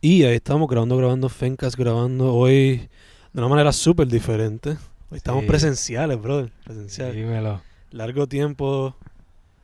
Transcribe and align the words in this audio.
Y 0.00 0.22
ahí 0.24 0.36
estamos 0.36 0.68
grabando, 0.68 0.96
grabando 0.96 1.28
Fencast, 1.28 1.76
grabando 1.76 2.34
hoy 2.34 2.88
de 3.32 3.40
una 3.40 3.48
manera 3.48 3.72
súper 3.72 4.06
diferente. 4.06 4.76
Hoy 5.10 5.16
estamos 5.18 5.42
Sí. 5.42 5.48
presenciales, 5.48 6.20
brother. 6.20 6.52
Presenciales. 6.64 7.16
Dímelo. 7.16 7.60
Largo 7.90 8.26
tiempo, 8.26 8.94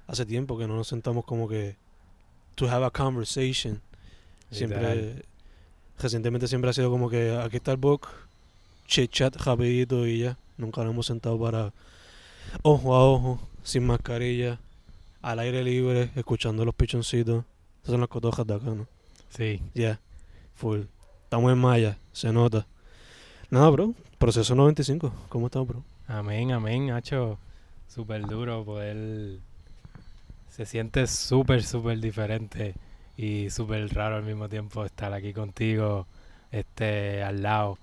hace 0.06 0.26
tiempo 0.26 0.58
que 0.58 0.66
no 0.66 0.74
nos 0.76 0.88
sentamos 0.88 1.24
como 1.24 1.48
que 1.48 1.76
to 2.56 2.68
have 2.68 2.84
a 2.84 2.90
conversation. 2.90 3.80
Siempre, 4.50 4.78
Literal. 4.80 5.24
recientemente 5.98 6.48
siempre 6.48 6.70
ha 6.70 6.72
sido 6.72 6.90
como 6.90 7.08
que 7.10 7.36
aquí 7.36 7.56
está 7.56 7.70
el 7.72 7.76
book, 7.76 8.08
chit 8.86 9.10
chat 9.10 9.36
rapidito 9.36 10.06
y 10.06 10.20
ya. 10.20 10.36
Nunca 10.56 10.82
nos 10.82 10.92
hemos 10.92 11.06
sentado 11.06 11.38
para 11.38 11.72
ojo 12.62 12.94
a 12.94 13.04
ojo, 13.04 13.40
sin 13.62 13.86
mascarilla, 13.86 14.58
al 15.22 15.38
aire 15.40 15.62
libre, 15.64 16.10
escuchando 16.16 16.64
los 16.64 16.74
pichoncitos. 16.74 17.44
Esas 17.82 17.92
son 17.92 18.00
las 18.00 18.08
cotojas 18.08 18.46
de 18.46 18.54
acá, 18.54 18.66
¿no? 18.70 18.86
Sí. 19.36 19.60
Ya, 19.74 19.98
full. 20.54 20.82
Estamos 21.24 21.52
en 21.52 21.58
Maya, 21.58 21.98
se 22.12 22.32
nota. 22.32 22.66
Nada, 23.50 23.70
bro. 23.70 23.94
Proceso 24.18 24.54
95. 24.54 25.12
¿Cómo 25.28 25.46
estás, 25.46 25.66
bro? 25.66 25.82
Amén, 26.06 26.52
amén, 26.52 26.90
Hacho. 26.90 27.38
Súper 27.88 28.22
duro 28.22 28.64
poder... 28.64 29.38
Se 30.48 30.66
siente 30.66 31.06
súper, 31.06 31.62
súper 31.64 31.98
diferente 31.98 32.74
y 33.16 33.50
súper 33.50 33.92
raro 33.92 34.16
al 34.16 34.22
mismo 34.22 34.48
tiempo 34.48 34.84
estar 34.84 35.12
aquí 35.12 35.32
contigo, 35.32 36.06
este, 36.52 37.22
al 37.22 37.42
lado. 37.42 37.78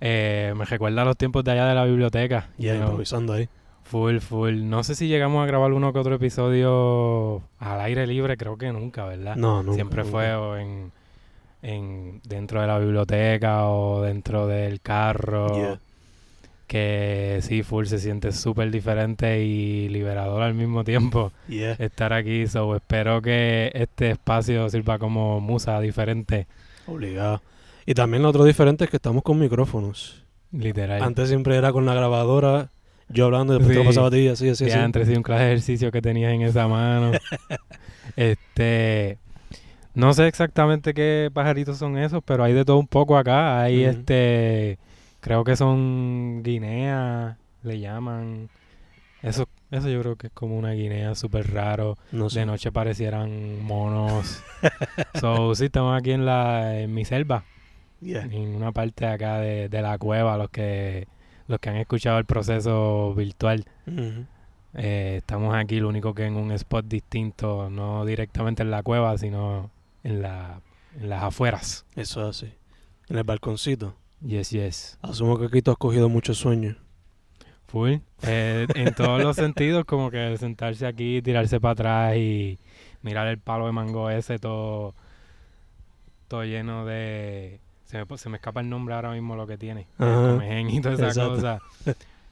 Eh, 0.00 0.54
me 0.56 0.64
recuerda 0.64 1.02
a 1.02 1.04
los 1.04 1.16
tiempos 1.16 1.42
de 1.44 1.52
allá 1.52 1.66
de 1.66 1.74
la 1.74 1.84
biblioteca. 1.84 2.50
You 2.58 2.72
know, 2.72 2.82
improvisando 2.82 3.32
ahí. 3.32 3.48
Full, 3.84 4.18
full. 4.18 4.68
No 4.68 4.84
sé 4.84 4.94
si 4.94 5.08
llegamos 5.08 5.42
a 5.42 5.46
grabar 5.46 5.72
uno 5.72 5.92
que 5.92 5.98
otro 5.98 6.14
episodio 6.16 7.42
al 7.58 7.80
aire 7.80 8.06
libre, 8.06 8.36
creo 8.36 8.56
que 8.56 8.72
nunca, 8.72 9.04
¿verdad? 9.04 9.36
No, 9.36 9.62
no. 9.62 9.74
Siempre 9.74 10.04
fue 10.04 10.60
en, 10.60 10.92
en 11.68 12.20
dentro 12.24 12.60
de 12.60 12.66
la 12.68 12.78
biblioteca 12.78 13.66
o 13.68 14.02
dentro 14.02 14.46
del 14.46 14.80
carro. 14.80 15.54
Yeah. 15.56 15.80
Que 16.66 17.38
sí, 17.42 17.62
full 17.62 17.86
se 17.86 17.98
siente 17.98 18.32
súper 18.32 18.70
diferente 18.72 19.44
y 19.44 19.88
liberador 19.88 20.42
al 20.42 20.54
mismo 20.54 20.82
tiempo 20.84 21.32
Yeah. 21.48 21.74
estar 21.78 22.12
aquí. 22.12 22.46
So, 22.48 22.74
espero 22.76 23.22
que 23.22 23.70
este 23.74 24.10
espacio 24.10 24.68
sirva 24.68 24.98
como 24.98 25.40
musa 25.40 25.80
diferente, 25.80 26.46
Obligado. 26.88 27.40
Y 27.84 27.94
también 27.94 28.22
lo 28.22 28.28
otro 28.30 28.44
diferente 28.44 28.84
es 28.84 28.90
que 28.90 28.96
estamos 28.96 29.22
con 29.22 29.38
micrófonos. 29.38 30.22
literal. 30.52 31.02
Antes 31.02 31.28
siempre 31.28 31.56
era 31.56 31.72
con 31.72 31.84
la 31.86 31.94
grabadora, 31.94 32.70
yo 33.08 33.26
hablando 33.26 33.54
y 33.54 33.58
después 33.58 33.72
te 33.76 33.78
lo 33.78 33.82
Sí. 33.82 33.86
pasaba 33.88 34.06
a 34.08 34.10
ti, 34.10 34.28
así, 34.28 34.48
así, 34.48 34.64
así. 34.64 34.72
Ya 34.72 34.84
entre 34.84 35.04
sí 35.06 35.12
un 35.14 35.22
clase 35.22 35.42
de 35.44 35.48
ejercicio 35.50 35.90
que 35.92 36.00
tenías 36.02 36.32
en 36.32 36.42
esa 36.42 36.66
mano. 36.68 37.12
este. 38.16 39.18
No 39.96 40.12
sé 40.12 40.28
exactamente 40.28 40.92
qué 40.92 41.30
pajaritos 41.32 41.78
son 41.78 41.96
esos, 41.96 42.22
pero 42.22 42.44
hay 42.44 42.52
de 42.52 42.66
todo 42.66 42.76
un 42.78 42.86
poco 42.86 43.16
acá. 43.16 43.62
Hay 43.62 43.82
este. 43.82 44.78
Creo 45.20 45.42
que 45.42 45.56
son 45.56 46.42
guineas, 46.44 47.36
le 47.62 47.80
llaman. 47.80 48.50
Eso, 49.22 49.48
eso 49.70 49.88
yo 49.88 50.00
creo 50.02 50.16
que 50.16 50.26
es 50.26 50.32
como 50.34 50.58
una 50.58 50.72
guinea 50.72 51.14
súper 51.14 51.50
raro. 51.52 51.96
No 52.12 52.28
sé. 52.28 52.40
De 52.40 52.46
noche 52.46 52.70
parecieran 52.70 53.64
monos. 53.64 54.42
so, 55.20 55.54
sí, 55.54 55.64
estamos 55.64 55.98
aquí 55.98 56.12
en 56.12 56.26
la 56.26 56.78
en 56.78 56.92
mi 56.92 57.04
selva, 57.06 57.44
Yeah. 58.02 58.24
en 58.24 58.54
una 58.54 58.72
parte 58.72 59.06
de 59.06 59.10
acá 59.10 59.38
de, 59.38 59.70
de 59.70 59.80
la 59.80 59.96
cueva, 59.96 60.36
los 60.36 60.50
que 60.50 61.08
los 61.48 61.58
que 61.58 61.70
han 61.70 61.76
escuchado 61.76 62.18
el 62.18 62.26
proceso 62.26 63.14
virtual. 63.14 63.64
Eh, 64.74 65.14
estamos 65.18 65.54
aquí, 65.54 65.80
lo 65.80 65.88
único 65.88 66.12
que 66.12 66.26
en 66.26 66.36
un 66.36 66.52
spot 66.52 66.84
distinto, 66.86 67.70
no 67.70 68.04
directamente 68.04 68.62
en 68.62 68.70
la 68.70 68.82
cueva, 68.82 69.16
sino 69.16 69.70
en, 70.06 70.22
la, 70.22 70.60
en 71.00 71.08
las 71.08 71.22
afueras. 71.22 71.84
Eso 71.96 72.22
es 72.22 72.36
así. 72.36 72.52
En 73.08 73.18
el 73.18 73.24
balconcito. 73.24 73.94
Yes, 74.24 74.50
yes. 74.50 74.98
Asumo 75.02 75.38
que 75.38 75.46
aquí 75.46 75.62
tú 75.62 75.72
has 75.72 75.76
cogido 75.76 76.08
mucho 76.08 76.32
sueño. 76.32 76.76
Full. 77.66 77.96
Eh, 78.22 78.66
en 78.74 78.94
todos 78.94 79.22
los 79.22 79.36
sentidos, 79.36 79.84
como 79.84 80.10
que 80.10 80.36
sentarse 80.38 80.86
aquí, 80.86 81.20
tirarse 81.22 81.60
para 81.60 81.72
atrás 81.72 82.16
y 82.16 82.58
mirar 83.02 83.26
el 83.26 83.38
palo 83.38 83.66
de 83.66 83.72
mango 83.72 84.08
ese 84.08 84.38
todo, 84.38 84.94
todo 86.28 86.44
lleno 86.44 86.86
de... 86.86 87.60
Se 87.84 88.04
me, 88.04 88.18
se 88.18 88.28
me 88.28 88.36
escapa 88.36 88.60
el 88.60 88.68
nombre 88.68 88.94
ahora 88.94 89.12
mismo 89.12 89.36
lo 89.36 89.46
que 89.46 89.58
tiene. 89.58 89.86
comején 89.96 90.70
y 90.70 90.80
toda 90.80 90.94
esa 90.94 91.06
Exacto. 91.08 91.34
cosa. 91.34 91.60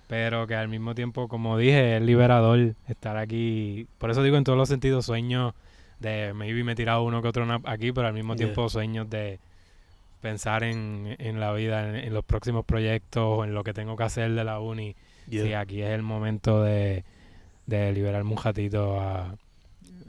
Pero 0.08 0.46
que 0.46 0.54
al 0.54 0.68
mismo 0.68 0.94
tiempo, 0.94 1.28
como 1.28 1.56
dije, 1.58 1.96
es 1.96 2.02
liberador 2.02 2.74
estar 2.88 3.16
aquí. 3.16 3.86
Por 3.98 4.10
eso 4.10 4.22
digo 4.22 4.36
en 4.36 4.44
todos 4.44 4.58
los 4.58 4.68
sentidos, 4.68 5.06
sueños 5.06 5.54
de 6.04 6.32
maybe 6.34 6.62
me 6.62 6.72
he 6.72 6.74
tirado 6.74 7.02
uno 7.02 7.20
que 7.22 7.28
otro 7.28 7.46
aquí, 7.64 7.92
pero 7.92 8.06
al 8.06 8.14
mismo 8.14 8.34
Yeah. 8.34 8.46
tiempo 8.46 8.68
sueños 8.68 9.08
de 9.10 9.40
pensar 10.20 10.62
en, 10.64 11.16
en 11.18 11.40
la 11.40 11.52
vida, 11.52 11.88
en, 11.88 11.96
en 11.96 12.14
los 12.14 12.24
próximos 12.24 12.64
proyectos, 12.64 13.44
en 13.44 13.54
lo 13.54 13.64
que 13.64 13.72
tengo 13.74 13.96
que 13.96 14.04
hacer 14.04 14.32
de 14.32 14.44
la 14.44 14.60
uni. 14.60 14.94
Yeah. 15.28 15.44
Sí, 15.44 15.52
aquí 15.54 15.82
es 15.82 15.90
el 15.90 16.02
momento 16.02 16.62
de, 16.62 17.04
de 17.66 17.92
liberarme 17.92 18.30
un 18.30 18.36
ratito 18.36 19.00
a, 19.00 19.36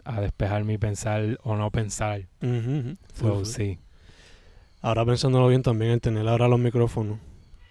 a 0.04 0.22
despejarme 0.22 0.74
y 0.74 0.78
pensar 0.78 1.40
o 1.44 1.56
no 1.56 1.72
pensar. 1.72 2.22
So, 3.14 3.44
sí. 3.46 3.80
Ahora 4.82 5.04
pensándolo 5.06 5.48
bien 5.48 5.64
también, 5.64 5.92
el 5.92 6.02
tener 6.02 6.28
ahora 6.28 6.48
los 6.48 6.60
micrófonos 6.60 7.18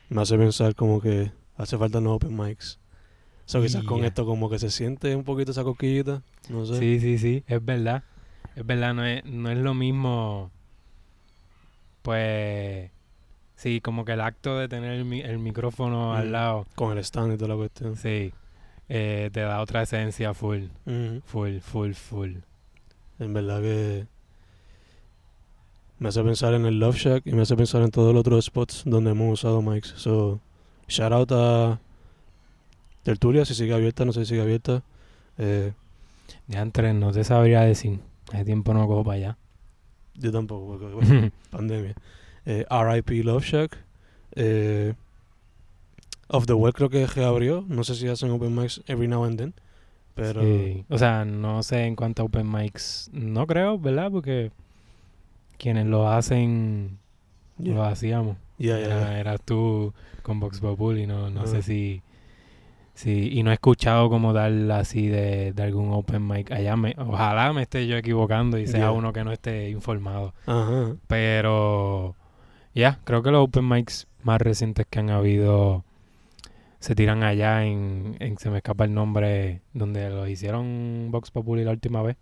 me 0.09 0.21
hace 0.23 0.37
pensar 0.37 0.75
como 0.75 1.01
que 1.01 1.31
hace 1.57 1.79
falta 1.79 2.01
los 2.01 2.13
open 2.15 2.37
mics. 2.37 2.81
So, 3.47 3.61
quizás 3.63 3.85
con 3.85 4.05
esto 4.05 4.25
como 4.25 4.49
que 4.49 4.59
se 4.59 4.71
siente 4.71 5.15
un 5.15 5.23
poquito 5.23 5.51
esa 5.53 5.65
cosquillita, 5.65 6.23
no 6.49 6.65
sé. 6.67 6.79
Sí, 6.79 6.99
sí, 7.01 7.19
sí, 7.19 7.45
es 7.47 7.65
verdad. 7.65 8.03
Es 8.57 8.65
verdad, 8.67 8.95
no 8.95 9.05
es, 9.05 9.25
no 9.25 9.51
es 9.51 9.59
lo 9.59 9.75
mismo. 9.75 10.51
Pues. 12.03 12.91
Sí, 13.57 13.81
como 13.81 14.05
que 14.05 14.13
el 14.13 14.21
acto 14.21 14.59
de 14.59 14.69
tener 14.69 14.93
el, 14.93 15.05
mi- 15.05 15.21
el 15.21 15.39
micrófono 15.39 16.13
Mm. 16.13 16.17
al 16.17 16.33
lado, 16.33 16.67
Con 16.75 16.93
el 16.93 16.99
stand 16.99 17.35
y 17.35 17.37
toda 17.37 17.49
la 17.51 17.57
cuestión. 17.57 17.97
sí, 17.97 18.33
eh, 18.89 19.31
te 19.33 19.41
da 19.41 19.61
otra 19.61 19.83
esencia 19.83 20.35
full, 20.35 20.65
full, 21.25 21.59
full, 21.61 21.93
full. 21.93 22.33
En 23.21 23.33
verdad 23.33 23.61
que 23.63 24.07
me 26.01 26.09
hace 26.09 26.23
pensar 26.25 26.53
en 26.55 26.67
el 26.67 26.79
Love 26.81 26.97
Shack 26.97 27.27
y 27.27 27.33
me 27.33 27.43
hace 27.43 27.57
pensar 27.57 27.81
en 27.83 27.91
todos 27.91 28.13
los 28.13 28.21
otros 28.21 28.45
spots 28.45 28.83
donde 28.85 29.13
hemos 29.13 29.33
usado 29.41 29.63
mics. 29.63 29.95
So, 29.97 30.41
shout 30.89 31.13
out 31.13 31.31
a 31.33 31.79
Tertulia, 33.05 33.45
si 33.45 33.55
sigue 33.55 33.73
abierta, 33.73 34.05
no 34.05 34.13
sé 34.13 34.21
si 34.21 34.31
sigue 34.31 34.43
abierta. 34.43 34.83
Eh, 35.39 35.73
Ya 36.49 36.61
entre, 36.61 36.93
no 36.93 37.13
te 37.13 37.23
sabría 37.25 37.61
decir. 37.63 38.01
Hace 38.35 38.45
tiempo 38.45 38.75
no 38.75 38.87
cojo 38.87 39.05
para 39.05 39.17
allá. 39.17 39.39
yo 40.17 40.31
tampoco, 40.33 40.67
porque 40.79 40.95
bueno, 40.95 41.31
pandemia. 41.51 41.95
Eh, 42.47 42.65
RIP 42.71 43.25
Love 43.25 43.45
Shack. 43.45 43.79
Eh, 44.37 44.95
Off 46.29 46.47
the 46.47 46.53
Well 46.55 46.73
creo 46.73 46.89
que 46.91 47.07
reabrió. 47.07 47.65
No 47.69 47.85
sé 47.85 47.95
si 47.95 48.09
hacen 48.09 48.31
open 48.31 48.55
mics 48.55 48.83
every 48.87 49.09
now 49.09 49.25
and 49.25 49.39
then. 49.39 49.55
Pero 50.15 50.43
Sí. 50.43 50.85
O 50.89 50.99
sea, 50.99 51.25
no 51.25 51.63
sé 51.63 51.85
en 51.87 51.97
cuánto 51.97 52.25
open 52.25 52.51
mics. 52.51 53.11
No 53.13 53.47
creo, 53.47 53.79
¿verdad? 53.79 54.11
Porque 54.11 54.51
quienes 55.59 55.87
lo 55.87 56.09
hacen, 56.09 56.99
Yeah. 57.59 57.75
lo 57.75 57.85
hacíamos. 57.85 58.37
ya, 58.59 58.79
ya, 58.79 58.87
Era- 58.87 59.19
eras 59.21 59.41
tú 59.45 59.93
con 60.23 60.39
Vox 60.41 60.61
Populi, 60.61 61.07
no, 61.07 61.31
no 61.31 61.43
Ah. 61.43 61.47
sé 61.47 61.63
si, 61.63 62.03
si... 62.95 63.29
Y 63.39 63.43
no 63.43 63.51
he 63.51 63.55
escuchado 63.55 64.09
como 64.09 64.33
tal 64.33 64.71
así 64.71 65.09
de, 65.09 65.53
de 65.53 65.63
algún 65.63 65.93
open 65.93 66.27
mic 66.27 66.51
allá. 66.53 66.77
Me, 66.77 66.95
ojalá 66.99 67.53
me 67.53 67.63
esté 67.63 67.87
yo 67.87 67.97
equivocando 67.97 68.59
y 68.59 68.67
sea 68.67 68.81
Yeah. 68.81 68.91
uno 68.93 69.13
que 69.13 69.25
no 69.25 69.33
esté 69.33 69.71
informado. 69.71 70.35
Ajá. 70.47 70.97
Pero... 71.07 72.17
Ya, 72.75 72.99
creo 73.05 73.23
que 73.23 73.31
los 73.31 73.45
open 73.45 73.69
mics 73.69 74.09
más 74.23 74.41
recientes 74.41 74.85
que 74.91 74.99
han 74.99 75.11
habido 75.11 75.85
se 76.81 76.95
tiran 76.95 77.23
allá 77.23 77.65
en, 77.65 78.17
en... 78.21 78.37
Se 78.39 78.51
me 78.51 78.57
escapa 78.59 78.85
el 78.85 78.93
nombre, 78.95 79.63
donde 79.73 80.11
lo 80.11 80.27
hicieron 80.29 81.09
Vox 81.11 81.31
Populi 81.31 81.65
la 81.65 81.71
última 81.71 82.03
vez. 82.03 82.17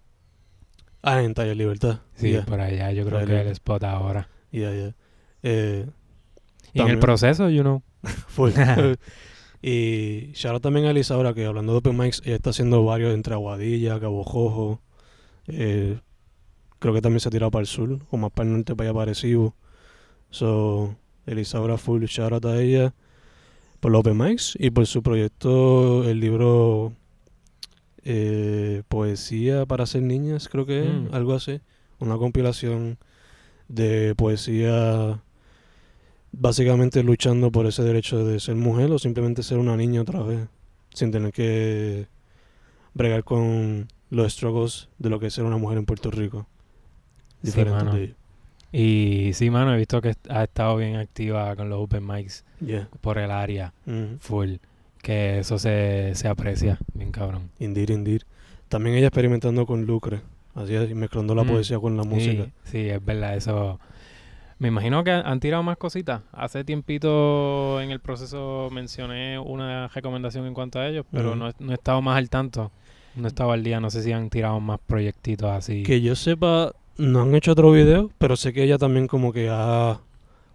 Ah, 1.02 1.20
en 1.22 1.34
Taller 1.34 1.56
Libertad. 1.56 2.00
Sí, 2.14 2.38
por 2.46 2.60
allá 2.60 2.92
yo 2.92 3.04
creo 3.04 3.18
Taller 3.20 3.28
que 3.34 3.40
es 3.40 3.46
el 3.46 3.52
spot 3.52 3.82
ahora. 3.84 4.28
ya, 4.52 4.70
ya. 4.72 4.94
Eh, 5.42 5.86
Y 6.74 6.80
en 6.80 6.88
el 6.88 6.98
proceso, 7.00 7.48
you 7.50 7.62
know. 7.62 7.82
Full. 8.28 8.52
y 9.62 10.32
out 10.34 10.60
también 10.60 10.86
a 10.86 10.90
Elisaura, 10.90 11.34
que 11.34 11.46
hablando 11.46 11.72
de 11.72 11.78
Open 11.78 11.96
Mics, 11.96 12.20
ella 12.24 12.36
está 12.36 12.50
haciendo 12.50 12.84
varios 12.84 13.14
entre 13.14 13.34
Aguadilla, 13.34 14.00
Cabo 14.00 14.24
Jojo. 14.24 14.80
eh, 15.46 15.98
creo 16.80 16.92
que 16.94 17.00
también 17.00 17.20
se 17.20 17.28
ha 17.28 17.32
tirado 17.32 17.50
para 17.52 17.60
el 17.60 17.66
sur, 17.68 18.00
o 18.10 18.16
más 18.16 18.32
para 18.32 18.48
el 18.48 18.56
norte, 18.56 18.74
para 18.74 18.88
allá 18.90 18.94
para 18.94 19.02
Arecibo. 19.12 19.54
So, 20.30 20.96
Elisaura 21.26 21.78
full 21.78 22.02
shout 22.06 22.32
out 22.32 22.44
a 22.46 22.60
ella 22.60 22.92
por 23.80 23.92
los 23.92 24.00
Open 24.00 24.18
Mics 24.18 24.56
y 24.58 24.70
por 24.70 24.86
su 24.86 25.02
proyecto, 25.02 26.08
el 26.08 26.18
libro 26.20 26.92
eh, 28.04 28.82
Poesía 28.88 29.64
para 29.66 29.86
ser 29.86 30.02
niñas, 30.02 30.48
creo 30.48 30.66
que 30.66 30.80
es, 30.88 30.92
Mm. 30.92 31.14
algo 31.14 31.34
así. 31.34 31.60
Una 32.00 32.16
compilación 32.16 32.98
de 33.68 34.14
poesía 34.16 35.22
básicamente 36.32 37.02
luchando 37.02 37.50
por 37.52 37.66
ese 37.66 37.82
derecho 37.82 38.24
de 38.24 38.40
ser 38.40 38.54
mujer 38.56 38.90
o 38.90 38.98
simplemente 38.98 39.42
ser 39.42 39.58
una 39.58 39.76
niña 39.76 40.00
otra 40.02 40.22
vez, 40.22 40.48
sin 40.94 41.10
tener 41.10 41.32
que 41.32 42.06
bregar 42.94 43.24
con 43.24 43.88
los 44.10 44.32
struggles 44.32 44.88
de 44.98 45.10
lo 45.10 45.18
que 45.20 45.26
es 45.26 45.34
ser 45.34 45.44
una 45.44 45.56
mujer 45.58 45.78
en 45.78 45.84
Puerto 45.86 46.10
Rico. 46.10 46.46
Sí, 47.42 47.48
Diferentes 47.48 47.84
mano. 47.84 47.96
de. 47.96 48.14
Y 48.74 49.32
sí, 49.34 49.50
mano, 49.50 49.74
he 49.74 49.76
visto 49.76 50.00
que 50.00 50.14
ha 50.30 50.44
estado 50.44 50.76
bien 50.76 50.96
activa 50.96 51.54
con 51.56 51.68
los 51.68 51.78
open 51.80 52.06
mics 52.06 52.44
Yeah. 52.60 52.88
por 53.00 53.18
el 53.18 53.30
área, 53.30 53.74
Ujú. 53.86 54.16
full. 54.20 54.54
Que 55.02 55.40
eso 55.40 55.58
se, 55.58 56.12
se 56.14 56.28
aprecia, 56.28 56.78
bien 56.94 57.10
cabrón. 57.10 57.50
Indeed, 57.58 57.90
indeed. 57.90 58.22
También 58.68 58.96
ella 58.96 59.08
experimentando 59.08 59.66
con 59.66 59.84
Lucre, 59.84 60.20
así 60.54 60.74
es, 60.74 60.94
mezclando 60.94 61.34
la 61.34 61.42
Mm. 61.44 61.48
poesía 61.48 61.78
con 61.80 61.96
la 61.96 62.04
música. 62.04 62.44
Sí, 62.64 62.70
sí, 62.70 62.88
es 62.88 63.04
verdad, 63.04 63.36
eso. 63.36 63.78
Me 64.62 64.68
imagino 64.68 65.02
que 65.02 65.10
han 65.10 65.40
tirado 65.40 65.64
más 65.64 65.76
cositas. 65.76 66.22
Hace 66.30 66.62
tiempito 66.62 67.80
en 67.80 67.90
el 67.90 67.98
proceso 67.98 68.68
mencioné 68.70 69.36
una 69.36 69.88
recomendación 69.88 70.46
en 70.46 70.54
cuanto 70.54 70.78
a 70.78 70.86
ellos, 70.86 71.04
pero 71.10 71.34
no, 71.34 71.48
he- 71.48 71.54
no 71.58 71.72
he 71.72 71.74
estado 71.74 72.00
más 72.00 72.16
al 72.16 72.30
tanto. 72.30 72.70
No 73.16 73.24
he 73.24 73.28
estado 73.28 73.50
al 73.50 73.64
día, 73.64 73.80
no 73.80 73.90
sé 73.90 74.04
si 74.04 74.12
han 74.12 74.30
tirado 74.30 74.60
más 74.60 74.78
proyectitos 74.86 75.50
así. 75.50 75.82
Que 75.82 76.00
yo 76.00 76.14
sepa, 76.14 76.70
no 76.96 77.22
han 77.22 77.34
hecho 77.34 77.50
otro 77.50 77.72
video, 77.72 78.12
pero 78.18 78.36
sé 78.36 78.52
que 78.52 78.62
ella 78.62 78.78
también 78.78 79.08
como 79.08 79.32
que 79.32 79.48
ha 79.50 79.98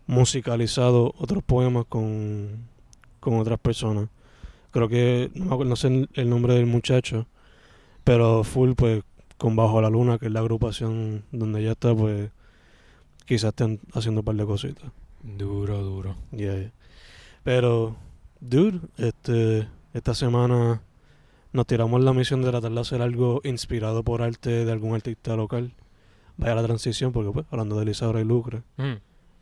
musicalizado 0.06 1.14
otros 1.18 1.44
poemas 1.44 1.84
con, 1.90 2.66
con 3.20 3.38
otras 3.40 3.60
personas. 3.60 4.08
Creo 4.72 4.88
que, 4.88 5.32
no 5.36 5.46
me 5.48 5.52
acuerdo, 5.54 5.70
no 5.72 5.76
sé 5.76 6.08
el 6.14 6.30
nombre 6.30 6.54
del 6.54 6.66
muchacho, 6.66 7.28
pero 8.06 8.46
full 8.46 8.72
pues 8.78 9.04
con 9.38 9.58
Bajo 9.58 9.82
la 9.82 9.90
Luna, 9.90 10.18
que 10.18 10.28
es 10.28 10.32
la 10.32 10.40
agrupación 10.40 11.24
donde 11.34 11.60
ella 11.60 11.72
está, 11.74 11.94
pues 11.94 12.30
quizás 13.28 13.50
estén 13.50 13.80
haciendo 13.94 14.22
un 14.22 14.26
par 14.26 14.36
de 14.36 14.46
cositas. 14.46 14.90
Duro, 15.22 15.84
duro. 15.84 16.16
Yeah, 16.32 16.56
yeah. 16.58 16.72
Pero, 17.44 17.96
dude, 18.40 18.80
este, 18.98 19.68
esta 19.94 20.16
semana 20.16 20.82
nos 21.54 21.68
tiramos 21.68 22.02
la 22.04 22.14
misión 22.14 22.42
de 22.42 22.50
tratar 22.50 22.72
de 22.72 22.80
hacer 22.80 23.02
algo 23.02 23.42
inspirado 23.44 24.04
por 24.04 24.22
arte 24.22 24.66
de 24.66 24.72
algún 24.72 24.96
artista 24.96 25.36
local. 25.36 25.74
Vaya 26.38 26.56
la 26.56 26.64
transición, 26.64 27.12
porque 27.12 27.32
pues, 27.32 27.46
hablando 27.52 27.78
de 27.80 27.86
Lisaura 27.86 28.22
y 28.22 28.26
Lucre, 28.26 28.62
Mm, 28.78 28.94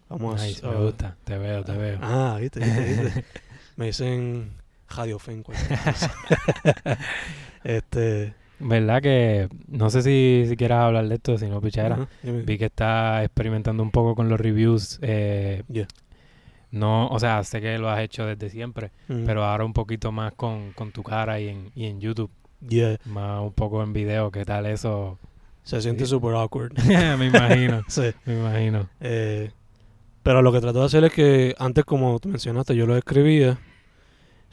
vamos 0.10 0.42
a... 0.42 0.46
nice, 0.46 0.66
a- 0.66 0.72
me 0.72 0.86
gusta, 0.86 1.18
te 1.24 1.38
veo, 1.38 1.64
te 1.64 1.78
veo. 1.78 2.00
Ah, 2.02 2.38
viste, 2.40 2.60
viste, 2.62 3.04
viste. 3.04 3.26
Me 3.76 3.88
dicen 3.88 4.52
Radio 4.90 5.20
Fen. 5.20 5.44
Este... 7.64 8.34
¿Verdad 8.60 9.02
que 9.02 9.50
no 9.68 9.90
sé 9.90 10.02
si, 10.02 10.46
si 10.48 10.56
quieras 10.56 10.84
hablar 10.84 11.08
de 11.08 11.16
esto, 11.16 11.38
si 11.38 11.48
no, 11.48 11.60
dime. 11.62 12.42
Vi 12.44 12.58
que 12.58 12.66
está 12.66 13.24
experimentando 13.24 13.84
un 13.84 13.92
poco 13.92 14.16
con 14.16 14.30
los 14.30 14.40
reviews. 14.40 15.00
Eh, 15.02 15.64
Yeah. 15.70 15.88
No, 16.72 17.08
o 17.08 17.20
sea, 17.20 17.42
sé 17.44 17.62
que 17.62 17.78
lo 17.78 17.90
has 17.90 18.02
hecho 18.02 18.26
desde 18.26 18.50
siempre, 18.50 18.92
pero 19.08 19.46
ahora 19.46 19.64
un 19.64 19.72
poquito 19.72 20.12
más 20.12 20.34
con, 20.34 20.74
con 20.74 20.92
tu 20.92 21.04
cara 21.04 21.40
y 21.40 21.48
en, 21.48 21.72
y 21.74 21.86
en 21.86 22.02
YouTube, 22.02 22.30
yeah, 22.68 22.98
más 23.06 23.42
un 23.42 23.54
poco 23.54 23.82
en 23.82 23.94
video, 23.94 24.30
¿qué 24.32 24.44
tal 24.44 24.66
eso? 24.66 25.18
se 25.64 25.82
siente 25.82 26.06
Sí. 26.06 26.10
super 26.12 26.34
awkward. 26.36 26.74
me 27.18 27.26
imagino, 27.28 27.82
sí. 27.88 28.12
me 28.26 28.38
imagino. 28.40 28.90
Eh, 29.00 29.52
pero 30.22 30.42
lo 30.42 30.52
que 30.52 30.60
trato 30.60 30.80
de 30.80 30.86
hacer 30.86 31.04
es 31.06 31.14
que 31.14 31.56
antes, 31.60 31.86
como 31.86 32.20
tú 32.20 32.30
mencionaste, 32.30 32.76
yo 32.76 32.86
lo 32.86 32.98
escribía. 32.98 33.58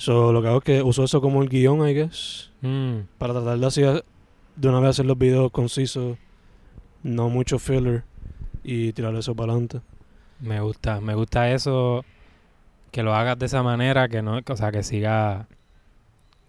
So, 0.05 0.33
lo 0.33 0.43
que 0.43 0.49
hago 0.49 0.59
es 0.59 0.65
que 0.65 0.83
uso 0.83 1.05
eso 1.05 1.21
como 1.21 1.43
el 1.43 1.49
guion, 1.49 1.89
I 1.89 1.95
guess, 1.95 2.51
Mm, 2.61 3.07
para 3.19 3.35
tratar 3.35 3.57
de 3.59 3.67
hacer 3.67 4.05
de 4.57 4.69
una 4.69 4.81
vez 4.81 4.91
hacer 4.91 5.07
los 5.07 5.17
videos 5.17 5.53
concisos, 5.53 6.19
no 7.05 7.29
mucho 7.29 7.61
filler 7.61 8.03
y 8.65 8.93
tirar 8.95 9.15
eso 9.15 9.35
para 9.37 9.53
adelante. 9.53 9.81
me 10.41 10.61
gusta, 10.61 11.01
me 11.01 11.15
gusta 11.15 11.53
eso, 11.53 12.05
que 12.91 13.05
lo 13.05 13.15
hagas 13.15 13.39
de 13.39 13.47
esa 13.47 13.63
manera, 13.63 14.09
que 14.09 14.23
no, 14.23 14.41
o 14.45 14.57
sea, 14.57 14.73
que 14.73 14.83
siga, 14.83 15.47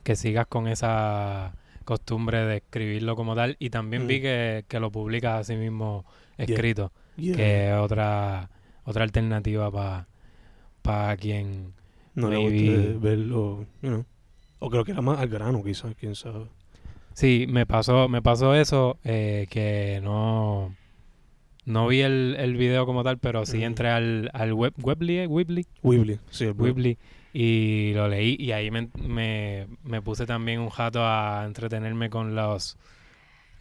que 0.04 0.16
sigas 0.16 0.48
con 0.48 0.68
esa 0.68 1.54
costumbre 1.86 2.46
de 2.46 2.58
escribirlo 2.58 3.16
como 3.16 3.36
tal, 3.36 3.56
y 3.60 3.70
también 3.70 4.08
vi 4.08 4.18
Mm. 4.18 4.22
que, 4.24 4.66
que 4.68 4.80
lo 4.80 4.90
publicas 4.92 5.42
así 5.42 5.56
mismo 5.56 6.06
escrito. 6.40 6.92
Yeah. 7.18 7.36
que 7.36 7.70
es 7.70 7.76
otra 7.78 8.50
otra 8.86 9.04
alternativa 9.04 9.70
para 10.82 11.16
quien 11.18 11.74
no 12.16 12.30
le 12.30 12.38
guste 12.38 12.98
verlo, 13.00 13.66
you 13.82 13.90
know. 13.90 14.06
O 14.60 14.70
creo 14.70 14.86
que 14.86 14.92
era 14.92 15.02
más 15.02 15.20
al 15.20 15.28
grano, 15.30 15.64
quizás, 15.64 15.94
quién 16.00 16.16
sabe. 16.16 16.46
sí 17.14 17.46
me 17.50 17.66
pasó 17.66 18.08
me 18.10 18.22
pasó 18.22 18.56
eso 18.56 18.98
eh, 19.04 19.48
que 19.50 20.00
no 20.04 20.76
no 21.66 21.88
vi 21.88 22.02
el, 22.02 22.36
el 22.40 22.56
video 22.56 22.86
como 22.86 23.04
tal 23.04 23.18
pero 23.18 23.46
sí 23.46 23.64
entré 23.64 23.90
al, 23.90 24.30
al 24.34 24.54
web 24.54 24.74
eh, 24.78 25.28
Weebly 25.28 25.68
Weebly, 25.84 26.20
sí. 26.30 26.48
Weebly 26.48 26.98
y 27.34 27.94
lo 27.94 28.08
leí 28.08 28.36
y 28.40 28.52
ahí 28.52 28.70
me, 28.72 28.90
me, 29.02 29.68
me 29.84 30.02
puse 30.02 30.26
también 30.26 30.60
un 30.60 30.70
jato 30.70 31.06
a 31.06 31.44
entretenerme 31.46 32.10
con 32.10 32.36
los 32.36 32.78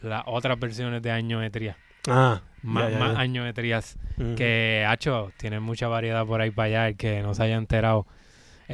las 0.01 0.23
otras 0.25 0.59
versiones 0.59 1.01
de 1.01 1.11
añometría 1.11 1.77
Ah, 2.07 2.41
más, 2.61 2.85
ya, 2.91 2.91
ya, 2.91 2.99
más 2.99 3.17
añometrías 3.17 3.97
Ujú. 4.19 4.35
que, 4.35 4.85
hacho, 4.87 5.31
tiene 5.37 5.59
mucha 5.59 5.87
variedad 5.87 6.25
por 6.25 6.41
ahí 6.41 6.51
para 6.51 6.65
allá, 6.67 6.87
el 6.89 6.97
que 6.97 7.21
no 7.21 7.33
se 7.33 7.43
haya 7.43 7.55
enterado. 7.55 8.05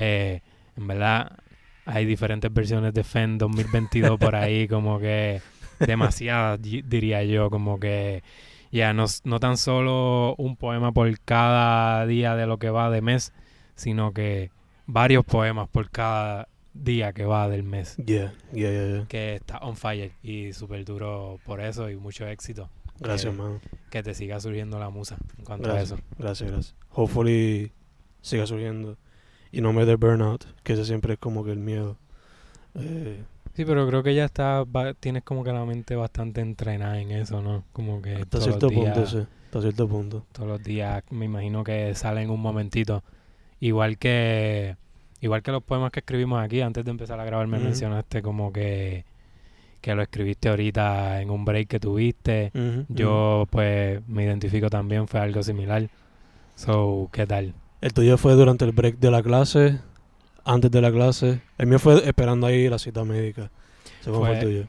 Eh, 0.01 0.41
en 0.77 0.87
verdad, 0.87 1.37
hay 1.85 2.05
diferentes 2.05 2.53
versiones 2.53 2.93
de 2.93 3.03
FEN 3.03 3.37
2022 3.37 4.17
por 4.19 4.35
ahí, 4.35 4.67
como 4.69 4.99
que 4.99 5.41
demasiadas, 5.79 6.61
di- 6.61 6.81
diría 6.83 7.23
yo, 7.23 7.49
como 7.49 7.79
que 7.79 8.23
ya 8.71 8.93
no, 8.93 9.05
s- 9.05 9.21
no 9.23 9.39
tan 9.39 9.57
solo 9.57 10.35
un 10.37 10.55
poema 10.55 10.91
por 10.91 11.19
cada 11.21 12.05
día 12.05 12.35
de 12.35 12.45
lo 12.47 12.57
que 12.59 12.69
va 12.69 12.89
de 12.89 13.01
mes, 13.01 13.33
sino 13.75 14.13
que 14.13 14.51
varios 14.85 15.25
poemas 15.25 15.67
por 15.69 15.89
cada 15.89 16.47
día 16.73 17.11
que 17.13 17.25
va 17.25 17.49
del 17.49 17.63
mes. 17.63 17.97
Yeah, 17.97 18.33
yeah, 18.53 18.71
yeah, 18.71 18.87
yeah. 18.87 19.05
Que 19.07 19.35
está 19.35 19.57
on 19.59 19.75
fire 19.75 20.11
y 20.23 20.53
súper 20.53 20.85
duro 20.85 21.39
por 21.45 21.59
eso 21.61 21.89
y 21.89 21.95
mucho 21.97 22.27
éxito. 22.27 22.69
Gracias, 22.99 23.33
man. 23.33 23.59
Que 23.89 24.03
te 24.03 24.13
siga 24.13 24.39
surgiendo 24.39 24.77
la 24.79 24.89
musa 24.89 25.17
en 25.37 25.45
cuanto 25.45 25.69
a 25.69 25.73
Gracias, 25.73 25.99
eso. 25.99 26.07
gracias, 26.17 26.51
gracias. 26.51 26.75
Hopefully 26.91 27.71
siga 28.21 28.45
surgiendo 28.45 28.97
y 29.51 29.61
no 29.61 29.73
me 29.73 29.85
dé 29.85 29.95
burnout, 29.95 30.45
que 30.63 30.73
ese 30.73 30.85
siempre 30.85 31.13
es 31.13 31.19
como 31.19 31.43
que 31.43 31.51
el 31.51 31.59
miedo. 31.59 31.97
Eh, 32.75 33.23
Sí, 33.55 33.65
pero 33.65 33.85
creo 33.87 34.03
que 34.03 34.15
ya 34.15 34.23
está, 34.23 34.63
va- 34.63 34.93
tienes 34.93 35.23
como 35.23 35.43
que 35.43 35.51
la 35.51 35.65
mente 35.65 35.95
bastante 35.97 36.39
entrenada 36.39 36.99
en 37.01 37.11
eso, 37.11 37.41
¿no? 37.41 37.65
Como 37.73 38.01
que 38.01 38.13
hasta 38.15 38.39
cierto 38.39 38.69
días, 38.69 38.95
punto, 38.95 39.05
sí. 39.07 39.27
Hasta 39.45 39.61
cierto 39.61 39.87
punto. 39.89 40.25
todos 40.31 40.47
los 40.47 40.63
días 40.63 41.03
me 41.09 41.25
imagino 41.25 41.63
que 41.63 41.93
salen 41.95 42.29
un 42.29 42.39
momentito. 42.39 43.03
Igual 43.59 43.97
que 43.97 44.77
igual 45.19 45.41
que 45.43 45.51
los 45.51 45.61
poemas 45.63 45.91
que 45.91 45.99
escribimos 45.99 46.41
aquí 46.41 46.61
antes 46.61 46.85
de 46.85 46.91
empezar 46.91 47.19
a 47.19 47.25
grabar 47.25 47.47
me 47.47 47.57
mencionaste 47.59 48.21
como 48.21 48.53
que 48.53 49.03
que 49.81 49.93
lo 49.95 50.03
escribiste 50.03 50.47
ahorita 50.49 51.21
en 51.21 51.29
un 51.29 51.43
break 51.43 51.67
que 51.67 51.79
tuviste. 51.81 52.51
Yo 52.87 53.45
pues 53.49 54.07
me 54.07 54.23
identifico 54.23 54.69
también, 54.69 55.07
fue 55.07 55.19
algo 55.19 55.43
similar. 55.43 55.89
So, 56.55 57.09
¿qué 57.11 57.25
tal? 57.27 57.53
El 57.81 57.93
tuyo 57.93 58.17
fue 58.17 58.33
durante 58.33 58.65
el 58.65 58.71
break 58.71 58.97
de 58.99 59.11
la 59.11 59.21
clase, 59.23 59.79
antes 60.43 60.69
de 60.71 60.81
la 60.81 60.91
clase. 60.91 61.39
El 61.57 61.67
mío 61.67 61.79
fue 61.79 62.05
esperando 62.07 62.47
ahí 62.47 62.67
la 62.69 62.77
cita 62.79 63.03
médica. 63.05 63.49
Ese 64.01 64.09
fue, 64.11 64.19
Fue- 64.19 64.33
el 64.33 64.39
tuyo. 64.43 64.63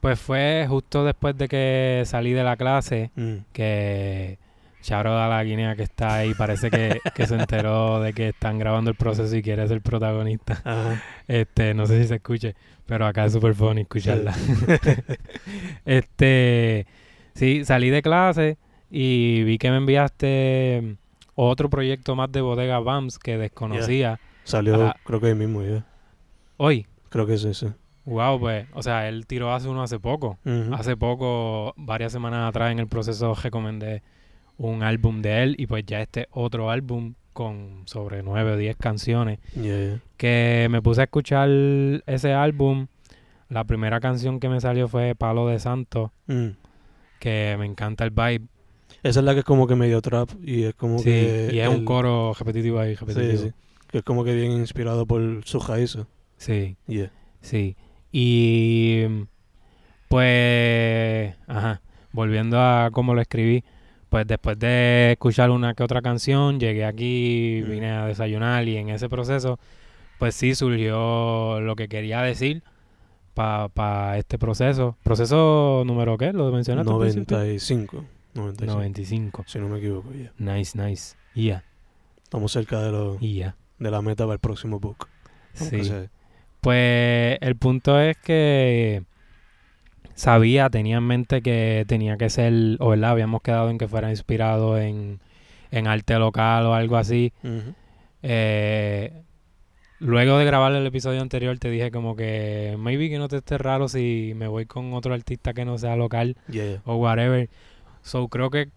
Pues 0.00 0.18
fue 0.18 0.66
justo 0.68 1.04
después 1.04 1.36
de 1.38 1.46
que 1.46 2.02
salí 2.06 2.32
de 2.32 2.42
la 2.42 2.56
clase 2.56 3.12
Mm. 3.14 3.34
que 3.52 4.38
Charo 4.80 5.14
da 5.14 5.28
la 5.28 5.44
Guinea 5.44 5.76
que 5.76 5.84
está 5.84 6.16
ahí, 6.16 6.34
parece 6.34 6.68
que, 6.68 6.98
que 7.14 7.24
se 7.28 7.36
enteró 7.36 8.00
de 8.00 8.12
que 8.12 8.30
están 8.30 8.58
grabando 8.58 8.90
el 8.90 8.96
proceso 8.96 9.36
y 9.36 9.42
quiere 9.42 9.68
ser 9.68 9.80
protagonista. 9.80 10.60
Ajá. 10.64 11.00
Este, 11.28 11.72
no 11.74 11.86
sé 11.86 12.02
si 12.02 12.08
se 12.08 12.16
escuche, 12.16 12.56
pero 12.84 13.06
acá 13.06 13.26
es 13.26 13.32
súper 13.32 13.54
funny 13.54 13.82
escucharla. 13.82 14.34
este, 15.84 16.86
sí, 17.36 17.64
salí 17.64 17.90
de 17.90 18.02
clase 18.02 18.58
y 18.90 19.44
vi 19.44 19.58
que 19.58 19.70
me 19.70 19.76
enviaste 19.76 20.96
otro 21.34 21.70
proyecto 21.70 22.14
más 22.16 22.30
de 22.32 22.40
Bodega 22.40 22.78
Bams 22.80 23.18
que 23.18 23.38
desconocía. 23.38 24.20
Salió, 24.44 24.92
creo 25.04 25.20
que 25.20 25.26
ahí 25.28 25.34
mismo, 25.34 25.62
ya. 25.62 25.84
Hoy, 26.56 26.86
Creo 27.08 27.26
que 27.26 27.34
es 27.34 27.44
ese. 27.44 27.72
wow, 28.04 28.38
pues, 28.40 28.66
o 28.74 28.82
sea, 28.82 29.08
él 29.08 29.26
tiró 29.26 29.52
hace 29.54 29.68
uno 29.68 29.82
hace 29.82 29.98
poco. 29.98 30.38
Hace 30.72 30.96
poco, 30.96 31.74
varias 31.76 32.12
semanas 32.12 32.48
atrás 32.48 32.72
en 32.72 32.78
el 32.78 32.88
proceso 32.88 33.34
recomendé 33.34 34.02
un 34.58 34.82
álbum 34.82 35.22
de 35.22 35.42
él 35.42 35.54
y 35.58 35.66
pues 35.66 35.84
ya 35.86 36.00
este 36.00 36.26
otro 36.30 36.70
álbum 36.70 37.14
con 37.32 37.82
sobre 37.86 38.22
nueve 38.22 38.52
o 38.52 38.56
diez 38.56 38.76
canciones 38.76 39.38
yeah. 39.54 39.98
que 40.18 40.68
me 40.70 40.82
puse 40.82 41.00
a 41.00 41.04
escuchar 41.04 41.48
ese 42.06 42.32
álbum. 42.34 42.86
La 43.48 43.64
primera 43.64 44.00
canción 44.00 44.38
que 44.40 44.48
me 44.48 44.60
salió 44.60 44.88
fue 44.88 45.14
Palo 45.14 45.46
de 45.48 45.58
Santo, 45.58 46.12
Mm. 46.26 46.48
que 47.18 47.56
me 47.58 47.66
encanta 47.66 48.04
el 48.04 48.10
vibe. 48.10 48.46
Esa 49.02 49.20
es 49.20 49.24
la 49.24 49.32
que 49.34 49.40
es 49.40 49.44
como 49.44 49.66
que 49.66 49.74
medio 49.74 50.00
trap 50.00 50.30
y 50.44 50.62
es 50.64 50.74
como 50.74 50.98
Sí, 50.98 51.04
que... 51.04 51.50
y 51.52 51.58
es 51.58 51.68
un 51.68 51.84
coro 51.84 52.32
repetitivo 52.38 52.78
ahí, 52.78 52.94
repetitivo. 52.94 53.32
Sí, 53.42 53.48
sí. 53.48 53.52
Que 53.88 53.98
es 53.98 54.04
como 54.04 54.24
que 54.24 54.34
bien 54.34 54.52
inspirado 54.52 55.06
por 55.06 55.20
sus 55.44 55.66
raíces. 55.66 56.04
sí. 56.36 56.76
Yeah. 56.86 57.10
Sí. 57.40 57.76
Y 58.12 59.04
pues, 60.08 61.34
ajá, 61.46 61.80
volviendo 62.12 62.60
a 62.60 62.90
cómo 62.92 63.14
lo 63.14 63.20
escribí, 63.20 63.64
pues 64.08 64.26
después 64.26 64.58
de 64.58 65.12
escuchar 65.12 65.50
una 65.50 65.74
que 65.74 65.82
otra 65.82 66.02
canción, 66.02 66.60
llegué 66.60 66.84
aquí, 66.84 67.62
Mm. 67.66 67.70
vine 67.70 67.90
a 67.92 68.06
desayunar 68.06 68.68
y 68.68 68.76
en 68.76 68.90
ese 68.90 69.08
proceso, 69.08 69.58
pues 70.18 70.34
sí 70.34 70.54
surgió 70.54 71.60
lo 71.60 71.74
que 71.76 71.88
quería 71.88 72.20
decir 72.22 72.62
para 73.34 74.18
este 74.18 74.38
proceso. 74.38 74.96
¿Proceso 75.02 75.82
número 75.86 76.18
qué? 76.18 76.32
¿Lo 76.32 76.52
mencionaste? 76.52 76.92
al 76.92 76.98
principio? 77.00 77.36
95. 77.38 78.04
95. 78.34 78.72
95. 78.78 79.44
Si 79.46 79.58
no 79.58 79.68
me 79.68 79.78
equivoco, 79.78 80.12
ya. 80.12 80.32
Nice, 80.38 80.76
nice. 80.76 81.16
Yeah, 81.34 81.64
Estamos 82.22 82.52
cerca 82.52 82.80
de, 82.82 82.92
lo, 82.92 83.18
yeah. 83.18 83.56
de 83.78 83.90
la 83.90 84.02
meta 84.02 84.24
para 84.24 84.34
el 84.34 84.40
próximo 84.40 84.80
book. 84.80 85.08
Sí. 85.54 85.80
Pues 86.60 87.38
el 87.40 87.56
punto 87.56 87.98
es 88.00 88.16
que 88.18 89.02
sabía, 90.14 90.70
tenía 90.70 90.98
en 90.98 91.04
mente 91.04 91.42
que 91.42 91.84
tenía 91.88 92.16
que 92.16 92.30
ser, 92.30 92.52
o 92.78 92.90
verdad, 92.90 93.10
habíamos 93.10 93.42
quedado 93.42 93.70
en 93.70 93.78
que 93.78 93.88
fuera 93.88 94.10
inspirado 94.10 94.78
en, 94.78 95.20
en 95.70 95.86
arte 95.86 96.18
local 96.18 96.66
o 96.66 96.74
algo 96.74 96.96
así. 96.96 97.32
Eh, 98.22 99.12
luego 99.98 100.38
de 100.38 100.44
grabar 100.44 100.72
el 100.72 100.86
episodio 100.86 101.20
anterior 101.20 101.58
te 101.58 101.70
dije 101.70 101.90
como 101.90 102.14
que 102.14 102.76
maybe 102.78 103.08
que 103.08 103.18
no 103.18 103.28
te 103.28 103.38
esté 103.38 103.58
raro 103.58 103.88
si 103.88 104.32
me 104.36 104.46
voy 104.46 104.66
con 104.66 104.94
otro 104.94 105.14
artista 105.14 105.54
que 105.54 105.64
no 105.64 105.78
sea 105.78 105.96
local 105.96 106.36
yeah. 106.48 106.80
o 106.84 106.96
whatever. 106.96 107.48
So 108.02 108.28
creo 108.28 108.50
que 108.50 108.68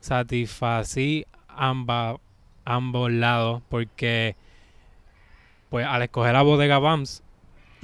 satisfací 0.00 1.24
amba- 1.48 2.18
ambos 2.64 3.10
lados 3.10 3.62
porque 3.68 4.36
pues 5.70 5.86
al 5.86 6.02
escoger 6.02 6.32
la 6.34 6.42
bodega 6.42 6.78
Bams 6.78 7.22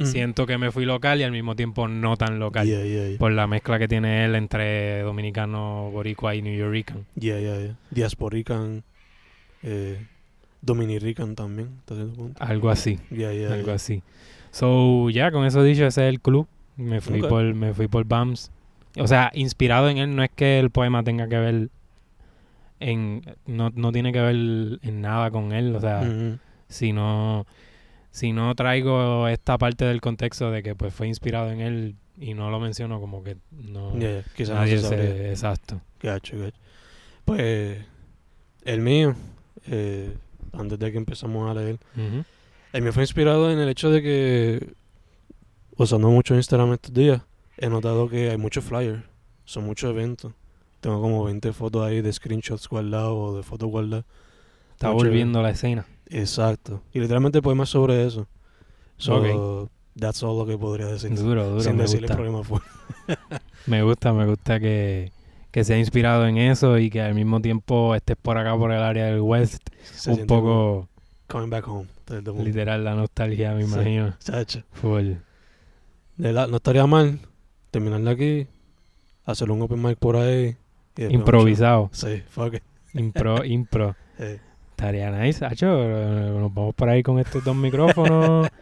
siento 0.00 0.46
que 0.46 0.58
me 0.58 0.70
fui 0.70 0.84
local 0.84 1.18
y 1.20 1.24
al 1.24 1.32
mismo 1.32 1.56
tiempo 1.56 1.88
no 1.88 2.16
tan 2.16 2.38
local 2.38 2.68
Yeah, 2.68 2.84
yeah, 2.84 3.08
yeah. 3.08 3.18
por 3.18 3.32
la 3.32 3.48
mezcla 3.48 3.80
que 3.80 3.88
tiene 3.88 4.24
él 4.24 4.36
entre 4.36 5.00
dominicano, 5.02 5.90
boricua 5.90 6.36
y 6.36 6.42
new 6.42 6.56
yorican. 6.56 7.04
Yeah, 7.16 7.40
yeah, 7.40 7.58
yeah. 7.58 7.76
Diasporican, 7.90 8.84
eh, 9.64 10.06
Dominirican 10.62 11.34
también. 11.34 11.80
Algo 12.38 12.70
así. 12.70 13.00
Yeah, 13.10 13.32
yeah, 13.32 13.52
algo 13.52 13.66
yeah. 13.66 13.74
así. 13.74 14.02
So, 14.52 15.10
ya 15.10 15.32
con 15.32 15.44
eso 15.46 15.64
dicho, 15.64 15.84
ese 15.86 16.06
es 16.06 16.14
el 16.14 16.20
club. 16.20 16.46
Me 16.76 17.00
fui 17.00 17.20
por 17.20 17.42
me 17.54 17.74
fui 17.74 17.88
por 17.88 18.04
Bams. 18.04 18.52
O 18.98 19.06
sea, 19.06 19.30
inspirado 19.34 19.88
en 19.88 19.98
él 19.98 20.14
no 20.14 20.22
es 20.22 20.30
que 20.30 20.58
el 20.58 20.70
poema 20.70 21.02
tenga 21.02 21.28
que 21.28 21.38
ver 21.38 21.68
en 22.80 23.22
no, 23.46 23.70
no 23.74 23.92
tiene 23.92 24.12
que 24.12 24.20
ver 24.20 24.34
en 24.82 25.00
nada 25.00 25.30
con 25.30 25.52
él, 25.52 25.74
o 25.74 25.80
sea, 25.80 26.02
si 26.68 26.92
no 26.92 27.46
si 28.10 28.32
no 28.32 28.54
traigo 28.54 29.28
esta 29.28 29.58
parte 29.58 29.84
del 29.84 30.00
contexto 30.00 30.50
de 30.50 30.62
que 30.62 30.74
pues 30.74 30.94
fue 30.94 31.06
inspirado 31.06 31.50
en 31.50 31.60
él 31.60 31.96
y 32.20 32.34
no 32.34 32.50
lo 32.50 32.58
menciono 32.58 33.00
como 33.00 33.22
que 33.22 33.36
no 33.50 33.96
Yeah. 33.98 34.24
Quizás 34.36 34.50
no 34.50 34.60
nadie 34.60 34.78
se 34.78 34.88
se 34.88 35.30
exacto. 35.30 35.80
Gacho, 36.02 36.38
gacho. 36.38 36.58
Pues, 37.24 37.78
el 38.64 38.80
mío, 38.80 39.14
eh, 39.66 40.16
antes 40.52 40.78
de 40.78 40.90
que 40.90 40.98
empezamos 40.98 41.50
a 41.50 41.54
leer, 41.54 41.78
el 42.72 42.82
mío 42.82 42.92
fue 42.92 43.02
inspirado 43.02 43.50
en 43.50 43.58
el 43.58 43.68
hecho 43.68 43.90
de 43.90 44.02
que, 44.02 44.72
usando 45.76 46.08
mucho 46.10 46.34
Instagram 46.34 46.72
estos 46.72 46.94
días, 46.94 47.20
he 47.58 47.68
notado 47.68 48.08
que 48.08 48.30
hay 48.30 48.36
muchos 48.38 48.64
flyers, 48.64 49.02
son 49.44 49.64
muchos 49.64 49.90
eventos. 49.90 50.32
Tengo 50.80 51.00
como 51.00 51.24
20 51.24 51.52
fotos 51.52 51.84
ahí 51.86 52.00
de 52.00 52.12
screenshots 52.12 52.68
guardados 52.68 53.12
o 53.16 53.36
de 53.36 53.42
fotos 53.42 53.68
guardadas. 53.68 54.04
Está 54.72 54.90
Mucho- 54.92 55.06
volviendo 55.06 55.42
la 55.42 55.50
escena. 55.50 55.86
Exacto. 56.06 56.82
Y 56.92 57.00
literalmente 57.00 57.42
poemas 57.42 57.68
sobre 57.68 58.06
eso. 58.06 58.26
So, 58.96 59.16
Ok. 59.62 59.70
that's 59.98 60.22
all 60.22 60.38
lo 60.38 60.46
que 60.46 60.56
podría 60.56 60.86
decir. 60.86 61.12
Duro, 61.14 61.48
duro, 61.48 61.60
sin 61.60 61.76
decirle 61.76 62.06
gusta. 62.06 62.14
problema 62.14 62.42
fue. 62.44 62.60
Me 63.66 63.82
gusta, 63.82 64.12
me 64.14 64.24
gusta 64.26 64.58
que, 64.60 65.12
que 65.50 65.62
sea 65.64 65.76
inspirado 65.78 66.26
en 66.26 66.38
eso 66.38 66.78
y 66.78 66.88
que 66.90 67.02
al 67.02 67.14
mismo 67.14 67.40
tiempo 67.42 67.94
estés 67.94 68.16
por 68.16 68.38
acá 68.38 68.56
por 68.56 68.72
el 68.72 68.82
área 68.82 69.06
del 69.06 69.20
West. 69.20 69.68
Se 69.82 70.10
un 70.12 70.26
poco 70.26 70.88
Coming 71.26 71.50
back 71.50 71.68
home. 71.68 71.86
el 72.08 72.44
literal 72.44 72.82
la 72.84 72.94
nostalgia, 72.94 73.52
me 73.52 73.66
Sí. 73.66 73.72
imagino. 73.74 74.14
Chacho. 74.20 74.62
Full. 74.72 75.14
De 76.16 76.32
la- 76.32 76.46
no 76.46 76.56
estaría 76.56 76.86
mal 76.86 77.20
terminarla 77.70 78.12
aquí, 78.12 78.46
hacer 79.24 79.50
un 79.50 79.62
open 79.62 79.82
mic 79.82 79.98
por 79.98 80.16
ahí. 80.16 80.56
y 80.96 81.04
Improvisado. 81.14 81.90
Sí, 81.92 82.22
fuck 82.28 82.54
it. 82.54 82.62
Impro, 82.94 83.44
impro. 83.44 83.94
Eh, 84.18 84.38
Estaría 84.70 85.10
nice, 85.10 85.44
Hacho. 85.44 85.66
eh, 85.82 86.30
Nos 86.38 86.54
vamos 86.54 86.74
por 86.74 86.88
ahí 86.88 87.02
con 87.02 87.18
estos 87.18 87.44
dos 87.44 87.56
micrófonos. 87.56 88.48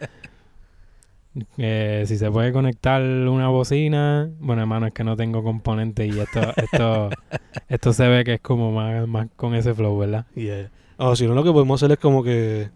Eh, 1.58 2.04
si 2.06 2.16
se 2.16 2.30
puede 2.30 2.50
conectar 2.50 3.02
una 3.02 3.48
bocina. 3.48 4.30
Bueno, 4.40 4.62
hermano, 4.62 4.86
es 4.86 4.94
que 4.94 5.04
no 5.04 5.16
tengo 5.16 5.42
componentes 5.42 6.14
y 6.14 6.18
esto, 6.18 6.40
esto, 6.56 7.10
esto 7.68 7.92
se 7.92 8.08
ve 8.08 8.24
que 8.24 8.34
es 8.34 8.40
como 8.40 8.72
más, 8.72 9.06
más 9.06 9.28
con 9.36 9.54
ese 9.54 9.74
flow, 9.74 9.98
¿verdad? 9.98 10.24
yeah. 10.34 10.70
O 10.96 11.14
si 11.14 11.26
no, 11.26 11.34
lo 11.34 11.44
que 11.44 11.52
podemos 11.52 11.82
hacer 11.82 11.92
es 11.92 11.98
como 11.98 12.22
que 12.24 12.70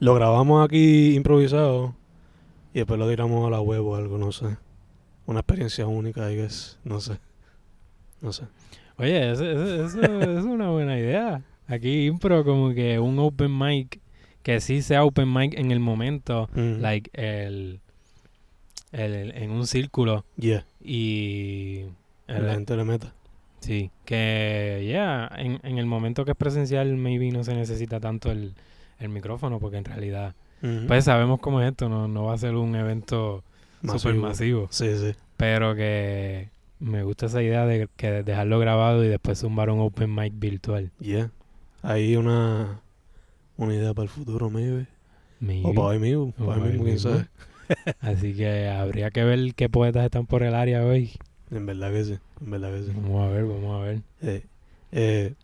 lo 0.00 0.12
grabamos 0.16 0.64
aquí 0.64 1.14
improvisado 1.14 1.94
y 2.74 2.78
después 2.80 2.98
lo 2.98 3.08
tiramos 3.08 3.46
a 3.46 3.50
la 3.50 3.60
web 3.60 3.86
o 3.86 3.94
algo, 3.94 4.18
no 4.18 4.32
sé. 4.32 4.56
Una 5.26 5.40
experiencia 5.40 5.86
única, 5.86 6.30
I 6.30 6.36
guess. 6.36 6.78
No 6.84 7.00
sé. 7.00 7.18
No 8.20 8.32
sé. 8.32 8.44
Oye, 8.98 9.30
eso, 9.32 9.44
eso, 9.44 10.00
eso 10.02 10.38
es 10.38 10.44
una 10.44 10.70
buena 10.70 10.98
idea. 10.98 11.42
Aquí 11.66 12.06
impro 12.06 12.44
como 12.44 12.74
que 12.74 12.98
un 12.98 13.18
open 13.18 13.56
mic 13.56 14.00
que 14.42 14.60
sí 14.60 14.82
sea 14.82 15.04
open 15.04 15.32
mic 15.32 15.54
en 15.58 15.70
el 15.70 15.80
momento, 15.80 16.48
Mm. 16.54 16.80
like 16.80 17.10
el, 17.14 17.80
el- 18.92 19.32
en 19.36 19.50
un 19.50 19.66
círculo 19.66 20.24
Yeah. 20.36 20.64
y 20.82 21.84
el- 22.26 22.46
La 22.46 22.54
gente 22.54 22.76
le 22.76 22.84
meta. 22.84 23.12
sí, 23.60 23.90
que 24.04 24.88
ya 24.90 25.30
en, 25.36 25.60
en 25.62 25.78
el 25.78 25.86
momento 25.86 26.24
que 26.24 26.32
es 26.32 26.36
presencial 26.36 26.96
maybe 26.96 27.30
no 27.30 27.44
se 27.44 27.54
necesita 27.54 28.00
tanto 28.00 28.30
el, 28.32 28.54
el 28.98 29.08
micrófono 29.08 29.60
porque 29.60 29.76
en 29.78 29.84
realidad 29.84 30.34
Ujú. 30.62 30.86
pues 30.88 31.04
sabemos 31.04 31.38
cómo 31.40 31.60
es 31.62 31.70
esto, 31.70 31.88
no, 31.88 32.08
no 32.08 32.24
va 32.24 32.34
a 32.34 32.38
ser 32.38 32.56
un 32.56 32.74
evento 32.74 33.44
super 33.84 34.14
masivo, 34.14 34.68
Sí, 34.70 34.96
sí. 34.96 35.14
pero 35.36 35.74
que 35.74 36.50
me 36.78 37.02
gusta 37.04 37.26
esa 37.26 37.42
idea 37.42 37.66
de 37.66 37.88
que 37.96 38.22
dejarlo 38.22 38.58
grabado 38.58 39.04
y 39.04 39.08
después 39.08 39.38
zumbar 39.40 39.70
un 39.70 39.80
open 39.80 40.14
mic 40.14 40.32
virtual. 40.36 40.90
Yeah. 41.00 41.30
Hay 41.82 42.16
una, 42.16 42.80
una 43.56 43.74
idea 43.74 43.92
para 43.94 44.04
el 44.04 44.08
futuro, 44.10 44.50
maybe. 44.50 44.86
Maybe. 45.40 45.68
O 45.68 45.74
para 45.74 45.88
hoy 45.88 45.98
mismo. 45.98 46.32
Para 46.32 46.62
hoy 46.62 46.68
mismo, 46.70 46.84
quién 46.84 46.98
sabe. 46.98 47.26
Así 48.00 48.34
que 48.34 48.68
habría 48.68 49.10
que 49.10 49.24
ver 49.24 49.54
qué 49.54 49.68
poetas 49.68 50.04
están 50.04 50.26
por 50.26 50.42
el 50.42 50.54
área 50.54 50.84
hoy. 50.84 51.12
En 51.50 51.66
verdad 51.66 51.90
que 51.92 52.04
sí. 52.04 52.18
En 52.44 52.50
verdad 52.50 52.72
que 52.72 52.82
sí. 52.84 52.92
Vamos 52.94 53.26
a 53.26 53.30
ver, 53.30 53.44
vamos 53.44 53.80
a 53.80 53.84
ver. 53.84 54.00
Eh, 54.22 54.42
eh, 54.92 55.34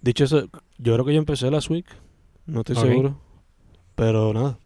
dicho 0.00 0.24
eso, 0.24 0.48
yo 0.78 0.94
creo 0.94 1.04
que 1.04 1.12
yo 1.14 1.18
empecé 1.18 1.50
last 1.50 1.70
week. 1.70 1.86
No 2.46 2.60
estoy 2.60 2.76
seguro. 2.76 3.18
Pero 3.94 4.32
nada. 4.34 4.58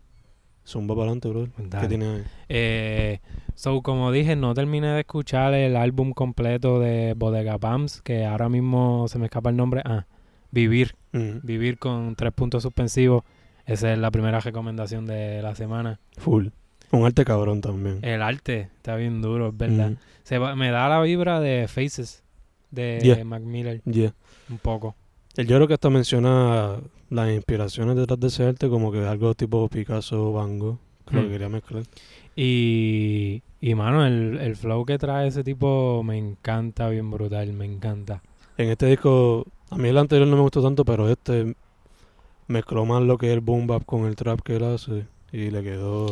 Zumba 0.66 0.94
para 0.94 1.04
adelante, 1.12 1.28
bro. 1.28 1.46
¿Qué 1.56 1.62
Dale. 1.68 1.88
tienes 1.88 2.08
ahí? 2.08 2.25
Eh, 2.49 3.20
so, 3.54 3.82
como 3.82 4.11
dije, 4.11 4.35
no 4.37 4.52
terminé 4.54 4.88
de 4.88 5.00
escuchar 5.00 5.54
el 5.54 5.76
álbum 5.76 6.12
completo 6.12 6.80
de 6.80 7.14
Bodega 7.16 7.56
Pams, 7.58 8.02
que 8.02 8.25
ahora 8.25 8.49
mismo 8.49 9.06
se 9.08 9.18
me 9.18 9.26
escapa 9.26 9.50
el 9.50 9.56
nombre. 9.56 9.82
Ah, 9.85 10.06
Vivir. 10.50 10.94
Mm, 11.12 11.38
Vivir 11.44 11.78
con 11.78 12.14
tres 12.16 12.32
puntos 12.32 12.62
suspensivos. 12.62 13.23
Esa 13.64 13.92
es 13.92 13.99
la 13.99 14.11
primera 14.11 14.40
recomendación 14.40 15.06
de 15.06 15.42
la 15.42 15.54
semana. 15.54 16.00
full. 16.18 16.49
Un 16.92 17.04
arte 17.04 17.25
cabrón 17.25 17.61
también. 17.61 17.99
El 18.02 18.23
arte 18.23 18.68
está 18.76 18.94
bien 18.96 19.20
duro, 19.20 19.49
es 19.49 19.56
verdad. 19.56 19.90
Mm, 19.90 19.96
Se 20.23 20.38
va- 20.38 20.54
me 20.54 20.70
da 20.70 20.88
la 20.88 21.00
vibra 21.00 21.40
de 21.40 21.66
Faces 21.68 22.23
de 22.70 23.00
Yeah. 23.02 23.25
Mac 23.25 23.42
Miller, 23.42 23.82
yeah. 23.85 24.14
un 24.50 24.58
poco. 24.58 24.94
Yo 25.37 25.44
creo 25.44 25.66
que 25.68 25.75
hasta 25.75 25.90
menciona 25.90 26.76
las 27.10 27.30
inspiraciones 27.30 27.96
detrás 27.96 28.18
de 28.20 28.26
ese 28.28 28.44
arte 28.44 28.68
como 28.68 28.90
que 28.92 29.04
algo 29.06 29.34
tipo 29.34 29.68
Picasso, 29.68 30.32
Van 30.32 30.58
Gogh, 30.58 30.78
que 31.08 31.14
lo 31.16 31.22
que 31.22 31.28
Mm. 31.28 31.30
quería 31.30 31.48
mezclar. 31.48 31.82
Y, 32.34 33.42
y 33.60 33.75
mano, 33.75 34.04
el, 34.06 34.38
el 34.38 34.56
flow 34.56 34.84
que 34.84 34.98
trae 34.98 35.28
ese 35.28 35.42
tipo 35.42 36.02
me 36.04 36.18
encanta, 36.18 36.88
bien 36.88 37.10
brutal, 37.10 37.52
me 37.52 37.64
encanta. 37.64 38.22
En 38.58 38.68
este 38.70 38.86
disco, 38.86 39.46
a 39.70 39.76
mí 39.76 39.88
el 39.88 39.98
anterior 39.98 40.26
no 40.28 40.36
me 40.36 40.42
gustó 40.42 40.62
tanto, 40.62 40.84
pero 40.84 41.08
este 41.08 41.54
mezcló 42.48 42.84
más 42.84 43.02
lo 43.02 43.18
que 43.18 43.26
es 43.28 43.32
el 43.32 43.40
boom 43.40 43.66
bap 43.66 43.84
con 43.84 44.04
el 44.06 44.14
trap 44.16 44.40
que 44.42 44.56
él 44.56 44.64
hace 44.64 45.06
y 45.32 45.50
le 45.50 45.62
quedó 45.62 46.06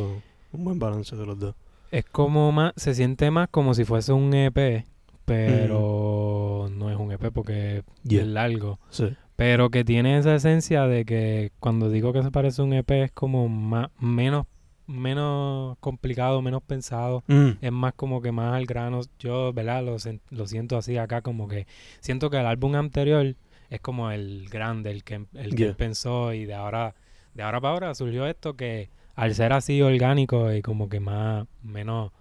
un 0.52 0.64
buen 0.64 0.78
balance 0.78 1.14
de 1.16 1.26
los 1.26 1.38
dos. 1.38 1.54
Es 1.90 2.04
como 2.06 2.50
más, 2.52 2.72
se 2.76 2.94
siente 2.94 3.30
más 3.30 3.48
como 3.50 3.72
si 3.74 3.84
fuese 3.84 4.12
un 4.12 4.32
EP, 4.34 4.84
pero 5.24 6.68
no 6.72 6.90
es 6.90 6.96
un 6.96 7.12
EP 7.12 7.30
porque 7.32 7.82
Yeah. 8.04 8.22
es 8.22 8.26
largo. 8.28 8.78
Sí. 8.90 9.14
Pero 9.36 9.70
que 9.70 9.84
tiene 9.84 10.16
esa 10.18 10.34
esencia 10.34 10.86
de 10.86 11.04
que 11.04 11.50
cuando 11.58 11.90
digo 11.90 12.12
que 12.12 12.22
se 12.22 12.30
parece 12.30 12.62
a 12.62 12.64
un 12.64 12.72
EP 12.72 12.90
es 13.04 13.10
como 13.12 13.48
más, 13.48 13.88
menos, 13.98 14.46
menos 14.86 15.76
complicado, 15.80 16.40
menos 16.40 16.62
pensado. 16.62 17.24
Mm, 17.26 17.50
Es 17.60 17.72
más 17.72 17.94
como 17.94 18.22
que 18.22 18.30
más 18.30 18.54
al 18.54 18.66
grano. 18.66 19.00
Yo, 19.18 19.52
¿verdad? 19.52 19.82
Lo, 19.82 19.96
lo 20.30 20.46
siento 20.46 20.76
así 20.76 20.96
acá, 20.98 21.20
como 21.22 21.48
que 21.48 21.66
siento 22.00 22.30
que 22.30 22.38
el 22.38 22.46
álbum 22.46 22.76
anterior 22.76 23.34
es 23.70 23.80
como 23.80 24.10
el 24.12 24.48
grande, 24.50 24.90
el 24.92 25.02
que, 25.02 25.26
el 25.34 25.50
que 25.50 25.56
Yeah. 25.56 25.68
él 25.70 25.74
pensó 25.76 26.32
y 26.32 26.44
de 26.44 26.54
ahora, 26.54 26.94
de 27.34 27.42
ahora 27.42 27.60
para 27.60 27.72
ahora 27.74 27.94
surgió 27.94 28.26
esto 28.26 28.54
que 28.54 28.90
al 29.16 29.34
ser 29.34 29.52
así 29.52 29.80
orgánico 29.82 30.52
y 30.52 30.62
como 30.62 30.88
que 30.88 31.00
más, 31.00 31.46
menos, 31.62 32.12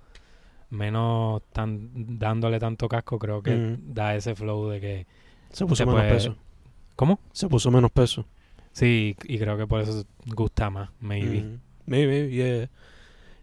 menos 0.71 1.43
tan, 1.51 1.89
dándole 2.17 2.59
tanto 2.59 2.87
casco, 2.87 3.19
creo 3.19 3.43
que 3.43 3.55
Ujú. 3.55 3.77
da 3.93 4.15
ese 4.15 4.33
flow 4.35 4.69
de 4.69 4.79
que, 4.81 5.07
Se 5.51 5.65
puso 5.65 5.83
Se 5.83 5.85
menos 5.85 6.01
puede- 6.01 6.13
peso. 6.13 6.35
¿Cómo? 6.95 7.19
Se 7.31 7.47
puso 7.47 7.69
menos 7.71 7.91
peso. 7.91 8.25
Sí, 8.71 9.15
y 9.25 9.37
creo 9.37 9.57
que 9.57 9.67
por 9.67 9.81
eso 9.81 10.03
gusta 10.25 10.69
más, 10.69 10.89
maybe. 10.99 11.41
Mm, 11.43 11.59
Maybe, 11.85 12.29
yeah. 12.29 12.69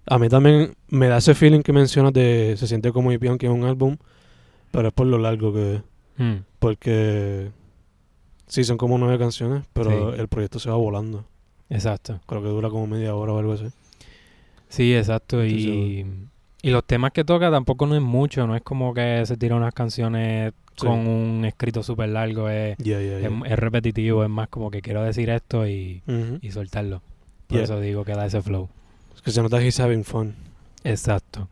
A 0.06 0.18
mí 0.18 0.28
también 0.28 0.74
me 0.88 1.08
da 1.08 1.18
ese 1.18 1.34
feeling 1.34 1.60
que 1.60 1.72
mencionas 1.72 2.12
de 2.14 2.54
se 2.56 2.66
siente 2.66 2.90
como 2.90 3.12
hippie 3.12 3.28
aunque 3.28 3.46
es 3.46 3.52
un 3.52 3.64
álbum, 3.64 3.96
pero 4.72 4.88
es 4.88 4.94
por 4.94 5.06
lo 5.06 5.18
largo 5.18 5.52
que 5.52 5.82
Hmm, 6.16 6.42
Porque 6.58 7.50
sí, 8.46 8.64
son 8.64 8.76
como 8.76 8.98
nueve 8.98 9.18
canciones, 9.18 9.64
pero 9.72 10.12
Sí. 10.14 10.20
el 10.20 10.28
proyecto 10.28 10.58
se 10.58 10.68
va 10.70 10.76
volando. 10.76 11.24
exacto. 11.70 12.20
Creo 12.26 12.42
que 12.42 12.48
dura 12.48 12.68
como 12.70 12.86
media 12.86 13.14
hora 13.14 13.32
o 13.32 13.38
algo 13.38 13.52
así. 13.52 13.66
Sí, 14.68 14.94
exacto. 14.94 15.44
Y, 15.44 16.04
y 16.62 16.70
los 16.70 16.84
temas 16.84 17.12
que 17.12 17.24
toca 17.24 17.50
tampoco 17.50 17.86
no 17.86 17.94
es 17.94 18.02
mucho. 18.02 18.46
No 18.46 18.54
es 18.56 18.62
como 18.62 18.92
que 18.94 19.24
se 19.26 19.36
tira 19.36 19.54
unas 19.56 19.72
canciones 19.74 20.52
Sí. 20.80 20.86
con 20.86 21.06
un 21.06 21.44
escrito 21.44 21.82
súper 21.82 22.08
largo. 22.08 22.48
Es, 22.48 22.76
repetitivo. 23.56 24.24
Es 24.24 24.30
más 24.30 24.48
como 24.48 24.70
que 24.70 24.82
quiero 24.82 25.02
decir 25.02 25.30
esto 25.30 25.66
y, 25.66 26.02
y 26.40 26.50
soltarlo. 26.50 27.02
Por 27.46 27.58
eso 27.60 27.80
digo 27.80 28.04
que 28.04 28.12
da 28.12 28.26
ese 28.26 28.40
flow. 28.42 28.68
Es 29.14 29.22
que 29.22 29.30
se 29.32 29.42
nota 29.42 29.58
que 29.58 29.66
he's 29.66 29.80
having 29.80 30.04
fun. 30.04 30.34
Exacto. 30.84 31.48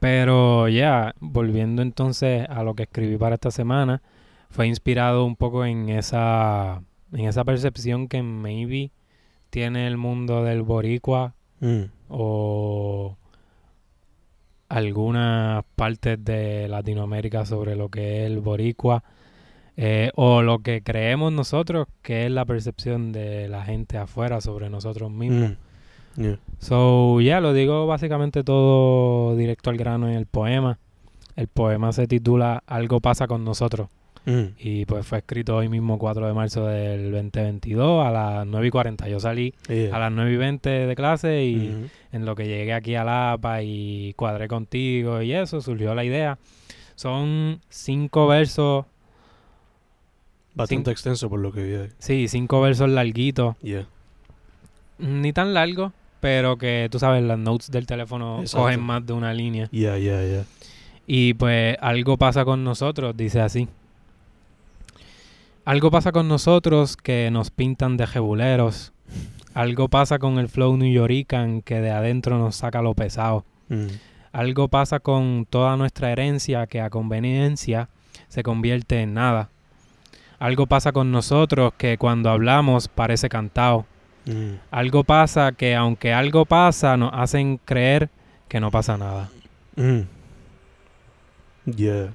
Pero 0.00 0.68
ya, 0.68 1.14
volviendo 1.20 1.82
entonces 1.82 2.46
a 2.48 2.62
lo 2.62 2.74
que 2.74 2.82
escribí 2.84 3.16
para 3.16 3.36
esta 3.36 3.50
semana, 3.50 4.02
fue 4.50 4.66
inspirado 4.66 5.24
un 5.24 5.36
poco 5.36 5.64
en 5.64 5.88
esa, 5.88 6.82
en 7.12 7.26
esa 7.26 7.44
percepción 7.44 8.08
que 8.08 8.22
maybe 8.22 8.90
tiene 9.50 9.86
el 9.86 9.96
mundo 9.96 10.44
del 10.44 10.62
boricua 10.62 11.34
Mm. 11.60 11.84
o 12.10 13.16
algunas 14.74 15.64
partes 15.76 16.22
de 16.24 16.66
Latinoamérica 16.66 17.46
sobre 17.46 17.76
lo 17.76 17.90
que 17.90 18.20
es 18.24 18.26
el 18.26 18.40
boricua 18.40 19.04
eh, 19.76 20.10
o 20.16 20.42
lo 20.42 20.58
que 20.60 20.82
creemos 20.82 21.32
nosotros 21.32 21.86
que 22.02 22.26
es 22.26 22.32
la 22.32 22.44
percepción 22.44 23.12
de 23.12 23.48
la 23.48 23.64
gente 23.64 23.98
afuera 23.98 24.40
sobre 24.40 24.70
nosotros 24.70 25.12
mismos. 25.12 25.50
Mm. 26.16 26.20
Yeah. 26.20 26.38
So, 26.58 27.20
ya 27.20 27.40
lo 27.40 27.52
digo 27.52 27.86
básicamente 27.86 28.42
todo 28.42 29.36
directo 29.36 29.70
al 29.70 29.76
grano 29.76 30.08
en 30.08 30.14
el 30.14 30.26
poema. 30.26 30.78
El 31.36 31.46
poema 31.46 31.92
se 31.92 32.08
titula 32.08 32.62
Algo 32.66 33.00
pasa 33.00 33.28
con 33.28 33.44
nosotros 33.44 33.88
Mm. 34.26 34.54
y 34.58 34.86
pues 34.86 35.06
fue 35.06 35.18
escrito 35.18 35.54
hoy 35.56 35.68
mismo 35.68 35.98
4 35.98 36.26
de 36.26 36.32
marzo 36.32 36.66
del 36.66 37.12
2022 37.12 38.06
a 38.06 38.10
las 38.10 38.46
9 38.46 38.66
y 38.66 38.70
40. 38.70 39.08
Yo 39.08 39.20
salí 39.20 39.52
Yeah. 39.68 39.94
a 39.94 39.98
las 39.98 40.12
9 40.12 40.32
y 40.32 40.36
20 40.36 40.68
de 40.70 40.94
clase 40.96 41.44
y 41.44 41.68
Ujú. 41.68 41.86
en 42.12 42.24
lo 42.24 42.34
que 42.34 42.46
llegué 42.46 42.72
aquí 42.72 42.94
a 42.94 43.04
la 43.04 43.32
APA 43.32 43.62
y 43.62 44.14
cuadré 44.14 44.48
contigo 44.48 45.20
y 45.20 45.32
eso, 45.34 45.60
surgió 45.60 45.94
la 45.94 46.04
idea. 46.04 46.38
Son 46.94 47.60
cinco 47.68 48.26
versos, 48.26 48.86
Bastante 50.54 50.90
extenso 50.92 51.28
por 51.28 51.40
lo 51.40 51.50
que 51.52 51.62
vi 51.64 51.74
ahí. 51.74 51.88
sí, 51.98 52.28
cinco 52.28 52.60
versos 52.60 52.88
larguitos, 52.88 53.56
Yeah. 53.60 53.86
ni 54.98 55.32
tan 55.32 55.52
largos, 55.52 55.92
pero 56.20 56.56
que 56.56 56.88
tú 56.90 56.98
sabes, 57.00 57.22
las 57.24 57.38
notes 57.38 57.70
del 57.70 57.86
teléfono 57.86 58.40
Exacto. 58.40 58.58
cogen 58.64 58.80
más 58.80 59.04
de 59.04 59.12
una 59.12 59.34
línea. 59.34 59.68
Yeah, 59.72 59.98
yeah, 59.98 60.24
yeah. 60.24 60.44
Y 61.06 61.34
pues 61.34 61.76
algo 61.80 62.16
pasa 62.16 62.44
con 62.44 62.62
nosotros, 62.64 63.16
dice 63.16 63.40
así. 63.40 63.68
Algo 65.64 65.90
pasa 65.90 66.12
con 66.12 66.28
nosotros 66.28 66.96
que 66.96 67.30
nos 67.30 67.50
pintan 67.50 67.96
de 67.96 68.06
jebuleros. 68.06 68.92
Algo 69.54 69.88
pasa 69.88 70.18
con 70.18 70.38
el 70.38 70.48
flow 70.48 70.76
New 70.76 70.92
Yorican 70.92 71.62
que 71.62 71.80
de 71.80 71.90
adentro 71.90 72.38
nos 72.38 72.56
saca 72.56 72.82
lo 72.82 72.92
pesado. 72.94 73.44
Mm. 73.68 73.86
Algo 74.32 74.68
pasa 74.68 75.00
con 75.00 75.46
toda 75.48 75.76
nuestra 75.76 76.12
herencia 76.12 76.66
que 76.66 76.82
a 76.82 76.90
conveniencia 76.90 77.88
se 78.28 78.42
convierte 78.42 79.00
en 79.00 79.14
nada. 79.14 79.48
Algo 80.38 80.66
pasa 80.66 80.92
con 80.92 81.10
nosotros 81.10 81.72
que 81.78 81.96
cuando 81.96 82.28
hablamos 82.28 82.88
parece 82.88 83.30
cantado. 83.30 83.86
Mm. 84.26 84.56
Algo 84.70 85.04
pasa 85.04 85.52
que 85.52 85.74
aunque 85.74 86.12
algo 86.12 86.44
pasa 86.44 86.98
nos 86.98 87.10
hacen 87.14 87.58
creer 87.64 88.10
que 88.48 88.60
no 88.60 88.70
pasa 88.70 88.98
nada. 88.98 89.30
Mm. 89.76 90.00
Yeah. 91.74 92.12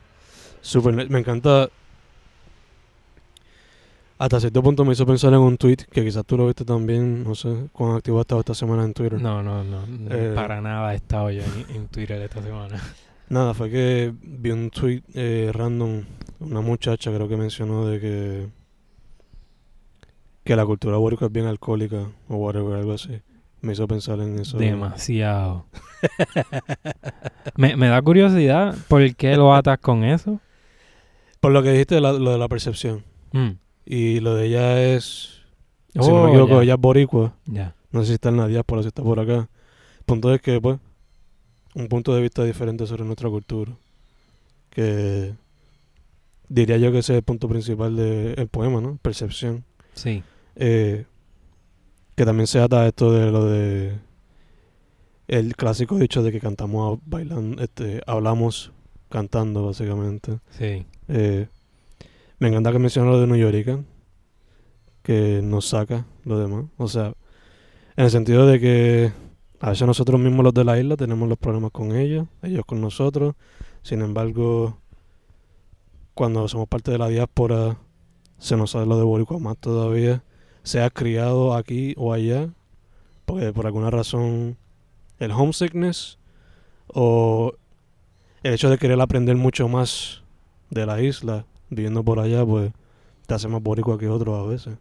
Super. 0.62 1.10
Me 1.10 1.20
encanta. 1.20 1.70
Hasta 4.20 4.40
cierto 4.42 4.62
punto 4.62 4.84
me 4.84 4.92
hizo 4.92 5.06
pensar 5.06 5.32
en 5.34 5.40
un 5.40 5.56
tweet 5.58 5.78
que 5.90 6.04
quizás 6.04 6.26
tú 6.26 6.36
lo 6.38 6.46
viste 6.46 6.66
también. 6.66 7.24
No 7.24 7.36
sé 7.36 7.70
cuán 7.72 7.96
activo 7.96 8.20
has 8.20 8.24
estado 8.26 8.42
esta 8.42 8.54
semana 8.54 8.84
en 8.84 8.94
Twitter. 8.94 9.22
No, 9.22 9.42
no, 9.42 9.64
no. 9.64 9.86
Eh. 10.10 10.34
para 10.36 10.60
nada 10.60 10.92
he 10.94 10.98
estado 10.98 11.32
yo 11.32 11.42
en, 11.42 11.76
en 11.76 11.88
Twitter 11.88 12.22
esta 12.22 12.42
semana. 12.44 12.80
Nada, 13.30 13.54
fue 13.54 13.70
que 13.70 14.12
vi 14.22 14.50
un 14.52 14.72
tweet 14.72 15.04
eh, 15.14 15.52
random. 15.54 16.02
Una 16.40 16.62
muchacha 16.62 17.14
creo 17.14 17.28
que 17.30 17.38
mencionó 17.38 17.86
de 17.86 18.00
que. 18.00 18.48
Que 20.44 20.56
la 20.56 20.66
cultura 20.66 20.98
boricua 20.98 21.28
es 21.28 21.34
bien 21.34 21.46
alcohólica 21.46 22.08
o 22.28 22.36
whatever, 22.38 22.76
algo 22.76 22.94
así. 22.94 23.22
Me 23.62 23.74
hizo 23.74 23.88
pensar 23.88 24.20
en 24.20 24.40
eso. 24.40 24.58
Demasiado. 24.58 25.66
me, 27.56 27.76
me 27.76 27.88
da 27.88 28.02
curiosidad 28.02 28.76
por 28.88 29.16
qué 29.16 29.36
lo 29.36 29.54
atas 29.54 29.78
con 29.80 30.04
eso. 30.04 30.40
Por 31.40 31.52
lo 31.52 31.62
que 31.62 31.72
dijiste, 31.72 32.02
la- 32.02 32.14
lo 32.14 32.32
de 32.32 32.38
la 32.38 32.48
percepción. 32.48 33.04
Mm, 33.32 33.50
Y 33.86 34.20
lo 34.20 34.36
de 34.36 34.48
ella 34.48 34.82
es. 34.96 35.42
si 35.94 36.00
no 36.00 36.06
Oh, 36.06 36.24
me 36.26 36.30
equivoco, 36.30 36.58
ya. 36.58 36.64
ella 36.64 36.74
es 36.76 36.80
boricua. 36.80 37.36
Ya. 37.46 37.76
No 37.92 38.02
sé 38.02 38.08
si 38.08 38.14
está 38.14 38.30
en 38.30 38.38
la 38.38 38.48
diáspora, 38.48 38.82
si 38.84 38.88
está 38.90 39.02
por 39.04 39.20
acá. 39.20 39.50
El 40.00 40.06
punto 40.06 40.34
es 40.34 40.42
que, 40.42 40.60
pues, 40.62 40.78
un 41.76 41.88
punto 41.88 42.14
de 42.16 42.22
vista 42.22 42.44
diferente 42.44 42.86
sobre 42.86 43.04
nuestra 43.06 43.30
cultura. 43.30 43.72
Que 44.70 45.34
diría 46.48 46.78
yo 46.78 46.92
que 46.92 47.00
ese 47.00 47.14
es 47.14 47.18
el 47.18 47.24
punto 47.24 47.48
principal 47.50 47.96
del 47.96 48.48
poema, 48.50 48.82
¿no? 48.82 48.98
Percepción. 49.02 49.64
Sí. 49.94 50.24
Eh, 50.56 51.06
que 52.16 52.26
también 52.26 52.48
se 52.48 52.60
ata 52.60 52.82
a 52.82 52.88
esto 52.88 53.12
de 53.14 53.32
lo 53.32 53.46
de 53.46 53.94
el 55.28 55.56
clásico 55.56 55.98
dicho 55.98 56.24
de 56.24 56.32
que 56.32 56.40
cantamos 56.40 57.00
bailando, 57.06 57.62
este, 57.62 58.02
hablamos 58.08 58.72
cantando 59.10 59.66
básicamente. 59.68 60.40
Sí. 60.58 60.86
Eh, 61.08 61.48
me 62.40 62.48
encanta 62.48 62.72
que 62.72 62.80
menciona 62.80 63.12
lo 63.12 63.20
de 63.20 63.28
New 63.28 63.36
Yorican, 63.36 63.86
que 65.04 65.42
nos 65.44 65.68
saca 65.68 66.06
lo 66.24 66.40
demás. 66.40 66.66
O 66.78 66.88
sea, 66.88 67.14
en 67.96 68.06
el 68.06 68.12
sentido 68.12 68.48
de 68.48 68.60
que 68.60 69.12
a 69.60 69.72
veces 69.72 69.86
nosotros 69.86 70.20
mismos 70.22 70.46
los 70.46 70.54
de 70.54 70.64
la 70.64 70.80
isla 70.80 70.96
tenemos 70.96 71.28
los 71.28 71.38
problemas 71.38 71.72
con 71.72 71.96
ellos, 71.96 72.28
ellos 72.42 72.64
con 72.66 72.80
nosotros. 72.80 73.36
Sin 73.82 74.02
embargo, 74.02 74.78
cuando 76.14 76.48
somos 76.48 76.68
parte 76.68 76.92
de 76.92 76.98
la 76.98 77.10
diáspora, 77.10 77.78
se 78.38 78.56
nos 78.56 78.72
sabe 78.72 78.86
lo 78.86 78.98
de 78.98 79.04
Boricua 79.04 79.40
más 79.40 79.58
todavía. 79.58 80.24
Sea 80.64 80.90
criado 80.90 81.54
aquí 81.54 81.94
o 81.98 82.14
allá, 82.14 82.54
porque 83.26 83.52
por 83.52 83.66
alguna 83.66 83.90
razón 83.90 84.58
el 85.18 85.32
homesickness 85.32 86.20
o 86.88 87.54
el 88.44 88.54
hecho 88.54 88.70
de 88.70 88.78
querer 88.78 89.00
aprender 89.02 89.36
mucho 89.36 89.68
más 89.68 90.24
de 90.70 90.86
la 90.86 91.02
isla, 91.02 91.46
viviendo 91.70 92.04
por 92.04 92.20
allá, 92.20 92.46
pues 92.46 92.72
te 93.28 93.34
hace 93.34 93.48
más 93.48 93.62
boricua 93.62 93.98
que 93.98 94.08
otros 94.08 94.38
a 94.40 94.50
veces. 94.50 94.78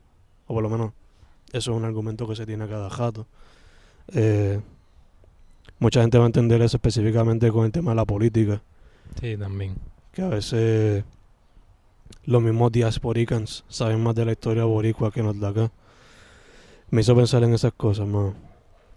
O 0.46 0.54
por 0.54 0.62
lo 0.62 0.70
menos 0.70 0.92
eso 1.52 1.70
es 1.72 1.76
un 1.76 1.84
argumento 1.84 2.26
que 2.28 2.36
se 2.36 2.46
tiene 2.46 2.64
a 2.64 2.68
cada 2.68 2.90
jato. 2.90 3.26
Eh, 4.14 4.60
mucha 5.78 6.00
gente 6.00 6.18
va 6.18 6.24
a 6.24 6.26
entender 6.28 6.60
eso 6.62 6.76
específicamente 6.76 7.50
con 7.52 7.66
el 7.66 7.72
tema 7.72 7.90
de 7.92 7.96
la 7.96 8.04
política, 8.04 8.62
Sí, 9.20 9.36
también. 9.36 9.74
que 10.12 10.22
a 10.22 10.28
veces 10.28 11.04
los 12.24 12.42
mismos 12.42 12.72
diasporicans 12.72 13.64
saben 13.68 14.02
más 14.02 14.14
de 14.14 14.24
la 14.24 14.32
historia 14.32 14.64
boricua 14.64 15.10
que 15.10 15.22
nos 15.22 15.38
da 15.38 15.48
acá. 15.50 15.70
Me 16.90 17.02
hizo 17.02 17.14
pensar 17.14 17.42
en 17.44 17.52
esas 17.54 17.72
cosas, 17.72 18.06
más. 18.06 18.34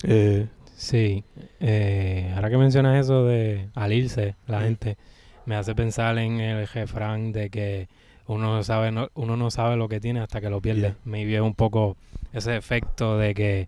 Eh, 0.03 0.47
Sí. 0.77 1.23
Eh, 1.59 2.31
ahora 2.33 2.49
que 2.49 2.57
mencionas 2.57 2.99
eso 3.05 3.25
de 3.25 3.69
al 3.75 3.93
irse 3.93 4.35
la 4.47 4.61
gente, 4.61 4.97
me 5.45 5.55
hace 5.55 5.73
pensar 5.75 6.17
en 6.17 6.39
el 6.39 6.67
refrán 6.67 7.31
de 7.31 7.49
que 7.49 7.87
uno 8.27 8.55
no 8.55 8.63
sabe, 8.63 8.91
no- 8.91 9.09
uno 9.15 9.35
no 9.37 9.51
sabe 9.51 9.75
lo 9.75 9.89
que 9.89 9.99
tiene 9.99 10.19
hasta 10.21 10.39
que 10.41 10.49
lo 10.49 10.61
pierde. 10.61 10.81
Yeah. 10.81 10.95
Me 11.05 11.25
vio 11.25 11.43
un 11.45 11.53
poco 11.55 11.97
ese 12.33 12.55
efecto 12.55 13.17
de 13.17 13.33
que, 13.33 13.67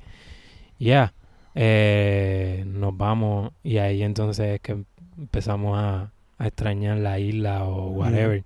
ya, 0.80 1.14
eh, 1.56 2.64
nos 2.68 2.96
vamos 2.98 3.52
y 3.64 3.78
ahí 3.78 4.04
entonces 4.04 4.56
es 4.56 4.62
que 4.62 4.78
empezamos 5.18 5.78
a, 5.78 6.12
a 6.38 6.48
extrañar 6.48 6.98
la 6.98 7.20
isla 7.20 7.66
o 7.66 7.90
whatever. 7.90 8.44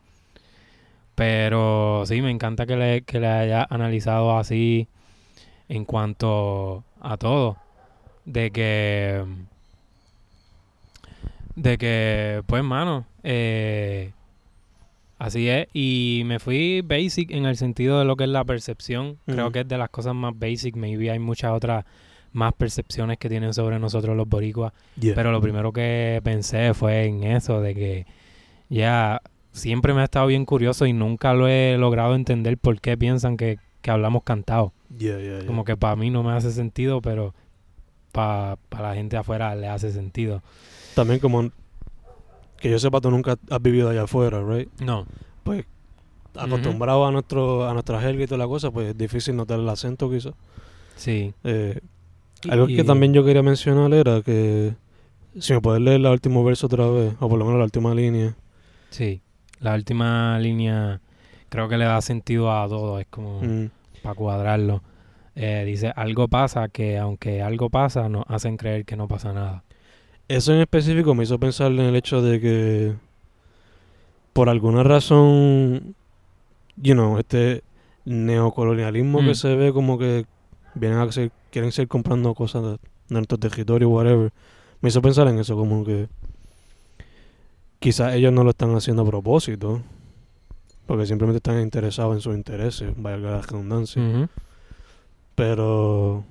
Pero 1.16 2.04
sí, 2.06 2.22
me 2.22 2.30
encanta 2.30 2.66
que 2.66 2.76
le, 2.76 3.02
que 3.02 3.20
le 3.20 3.28
haya 3.28 3.66
analizado 3.70 4.38
así 4.38 4.88
en 5.68 5.84
cuanto 5.86 6.84
a 7.02 7.18
todo. 7.18 7.58
De 8.26 8.52
que. 8.52 9.24
De 11.58 11.78
que, 11.80 12.44
pues, 12.46 12.64
mano. 12.64 13.06
eh, 13.24 14.12
así 15.18 15.50
es. 15.50 15.68
Y 15.74 16.22
me 16.26 16.38
fui 16.40 16.82
basic 16.82 17.32
en 17.32 17.46
el 17.46 17.58
sentido 17.58 17.98
de 17.98 18.06
lo 18.06 18.16
que 18.16 18.26
es 18.26 18.30
la 18.30 18.46
percepción. 18.46 19.18
Creo 19.26 19.52
que 19.52 19.62
es 19.62 19.68
de 19.68 19.78
las 19.78 19.90
cosas 19.90 20.14
más 20.14 20.38
basic. 20.38 20.76
Maybe 20.76 21.10
hay 21.10 21.18
muchas 21.20 21.52
otras 21.52 21.84
más 22.32 22.54
percepciones 22.54 23.18
que 23.18 23.28
tienen 23.28 23.54
sobre 23.56 23.80
nosotros 23.80 24.16
los 24.16 24.30
boricuas. 24.30 24.72
yeah. 25.00 25.16
Pero 25.16 25.32
lo 25.32 25.42
primero 25.42 25.74
que 25.74 26.22
pensé 26.24 26.76
fue 26.76 27.06
en 27.06 27.24
eso, 27.24 27.60
de 27.62 27.74
que 27.74 28.06
ya 28.70 29.22
siempre 29.52 29.96
me 29.96 30.02
ha 30.02 30.04
estado 30.04 30.28
bien 30.28 30.46
curioso 30.46 30.86
y 30.86 30.94
nunca 30.94 31.34
lo 31.34 31.48
he 31.48 31.76
logrado 31.80 32.14
entender 32.14 32.58
por 32.60 32.80
qué 32.80 32.96
piensan 32.96 33.38
que, 33.38 33.58
que 33.82 33.90
hablamos 33.90 34.22
cantado. 34.24 34.74
Yeah. 34.96 35.46
Como 35.48 35.66
que 35.66 35.76
para 35.76 35.96
mí 35.96 36.12
no 36.12 36.22
me 36.22 36.34
hace 36.34 36.52
sentido, 36.52 37.02
pero 37.02 37.34
para 38.12 38.58
la 38.72 38.94
gente 38.94 39.18
afuera 39.18 39.56
le 39.56 39.68
hace 39.68 39.92
sentido. 39.92 40.44
También 40.98 41.20
como 41.20 41.50
que 42.60 42.72
yo 42.72 42.80
sepa, 42.80 43.00
tú 43.00 43.12
nunca 43.12 43.38
has 43.52 43.62
vivido 43.62 43.90
allá 43.90 44.04
afuera, 44.04 44.44
right? 44.44 44.68
No. 44.82 45.06
pues, 45.44 45.64
acostumbrado 46.36 47.06
a 47.08 47.12
nuestro 47.12 47.68
a 47.68 47.74
nuestra 47.74 48.02
jerga 48.02 48.24
y 48.24 48.28
toda 48.28 48.38
la 48.40 48.48
cosa, 48.48 48.70
pues 48.72 48.90
es 48.90 48.98
difícil 48.98 49.36
notar 49.36 49.60
el 49.60 49.70
acento 49.70 50.10
quizás. 50.10 50.34
Sí. 50.96 51.34
Eh, 51.44 51.80
Y- 52.44 52.52
algo 52.52 52.68
que 52.68 52.74
y- 52.82 52.84
también 52.84 53.14
yo 53.14 53.24
quería 53.24 53.42
mencionar 53.44 53.94
era 53.94 54.22
que 54.22 54.76
si 55.40 55.54
me 55.54 55.62
puedes 55.62 55.82
leer 55.82 56.00
el 56.00 56.06
último 56.08 56.44
verso 56.44 56.66
otra 56.68 56.88
vez, 56.90 57.14
o 57.20 57.30
por 57.30 57.38
lo 57.40 57.46
menos 57.46 57.60
la 57.60 57.66
última 57.66 57.94
línea. 57.96 58.36
Sí. 58.90 59.22
La 59.60 59.74
última 59.76 60.38
línea 60.40 61.00
creo 61.50 61.68
que 61.70 61.78
le 61.78 61.86
da 61.86 62.02
sentido 62.02 62.52
a 62.52 62.68
todo. 62.68 63.00
Es 63.00 63.08
como 63.10 63.42
Mm, 63.44 63.70
para 64.04 64.16
cuadrarlo. 64.16 64.82
Eh, 65.36 65.64
dice, 65.66 65.92
algo 65.96 66.28
pasa 66.28 66.68
que 66.70 66.98
aunque 66.98 67.42
algo 67.44 67.70
pasa, 67.70 68.10
nos 68.10 68.26
hacen 68.28 68.58
creer 68.58 68.86
que 68.86 68.96
no 68.96 69.08
pasa 69.08 69.32
nada. 69.34 69.64
Eso 70.28 70.54
en 70.54 70.60
específico 70.60 71.16
me 71.16 71.24
hizo 71.24 71.40
pensar 71.40 71.72
en 71.72 71.80
el 71.80 71.96
hecho 71.96 72.22
de 72.22 72.40
que 72.40 72.96
por 74.34 74.50
alguna 74.50 74.84
razón, 74.84 75.96
you 76.76 76.94
know, 76.94 77.18
este 77.18 77.64
neocolonialismo 78.06 79.22
Mm. 79.22 79.26
que 79.26 79.36
se 79.36 79.56
ve 79.56 79.74
como 79.74 79.98
que 79.98 80.26
vienen 80.76 81.00
a 81.00 81.12
ser, 81.12 81.32
quieren 81.50 81.72
seguir 81.72 81.88
comprando 81.88 82.34
cosas 82.36 82.64
de, 82.64 82.78
nuestro 83.10 83.38
territorio, 83.38 83.90
whatever, 83.90 84.32
me 84.82 84.90
hizo 84.90 85.02
pensar 85.02 85.28
en 85.28 85.40
eso, 85.40 85.56
como 85.56 85.84
que 85.86 86.08
quizás 87.80 88.14
ellos 88.14 88.34
no 88.34 88.44
lo 88.44 88.50
están 88.52 88.76
haciendo 88.76 89.04
a 89.04 89.06
propósito, 89.06 89.82
porque 90.86 91.06
simplemente 91.06 91.38
están 91.38 91.62
interesados 91.62 92.16
en 92.16 92.22
sus 92.22 92.36
intereses, 92.36 92.92
valga 92.98 93.32
la 93.32 93.42
redundancia. 93.42 94.30
Pero 95.36 96.24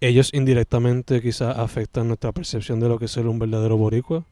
ellos 0.00 0.30
indirectamente 0.32 1.20
quizás 1.20 1.58
afectan 1.58 2.08
nuestra 2.08 2.32
percepción 2.32 2.80
de 2.80 2.88
lo 2.88 2.98
que 2.98 3.06
es 3.06 3.10
ser 3.10 3.26
un 3.26 3.38
verdadero 3.38 3.76
boricua 3.76 4.24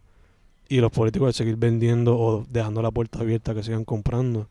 y 0.68 0.80
los 0.80 0.92
políticos 0.92 1.28
al 1.28 1.34
seguir 1.34 1.56
vendiendo 1.56 2.18
o 2.18 2.44
dejando 2.48 2.82
la 2.82 2.90
puerta 2.90 3.20
abierta 3.20 3.54
que 3.54 3.62
sigan 3.62 3.84
comprando 3.84 4.48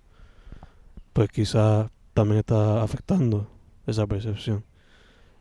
pues 1.13 1.29
quizás 1.29 1.89
también 2.13 2.39
está 2.39 2.81
afectando 2.81 3.47
esa 3.87 4.07
percepción 4.07 4.63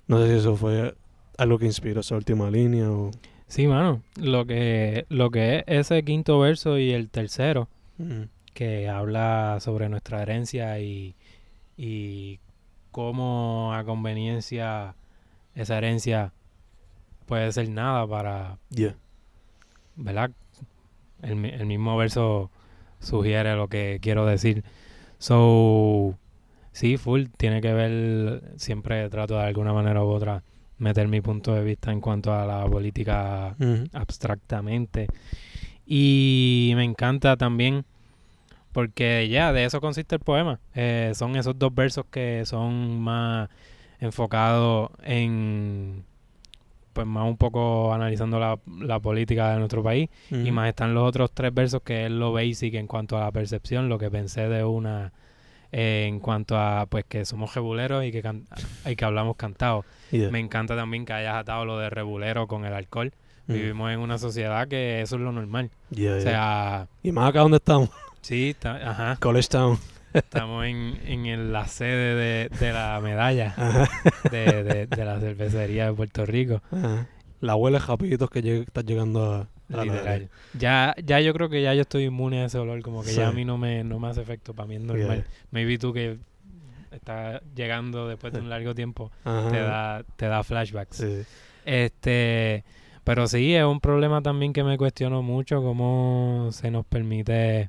no 0.06 0.20
sé 0.20 0.28
si 0.28 0.38
eso 0.38 0.56
fue 0.56 0.94
algo 1.38 1.58
que 1.58 1.66
inspiró 1.66 2.00
esa 2.00 2.16
última 2.16 2.50
línea 2.50 2.90
o 2.90 3.10
Sí, 3.46 3.66
mano. 3.66 4.00
Lo 4.16 4.46
que, 4.46 5.04
lo 5.10 5.30
que 5.30 5.58
es 5.58 5.64
ese 5.66 6.02
quinto 6.02 6.40
verso 6.40 6.78
y 6.78 6.92
el 6.92 7.10
tercero, 7.10 7.68
Mm, 7.98 8.22
que 8.54 8.88
habla 8.88 9.58
sobre 9.60 9.88
nuestra 9.88 10.22
herencia 10.22 10.80
y, 10.80 11.14
y 11.76 12.40
cómo 12.90 13.72
a 13.74 13.84
conveniencia 13.84 14.94
esa 15.54 15.78
herencia 15.78 16.32
puede 17.26 17.50
ser 17.52 17.68
nada 17.68 18.06
para, 18.06 18.58
yeah. 18.70 18.94
¿verdad? 19.96 20.30
El, 21.22 21.44
el 21.44 21.66
mismo 21.66 21.96
verso 21.96 22.50
sugiere 23.00 23.54
lo 23.56 23.68
que 23.68 23.98
quiero 24.02 24.26
decir. 24.26 24.64
So, 25.18 26.18
sí, 26.72 26.96
full, 26.96 27.24
tiene 27.36 27.60
que 27.60 27.72
ver, 27.72 28.42
siempre 28.56 29.08
trato 29.08 29.34
de 29.36 29.44
alguna 29.44 29.72
manera 29.72 30.04
u 30.04 30.08
otra 30.08 30.42
meter 30.78 31.08
mi 31.08 31.20
punto 31.20 31.54
de 31.54 31.62
vista 31.62 31.92
en 31.92 32.00
cuanto 32.00 32.32
a 32.32 32.44
la 32.46 32.66
política 32.66 33.56
abstractamente. 33.92 35.06
Y 35.86 36.72
me 36.76 36.84
encanta 36.84 37.36
también 37.36 37.84
porque 38.72 39.28
ya 39.28 39.52
de 39.52 39.64
eso 39.64 39.80
consiste 39.80 40.16
el 40.16 40.20
poema. 40.20 40.58
Eh, 40.74 41.12
son 41.14 41.36
esos 41.36 41.58
dos 41.58 41.74
versos 41.74 42.06
que 42.10 42.44
son 42.44 43.00
más 43.00 43.48
enfocados 44.04 44.90
en, 45.02 46.04
pues 46.92 47.06
más 47.06 47.26
un 47.28 47.36
poco 47.36 47.92
analizando 47.92 48.38
la, 48.38 48.58
la 48.80 49.00
política 49.00 49.52
de 49.52 49.58
nuestro 49.58 49.82
país. 49.82 50.08
Y 50.30 50.50
más 50.52 50.68
están 50.68 50.94
los 50.94 51.02
otros 51.08 51.32
tres 51.32 51.52
versos 51.52 51.82
que 51.82 52.04
es 52.06 52.10
lo 52.10 52.32
basic 52.32 52.74
en 52.74 52.86
cuanto 52.86 53.16
a 53.16 53.20
la 53.20 53.32
percepción, 53.32 53.88
lo 53.88 53.98
que 53.98 54.10
pensé 54.10 54.48
de 54.48 54.62
una 54.64 55.12
eh, 55.72 56.04
en 56.08 56.20
cuanto 56.20 56.56
a 56.56 56.86
pues 56.86 57.04
que 57.08 57.24
somos 57.24 57.52
rebuleros 57.54 58.04
y 58.04 58.12
que, 58.12 58.22
can- 58.22 58.46
y 58.86 58.94
que 58.94 59.04
hablamos 59.04 59.34
cantado. 59.36 59.84
Yeah. 60.12 60.30
Me 60.30 60.38
encanta 60.38 60.76
también 60.76 61.04
que 61.04 61.12
hayas 61.12 61.34
atado 61.34 61.64
lo 61.64 61.78
de 61.78 61.90
rebulero 61.90 62.46
con 62.46 62.64
el 62.64 62.72
alcohol. 62.74 63.12
Vivimos 63.46 63.90
en 63.92 63.98
una 64.00 64.16
sociedad 64.16 64.68
que 64.68 65.02
eso 65.02 65.16
es 65.16 65.22
lo 65.22 65.30
normal. 65.32 65.70
Yeah, 65.90 66.12
O 66.12 66.14
yeah. 66.14 66.20
sea, 66.22 66.88
y 67.02 67.12
más 67.12 67.28
acá 67.28 67.40
donde 67.40 67.56
estamos 67.58 67.90
sí, 68.22 68.50
está- 68.50 68.76
ajá, 68.88 69.16
College 69.20 69.48
Town 69.48 69.78
estamos 70.14 70.64
en, 70.66 70.98
en 71.06 71.26
el- 71.26 71.52
la 71.52 71.66
sede 71.66 72.14
de, 72.14 72.48
de 72.58 72.72
la 72.72 73.00
medalla 73.02 73.54
de, 74.30 74.62
de- 74.64 74.86
de 74.86 75.04
la 75.04 75.20
cervecería 75.20 75.86
de 75.86 75.92
Puerto 75.92 76.24
Rico. 76.24 76.62
Ajá. 76.70 77.06
la 77.40 77.56
huele 77.56 77.78
rapiditos 77.78 78.30
que 78.30 78.42
lleg- 78.42 78.66
estás 78.66 78.84
llegando 78.84 79.32
a, 79.34 79.48
a 79.78 79.84
la. 79.84 80.20
Ya, 80.58 80.94
ya 81.04 81.20
yo 81.20 81.32
creo 81.34 81.48
que 81.50 81.62
ya 81.62 81.74
yo 81.74 81.82
estoy 81.82 82.04
inmune 82.04 82.40
a 82.42 82.44
ese 82.46 82.58
olor, 82.58 82.80
como 82.82 83.02
que 83.02 83.10
Sí. 83.10 83.16
ya 83.16 83.28
a 83.28 83.32
mí 83.32 83.44
no 83.44 83.58
me, 83.58 83.84
no 83.84 83.98
me 83.98 84.08
hace 84.08 84.22
efecto, 84.22 84.54
para 84.54 84.66
mí 84.68 84.76
es 84.76 84.82
normal. 84.82 85.24
Yeah. 85.24 85.26
Maybe 85.50 85.76
tú 85.78 85.92
que 85.92 86.18
estás 86.90 87.42
llegando 87.54 88.06
después 88.08 88.32
de 88.32 88.38
un 88.40 88.48
largo 88.48 88.74
tiempo, 88.74 89.10
Ajá. 89.24 89.50
te 89.50 89.58
da, 89.60 90.04
te 90.16 90.26
da 90.26 90.42
flashbacks. 90.44 90.96
Sí. 90.96 91.22
Este, 91.66 92.64
pero 93.02 93.26
sí, 93.26 93.54
es 93.54 93.64
un 93.64 93.80
problema 93.80 94.22
también 94.22 94.52
que 94.52 94.62
me 94.64 94.78
cuestiono 94.78 95.20
mucho, 95.22 95.60
cómo 95.62 96.48
se 96.52 96.70
nos 96.70 96.86
permite 96.86 97.68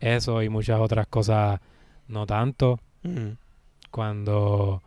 eso 0.00 0.42
y 0.42 0.48
muchas 0.48 0.80
otras 0.80 1.06
cosas 1.06 1.60
no 2.08 2.26
tanto, 2.26 2.78
Mm. 3.02 3.36
cuando, 3.90 4.82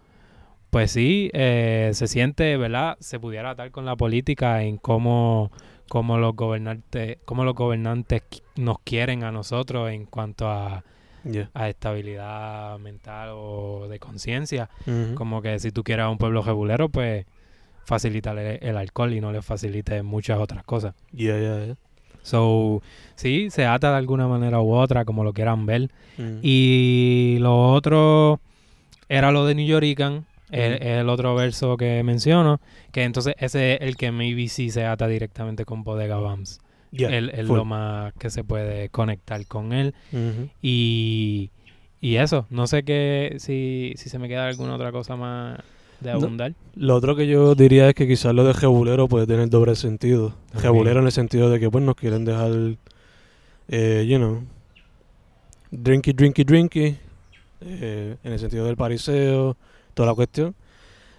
pues 0.69 0.91
sí, 0.91 1.29
eh, 1.33 1.91
se 1.93 2.07
siente, 2.07 2.57
¿verdad? 2.57 2.97
Se 2.99 3.19
pudiera 3.19 3.51
atar 3.51 3.71
con 3.71 3.85
la 3.85 3.95
política 3.95 4.61
en 4.63 4.77
cómo, 4.77 5.51
cómo 5.89 6.17
los 6.17 6.35
gobernantes, 6.35 7.17
cómo 7.25 7.43
los 7.43 7.55
gobernantes 7.55 8.23
nos 8.55 8.79
quieren 8.83 9.23
a 9.23 9.31
nosotros 9.31 9.89
en 9.91 10.05
cuanto 10.05 10.49
a, 10.49 10.83
Yeah. 11.25 11.49
a 11.53 11.67
estabilidad 11.67 12.79
mental 12.79 13.31
o 13.33 13.87
de 13.89 13.99
conciencia. 13.99 14.69
Ujú. 14.87 15.15
Como 15.15 15.41
que 15.41 15.59
si 15.59 15.71
tú 15.71 15.83
quieres 15.83 16.05
a 16.05 16.09
un 16.09 16.17
pueblo 16.17 16.41
regulero, 16.41 16.87
pues 16.87 17.25
facilítale 17.83 18.55
el 18.61 18.77
alcohol 18.77 19.13
y 19.13 19.19
no 19.19 19.31
le 19.33 19.41
facilites 19.41 20.01
muchas 20.03 20.39
otras 20.39 20.63
cosas. 20.63 20.95
Yeah, 21.11 21.37
yeah. 21.39 21.75
So, 22.21 22.81
sí, 23.15 23.49
se 23.49 23.65
ata 23.65 23.91
de 23.91 23.97
alguna 23.97 24.27
manera 24.27 24.61
u 24.61 24.73
otra, 24.73 25.05
como 25.05 25.23
lo 25.23 25.33
quieran 25.33 25.65
ver. 25.65 25.89
Mm. 26.17 26.39
Y 26.41 27.37
lo 27.39 27.71
otro 27.71 28.39
era 29.07 29.31
lo 29.31 29.45
de 29.45 29.55
New 29.55 29.65
Yorican, 29.67 30.25
el, 30.51 30.73
Ujú. 30.75 30.83
el 30.83 31.09
otro 31.09 31.35
verso 31.35 31.77
que 31.77 32.03
menciono, 32.03 32.59
que 32.91 33.03
entonces 33.03 33.35
ese 33.39 33.75
es 33.75 33.81
el 33.81 33.95
que 33.97 34.11
maybe 34.11 34.47
sí 34.47 34.69
se 34.69 34.85
ata 34.85 35.07
directamente 35.07 35.65
con 35.65 35.83
Bodega 35.83 36.17
Bams. 36.17 36.59
Yeah, 36.91 37.15
el, 37.15 37.29
el 37.29 37.45
lo 37.45 37.65
más 37.65 38.13
que 38.13 38.31
se 38.31 38.43
puede 38.43 38.89
conectar 38.89 39.45
con 39.45 39.73
él. 39.73 39.93
Y, 40.61 41.51
y 42.01 42.15
eso, 42.15 42.47
no 42.49 42.65
sé 42.65 42.83
qué, 42.83 43.35
si, 43.37 43.93
si 43.95 44.09
se 44.09 44.17
me 44.17 44.27
queda 44.27 44.47
alguna 44.47 44.75
otra 44.75 44.91
cosa 44.91 45.15
más 45.15 45.59
de 46.01 46.11
No. 46.11 46.17
abundar. 46.17 46.53
Lo 46.75 46.95
otro 46.95 47.15
que 47.15 47.27
yo 47.27 47.55
diría 47.55 47.89
es 47.89 47.95
que 47.95 48.07
quizás 48.07 48.33
lo 48.33 48.43
de 48.43 48.53
jebulero 48.53 49.07
puede 49.07 49.27
tener 49.27 49.49
doble 49.49 49.75
sentido. 49.75 50.33
Jebulero 50.55 50.99
en 51.01 51.05
el 51.07 51.11
sentido 51.11 51.49
de 51.49 51.59
que 51.59 51.69
pues 51.69 51.83
nos 51.83 51.95
quieren 51.95 52.25
dejar, 52.25 52.51
eh, 53.67 54.05
you 54.07 54.17
know, 54.17 54.41
drinky, 55.71 56.13
drinky, 56.13 56.43
drinky, 56.43 56.97
eh, 57.61 58.15
en 58.23 58.33
el 58.33 58.39
sentido 58.39 58.65
del 58.65 58.77
pariseo, 58.77 59.57
toda 59.93 60.07
la 60.07 60.15
cuestión. 60.15 60.55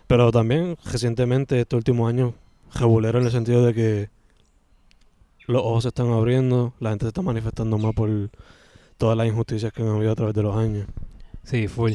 Pero 0.06 0.32
también 0.32 0.76
recientemente, 0.90 1.60
estos 1.60 1.76
últimos 1.78 2.08
años, 2.08 2.32
jebulero 2.72 3.18
en 3.20 3.26
el 3.26 3.30
sentido 3.30 3.64
de 3.64 3.74
que 3.74 4.08
los 5.46 5.62
ojos 5.62 5.82
se 5.84 5.88
están 5.88 6.10
abriendo, 6.10 6.72
la 6.80 6.90
gente 6.90 7.04
se 7.04 7.08
está 7.08 7.22
manifestando 7.22 7.76
más 7.78 7.92
por 7.94 8.08
todas 8.96 9.16
las 9.16 9.26
injusticias 9.26 9.72
que 9.72 9.82
han 9.82 9.88
habido 9.88 10.12
a 10.12 10.14
través 10.14 10.34
de 10.34 10.42
los 10.42 10.56
años. 10.56 10.86
Sí, 11.44 11.68
full, 11.68 11.92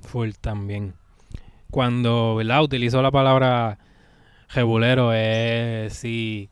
full 0.00 0.30
también. 0.40 0.94
Cuando, 1.80 2.36
¿verdad? 2.36 2.62
Utilizo 2.62 3.02
la 3.02 3.10
palabra 3.10 3.76
jebulero, 4.48 5.12
es 5.12 5.92
si, 5.92 6.48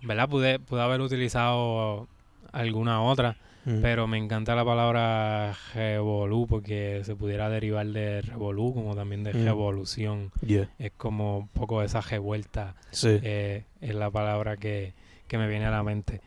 ¿verdad? 0.00 0.28
Pude, 0.28 0.60
pude 0.60 0.80
haber 0.80 1.00
utilizado 1.00 2.06
alguna 2.52 3.02
otra, 3.02 3.36
Mm. 3.64 3.80
pero 3.82 4.06
me 4.06 4.16
encanta 4.16 4.54
la 4.54 4.64
palabra 4.64 5.56
revolú 5.74 6.46
porque 6.48 7.00
se 7.02 7.16
pudiera 7.16 7.48
derivar 7.50 7.84
de 7.88 8.22
revolú 8.22 8.72
como 8.72 8.94
también 8.94 9.24
de 9.24 9.34
Mm. 9.34 9.44
revolución. 9.44 10.30
Yeah. 10.46 10.68
Es 10.78 10.92
como 10.96 11.38
un 11.38 11.48
poco 11.48 11.82
esa 11.82 12.00
revuelta 12.00 12.76
Sí. 12.92 13.18
eh, 13.20 13.64
es 13.80 13.94
la 13.96 14.08
palabra 14.08 14.56
que, 14.56 14.92
que 15.26 15.36
me 15.36 15.48
viene 15.48 15.64
a 15.66 15.72
la 15.72 15.82
mente. 15.82 16.20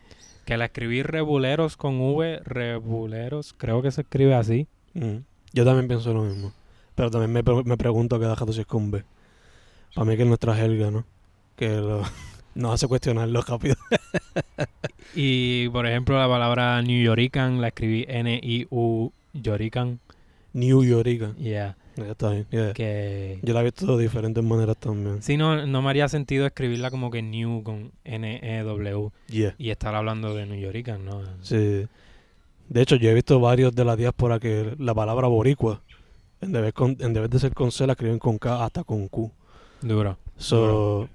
Que 0.46 0.58
la 0.58 0.66
escribí 0.66 1.02
rebuleros 1.02 1.78
con 1.78 2.02
V, 2.02 2.42
rebuleros, 2.44 3.54
creo 3.58 3.82
que 3.82 3.92
se 3.92 4.02
escribe 4.02 4.36
así. 4.36 4.68
Mm. 4.96 5.20
Yo 5.54 5.64
también 5.64 5.88
pienso 5.88 6.14
lo 6.14 6.24
mismo. 6.24 6.52
Pero 6.96 7.10
también 7.12 7.32
me, 7.32 7.44
pre- 7.44 7.64
me 7.64 7.78
pregunto 7.78 8.20
qué 8.20 8.54
si 8.54 8.62
es 8.62 8.66
con 8.68 8.92
B. 8.92 9.04
Para 9.96 10.06
mí 10.06 10.16
que 10.16 10.24
es 10.24 10.28
nuestra 10.28 10.56
jerga, 10.56 10.92
¿no? 10.92 11.06
Que 11.56 11.70
lo- 11.70 12.04
nos 12.56 12.74
hace 12.74 12.88
cuestionarlo 12.88 13.42
rápido. 13.42 13.76
Y 15.16 15.68
por 15.70 15.86
ejemplo 15.88 16.18
la 16.18 16.28
palabra 16.28 16.82
New 16.82 17.04
Yorican 17.04 17.60
la 17.60 17.68
escribí 17.68 18.06
N-I-U 18.08 19.12
Yorican. 19.34 20.00
New 20.54 20.84
Yorica. 20.84 21.34
Yeah, 21.38 21.76
Ya 21.98 22.12
está 22.12 22.30
bien. 22.32 22.46
yeah. 22.50 22.74
que... 22.74 23.40
Yo 23.42 23.54
la 23.54 23.62
he 23.62 23.64
visto 23.66 23.98
de 23.98 24.04
diferentes 24.04 24.44
maneras 24.44 24.78
también. 24.78 25.22
Sí, 25.22 25.36
no, 25.38 25.66
no 25.66 25.82
me 25.82 25.90
haría 25.90 26.08
sentido 26.10 26.46
escribirla 26.46 26.92
como 26.92 27.12
que 27.12 27.22
New 27.22 27.64
con 27.64 27.92
N-E-W 28.06 29.12
Yeah. 29.28 29.56
y 29.58 29.70
estar 29.70 29.96
hablando 29.96 30.34
de 30.36 30.46
New 30.46 30.60
Yorican, 30.60 31.04
¿no? 31.06 31.22
Sí. 31.42 31.88
De 32.70 32.82
hecho, 32.82 32.96
yo 32.96 33.10
he 33.10 33.14
visto 33.14 33.40
varios 33.42 33.76
de 33.76 33.84
la 33.84 33.96
diáspora 33.98 34.40
que 34.40 34.76
la 34.80 34.94
palabra 34.96 35.28
boricua, 35.28 35.82
en 36.42 36.52
vez, 36.52 36.74
con- 36.74 36.98
en 37.00 37.14
vez 37.14 37.30
de 37.30 37.40
ser 37.40 37.54
con 37.54 37.72
C, 37.72 37.86
la 37.88 37.94
escriben 37.94 38.20
con 38.20 38.38
K 38.38 38.64
hasta 38.64 38.84
con 38.84 39.08
Q. 39.08 39.32
Duro. 39.82 40.18
So, 40.38 41.08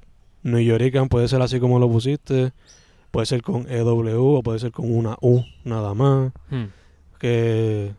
New 0.43 0.61
Yorican 0.61 1.09
puede 1.09 1.29
ser 1.29 1.43
así 1.43 1.59
como 1.61 1.79
lo 1.79 1.89
pusiste, 1.89 2.53
puede 3.11 3.27
ser 3.27 3.43
con 3.43 3.67
EW 3.71 4.37
o 4.37 4.43
puede 4.43 4.59
ser 4.59 4.73
con 4.73 4.93
una 4.95 5.17
U 5.21 5.43
nada 5.65 5.95
más, 5.95 6.33
Hmm. 6.51 6.67
que 7.19 7.93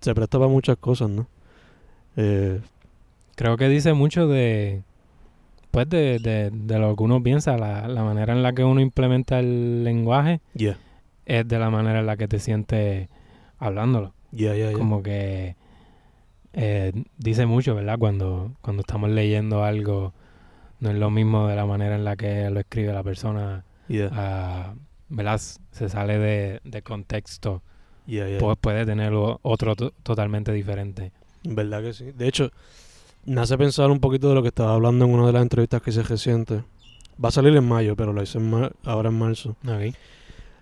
se 0.00 0.14
presta 0.14 0.38
para 0.38 0.50
muchas 0.50 0.76
cosas, 0.76 1.08
¿no? 1.10 1.26
Eh, 2.16 2.60
Creo 3.36 3.56
que 3.56 3.68
dice 3.68 3.92
mucho 3.92 4.26
de, 4.26 4.82
pues 5.70 5.88
de, 5.88 6.18
de, 6.18 6.50
de 6.52 6.78
lo 6.80 6.96
que 6.96 7.02
uno 7.04 7.22
piensa, 7.22 7.56
la, 7.56 7.86
la 7.86 8.02
manera 8.02 8.32
en 8.32 8.42
la 8.42 8.52
que 8.52 8.64
uno 8.64 8.80
implementa 8.80 9.38
el 9.38 9.84
lenguaje 9.84 10.40
yeah, 10.54 10.76
es 11.24 11.46
de 11.46 11.58
la 11.60 11.70
manera 11.70 12.00
en 12.00 12.06
la 12.06 12.16
que 12.16 12.26
te 12.26 12.40
sientes 12.40 13.08
hablándolo. 13.58 14.12
yeah, 14.32 14.54
yeah, 14.56 14.70
yeah. 14.70 14.78
Como 14.78 15.04
que 15.04 15.54
eh, 16.52 16.92
dice 17.18 17.46
mucho, 17.46 17.74
¿verdad? 17.74 17.98
Cuando, 17.98 18.52
cuando 18.60 18.80
estamos 18.80 19.10
leyendo 19.10 19.64
algo, 19.64 20.12
no 20.80 20.90
es 20.90 20.96
lo 20.96 21.10
mismo 21.10 21.48
de 21.48 21.56
la 21.56 21.66
manera 21.66 21.94
en 21.96 22.04
la 22.04 22.16
que 22.16 22.48
lo 22.50 22.60
escribe 22.60 22.92
la 22.92 23.02
persona, 23.02 23.64
Yeah, 23.88 24.74
¿verdad? 25.08 25.40
Se 25.72 25.88
sale 25.88 26.18
de, 26.18 26.60
de 26.64 26.82
contexto, 26.82 27.62
yeah, 28.06 28.28
yeah. 28.28 28.38
pues 28.38 28.58
puede 28.58 28.84
tener 28.84 29.12
otro 29.14 29.74
to- 29.76 29.92
totalmente 30.02 30.52
diferente. 30.52 31.12
¿Verdad 31.44 31.82
que 31.82 31.92
sí? 31.94 32.12
De 32.12 32.28
hecho, 32.28 32.50
me 33.24 33.40
hace 33.40 33.56
pensar 33.56 33.90
un 33.90 34.00
poquito 34.00 34.28
de 34.28 34.34
lo 34.34 34.42
que 34.42 34.48
estaba 34.48 34.74
hablando 34.74 35.04
en 35.06 35.12
una 35.12 35.26
de 35.26 35.32
las 35.32 35.42
entrevistas 35.42 35.80
que 35.80 35.90
hice 35.90 36.02
reciente. 36.02 36.64
Va 37.22 37.30
a 37.30 37.32
salir 37.32 37.56
en 37.56 37.66
mayo, 37.66 37.96
pero 37.96 38.12
lo 38.12 38.22
hice 38.22 38.38
en 38.38 38.50
mar- 38.50 38.72
ahora 38.84 39.08
en 39.08 39.18
marzo. 39.18 39.56
Ok. 39.66 39.94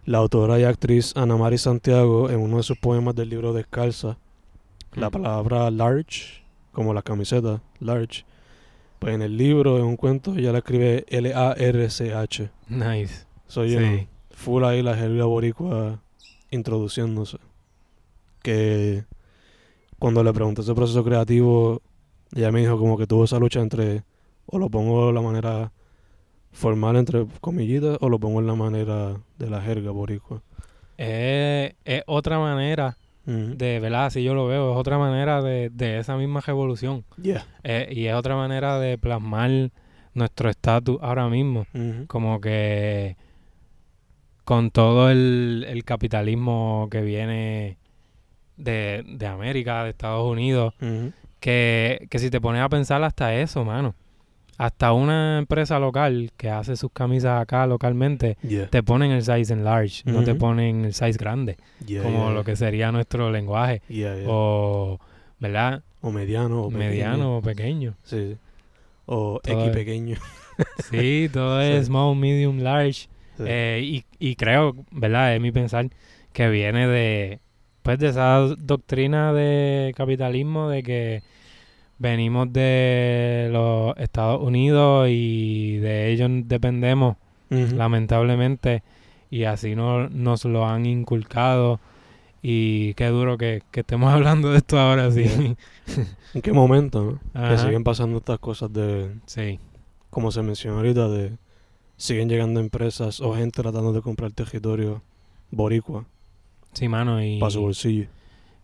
La 0.05 0.19
autora 0.19 0.59
y 0.61 0.65
actriz 0.65 1.17
Ana 1.17 1.37
Mari 1.37 1.59
Santiago, 1.59 2.31
en 2.31 2.39
uno 2.39 2.59
de 2.59 2.63
sus 2.63 2.79
poemas 2.79 3.17
del 3.17 3.29
libro 3.29 3.53
Descalza, 3.53 4.19
la 4.97 5.11
palabra 5.11 5.71
large, 5.71 6.43
como 6.73 6.93
la 6.95 7.03
camiseta, 7.03 7.63
large, 7.81 8.25
pues 8.99 9.15
en 9.15 9.23
el 9.23 9.37
libro, 9.37 9.79
en 9.79 9.85
un 9.85 9.97
cuento, 9.97 10.35
ella 10.35 10.53
la 10.53 10.59
escribe 10.59 11.05
L-A-R-C-H. 11.09 12.51
Nice. 12.69 13.27
Soy 13.47 13.77
Sí. 13.77 14.09
full 14.31 14.65
ahí 14.65 14.83
la 14.83 14.97
jerga 14.97 15.25
boricua 15.27 16.01
introduciéndose. 16.51 17.39
Que 18.43 19.05
cuando 19.99 20.23
le 20.23 20.33
pregunté 20.33 20.63
ese 20.63 20.75
proceso 20.75 21.05
creativo, 21.05 21.83
ella 22.35 22.51
me 22.53 22.61
dijo 22.61 22.79
como 22.79 22.97
que 22.99 23.07
tuvo 23.07 23.25
esa 23.25 23.39
lucha 23.39 23.61
entre 23.61 24.03
o 24.47 24.59
lo 24.59 24.69
pongo 24.71 25.09
de 25.09 25.13
la 25.13 25.21
manera 25.21 25.73
formal 26.53 26.97
entre 26.97 27.27
comillitas 27.41 27.99
o 28.01 28.09
lo 28.09 28.19
pongo 28.19 28.41
en 28.41 28.47
la 28.47 28.55
manera 28.55 29.17
de 29.39 29.51
la 29.51 29.61
jerga 29.61 29.91
boricua. 29.91 30.43
Es, 30.97 31.75
es 31.85 32.03
otra 32.07 32.39
manera 32.39 32.97
De, 33.27 33.81
¿verdad? 33.81 34.07
Así 34.07 34.23
yo 34.23 34.35
lo 34.35 34.47
veo, 34.47 34.73
es 34.73 34.79
otra 34.79 34.99
manera 34.99 35.43
de, 35.43 35.69
de 35.71 35.99
esa 35.99 36.17
misma 36.17 36.41
revolución. 36.41 37.05
Yeah. 37.21 37.45
Eh, 37.65 37.89
y 37.91 38.07
es 38.07 38.15
otra 38.15 38.37
manera 38.37 38.79
de 38.79 38.99
plasmar 38.99 39.73
nuestro 40.15 40.49
estatus 40.49 40.99
ahora 41.03 41.29
mismo. 41.29 41.67
Como 42.07 42.41
que 42.41 43.17
con 44.45 44.71
todo 44.71 45.11
el, 45.11 45.67
el 45.69 45.85
capitalismo 45.85 46.87
que 46.89 47.01
viene 47.03 47.79
de, 48.57 49.05
de 49.05 49.27
América, 49.27 49.83
de 49.83 49.91
Estados 49.91 50.31
Unidos, 50.31 50.73
que, 51.41 52.07
que 52.09 52.19
si 52.21 52.31
te 52.31 52.41
pones 52.41 52.63
a 52.63 52.69
pensar 52.69 53.03
hasta 53.03 53.35
eso, 53.35 53.65
mano. 53.65 53.97
Hasta 54.59 54.93
una 54.93 55.39
empresa 55.39 55.79
local 55.79 56.31
que 56.37 56.49
hace 56.49 56.77
sus 56.77 56.91
camisas 56.91 57.43
acá 57.43 57.67
localmente, 57.67 58.39
Yeah. 58.43 58.69
te 58.69 58.83
ponen 58.83 59.11
el 59.13 59.23
size 59.23 59.53
en 59.53 59.65
large, 59.65 60.03
no 60.07 60.25
te 60.25 60.35
ponen 60.35 60.85
el 60.87 60.95
size 60.95 61.19
grande, 61.19 61.57
Yeah, 61.87 62.03
como 62.03 62.25
yeah, 62.27 62.31
lo 62.35 62.45
que 62.45 62.57
sería 62.57 62.91
nuestro 62.93 63.31
lenguaje. 63.31 63.83
O, 64.27 64.99
¿verdad? 65.39 65.83
O 66.01 66.11
mediano 66.11 66.63
o 66.63 66.69
pequeño. 66.71 66.79
Mediano 66.91 67.37
o 67.39 67.43
pequeño. 67.43 67.95
Sí. 68.05 68.37
O 69.05 69.41
Todo 69.43 69.55
X 69.61 69.69
es- 69.69 69.75
pequeño. 69.77 70.17
Sí, 70.91 71.29
todo 71.33 71.61
Sí. 71.63 71.67
es 71.73 71.87
small, 71.87 72.17
medium, 72.17 72.61
large. 72.61 73.09
Sí. 73.37 73.45
Eh, 73.47 73.81
y, 73.85 74.05
y 74.19 74.37
creo, 74.37 74.75
¿verdad? 74.91 75.35
Es 75.35 75.41
mi 75.43 75.53
pensar 75.53 75.91
que 76.33 76.49
viene 76.49 76.87
de, 76.89 77.41
pues, 77.83 77.99
de 77.99 78.09
esa 78.09 78.39
doctrina 78.59 79.35
de 79.35 79.93
capitalismo 79.95 80.71
de 80.71 80.83
que 80.83 81.23
venimos 81.99 82.53
de 82.53 83.49
los 83.53 83.97
Estados 83.97 84.43
Unidos 84.43 85.09
y 85.11 85.79
de 85.79 86.13
ellos 86.13 86.31
dependemos, 86.45 87.17
lamentablemente, 87.51 88.83
y 89.31 89.45
así 89.45 89.75
no, 89.75 90.09
nos 90.09 90.45
lo 90.45 90.67
han 90.67 90.87
inculcado. 90.87 91.81
Y 92.43 92.95
qué 92.95 93.07
duro 93.07 93.39
que, 93.39 93.63
que 93.71 93.81
estemos 93.81 94.13
hablando 94.15 94.51
de 94.51 94.59
esto 94.59 94.79
ahora, 94.79 95.11
sí. 95.11 95.25
¿En 96.35 96.43
qué 96.43 96.53
momento, 96.53 97.19
no? 97.35 97.49
Que 97.49 97.59
siguen 97.59 97.83
pasando 97.83 98.19
estas 98.19 98.39
cosas 98.39 98.73
de, 98.73 99.11
Sí, 99.27 99.59
como 100.11 100.31
se 100.31 100.43
mencionó 100.43 100.79
ahorita, 100.79 101.09
de 101.09 101.33
siguen 101.97 102.29
llegando 102.29 102.61
empresas 102.61 103.21
o 103.21 103.35
gente 103.35 103.63
tratando 103.63 103.93
de 103.93 104.03
comprar 104.03 104.31
territorio 104.33 105.03
boricua 105.51 106.05
sí, 106.77 106.89
mano. 106.89 107.23
Y, 107.25 107.39
para 107.39 107.51
su 107.51 107.61
bolsillo. 107.61 108.09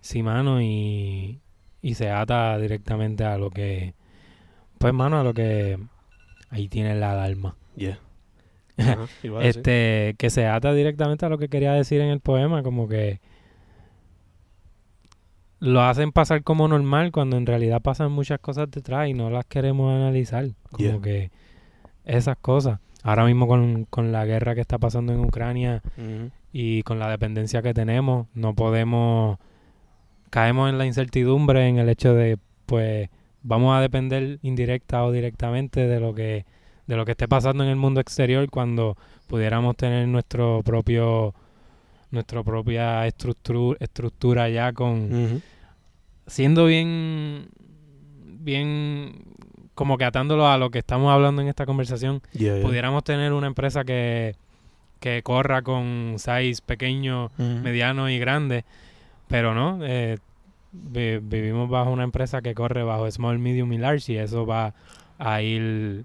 Sí, 0.01 0.23
mano, 0.23 0.61
y, 0.61 1.41
y 1.83 1.95
se 1.95 2.11
ata 2.11 2.57
directamente 2.59 3.25
a 3.25 3.37
lo 3.37 3.51
que, 3.51 3.95
pues, 4.79 4.95
mano, 4.95 5.19
a 5.21 5.25
lo 5.25 5.35
que 5.35 5.79
ahí 6.51 6.69
tiene 6.69 6.95
la 6.95 7.13
alarma. 7.13 7.57
Yeah. 7.77 7.99
Ajá, 8.79 9.07
igual, 9.23 9.43
sí. 9.43 9.49
Este, 9.51 10.15
que 10.19 10.31
se 10.31 10.47
ata 10.47 10.73
directamente 10.73 11.27
a 11.27 11.29
lo 11.29 11.37
que 11.39 11.49
quería 11.49 11.73
decir 11.73 12.01
en 12.01 12.09
el 12.09 12.21
poema, 12.21 12.63
como 12.63 12.89
que 12.89 13.21
lo 15.61 15.81
hacen 15.83 16.11
pasar 16.13 16.43
como 16.43 16.67
normal 16.67 17.13
cuando 17.13 17.37
en 17.37 17.47
realidad 17.47 17.81
pasan 17.83 18.11
muchas 18.11 18.41
cosas 18.41 18.71
detrás 18.71 19.09
y 19.09 19.15
no 19.15 19.31
las 19.31 19.45
queremos 19.47 19.93
analizar. 19.95 20.47
Como 20.71 20.85
Yeah. 20.85 21.01
que 21.01 21.31
esas 22.05 22.37
cosas. 22.39 22.81
Ahora 23.05 23.25
mismo 23.25 23.47
con, 23.47 23.85
con 23.85 24.11
la 24.13 24.25
guerra 24.25 24.55
que 24.55 24.61
está 24.61 24.79
pasando 24.79 25.13
en 25.13 25.21
Ucrania, 25.21 25.83
Ujú. 25.97 26.31
y 26.53 26.83
con 26.83 26.99
la 26.99 27.09
dependencia 27.11 27.63
que 27.63 27.75
tenemos 27.75 28.27
no 28.35 28.55
podemos 28.55 29.39
caemos 30.33 30.71
en 30.71 30.79
la 30.79 30.87
incertidumbre 30.87 31.69
en 31.69 31.77
el 31.79 31.89
hecho 31.91 32.15
de 32.15 32.39
pues 32.65 33.11
vamos 33.43 33.77
a 33.77 33.81
depender 33.83 34.39
indirecta 34.43 35.05
o 35.05 35.13
directamente 35.13 35.87
de 35.87 36.01
lo 36.01 36.15
que 36.15 36.47
de 36.87 36.97
lo 36.97 37.05
que 37.05 37.11
esté 37.13 37.29
pasando 37.29 37.63
en 37.65 37.69
el 37.71 37.77
mundo 37.77 38.01
exterior 38.01 38.49
cuando 38.49 38.97
pudiéramos 39.27 39.77
tener 39.77 40.09
nuestro 40.09 40.63
propio 40.65 41.35
nuestra 42.11 42.43
propia 42.43 43.07
estructura 43.07 43.77
estructura 43.81 44.49
ya 44.49 44.73
con 44.73 45.43
siendo 46.27 46.65
bien 46.67 47.49
bien 48.41 49.13
como 49.75 49.99
que 49.99 50.05
atándolo 50.05 50.49
a 50.49 50.57
lo 50.59 50.71
que 50.71 50.79
estamos 50.79 51.13
hablando 51.13 51.43
en 51.43 51.49
esta 51.49 51.67
conversación 51.67 52.23
Yeah, 52.33 52.57
yeah. 52.57 52.67
pudiéramos 52.67 53.05
tener 53.05 53.33
una 53.33 53.47
empresa 53.49 53.85
que, 53.85 54.35
que 55.01 55.23
corra 55.23 55.63
con 55.63 56.15
size 56.19 56.63
pequeño, 56.65 57.27
Ujú. 57.39 57.43
mediano 57.63 58.09
y 58.11 58.19
grande, 58.19 58.65
pero 59.29 59.55
no, 59.55 59.79
eh, 59.83 60.19
vi- 60.73 61.19
vivimos 61.19 61.69
bajo 61.69 61.91
una 61.91 62.05
empresa 62.05 62.43
que 62.43 62.55
corre 62.55 62.83
bajo 62.83 63.11
small, 63.11 63.39
medium 63.39 63.73
y 63.73 63.79
large 63.79 64.13
y 64.13 64.17
eso 64.17 64.47
va 64.47 64.75
a 65.19 65.43
ir 65.43 66.05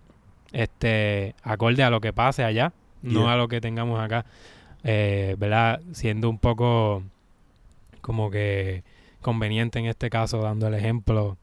este 0.53 1.36
acorde 1.43 1.84
a 1.84 1.89
lo 1.89 1.99
que 2.01 2.13
pase 2.13 2.43
allá, 2.43 2.73
no 3.01 3.30
a 3.30 3.36
lo 3.36 3.47
que 3.47 3.62
tengamos 3.62 3.99
acá, 3.99 4.25
eh, 4.84 5.36
¿verdad? 5.38 5.82
Siendo 5.91 6.30
un 6.30 6.39
poco 6.39 7.03
como 8.01 8.32
que 8.32 8.84
conveniente 9.21 9.80
en 9.80 9.86
este 9.88 10.10
caso, 10.10 10.41
dando 10.41 10.67
el 10.67 10.73
ejemplo 10.73 11.38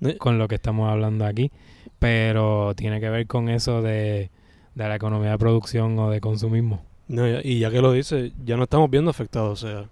Eh. 0.00 0.16
con 0.18 0.36
lo 0.38 0.48
que 0.48 0.56
estamos 0.56 0.90
hablando 0.90 1.24
aquí, 1.24 1.52
pero 2.00 2.74
tiene 2.74 2.98
que 3.00 3.08
ver 3.08 3.26
con 3.28 3.48
eso 3.48 3.82
de, 3.82 4.30
de 4.74 4.88
la 4.88 4.96
economía 4.96 5.30
de 5.30 5.38
producción 5.38 5.96
o 6.00 6.10
de 6.10 6.20
consumismo. 6.20 6.82
No, 7.06 7.28
y 7.28 7.60
ya 7.60 7.70
que 7.70 7.80
lo 7.80 7.92
dice, 7.92 8.32
ya 8.44 8.56
no 8.56 8.64
estamos 8.64 8.90
viendo 8.90 9.10
afectados. 9.10 9.62
O 9.62 9.66
sea, 9.68 9.84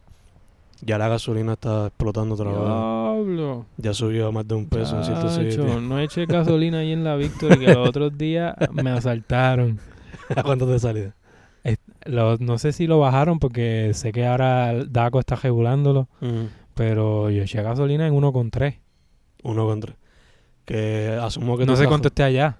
ya 0.82 0.98
la 0.98 1.08
gasolina 1.08 1.52
está 1.54 1.86
explotando 1.88 2.34
otra 2.34 2.50
vez. 2.50 3.64
Ya 3.76 3.92
subió 3.94 4.28
a 4.28 4.32
más 4.32 4.46
de 4.48 4.54
un 4.54 4.66
peso 4.66 4.96
en 4.96 5.04
ciertos 5.04 5.36
Chacho, 5.36 5.50
sitios. 5.50 5.82
no 5.82 5.98
eché 5.98 6.26
gasolina 6.26 6.78
ahí 6.78 6.92
en 6.92 7.04
la 7.04 7.16
Victory 7.16 7.58
que 7.58 7.74
los 7.74 7.88
otros 7.88 8.16
días 8.16 8.54
me 8.72 8.90
asaltaron. 8.90 9.78
¿A 10.36 10.42
cuánto 10.42 10.66
te 10.66 10.78
salió? 10.78 11.12
Lo- 12.06 12.38
no 12.38 12.56
sé 12.56 12.72
si 12.72 12.86
lo 12.86 12.98
bajaron 12.98 13.38
porque 13.38 13.90
sé 13.92 14.10
que 14.12 14.26
ahora 14.26 14.72
DACO 14.84 15.20
está 15.20 15.36
regulándolo, 15.36 16.08
pero 16.74 17.28
yo 17.30 17.42
eché 17.42 17.62
gasolina 17.62 18.06
en 18.06 18.14
1,3. 18.14 18.78
Uno 19.42 19.66
contra. 19.66 19.94
Que 20.64 21.18
asumo 21.20 21.58
que 21.58 21.66
No 21.66 21.76
sé 21.76 21.86
cuánto 21.86 22.08
esté 22.08 22.22
allá, 22.22 22.56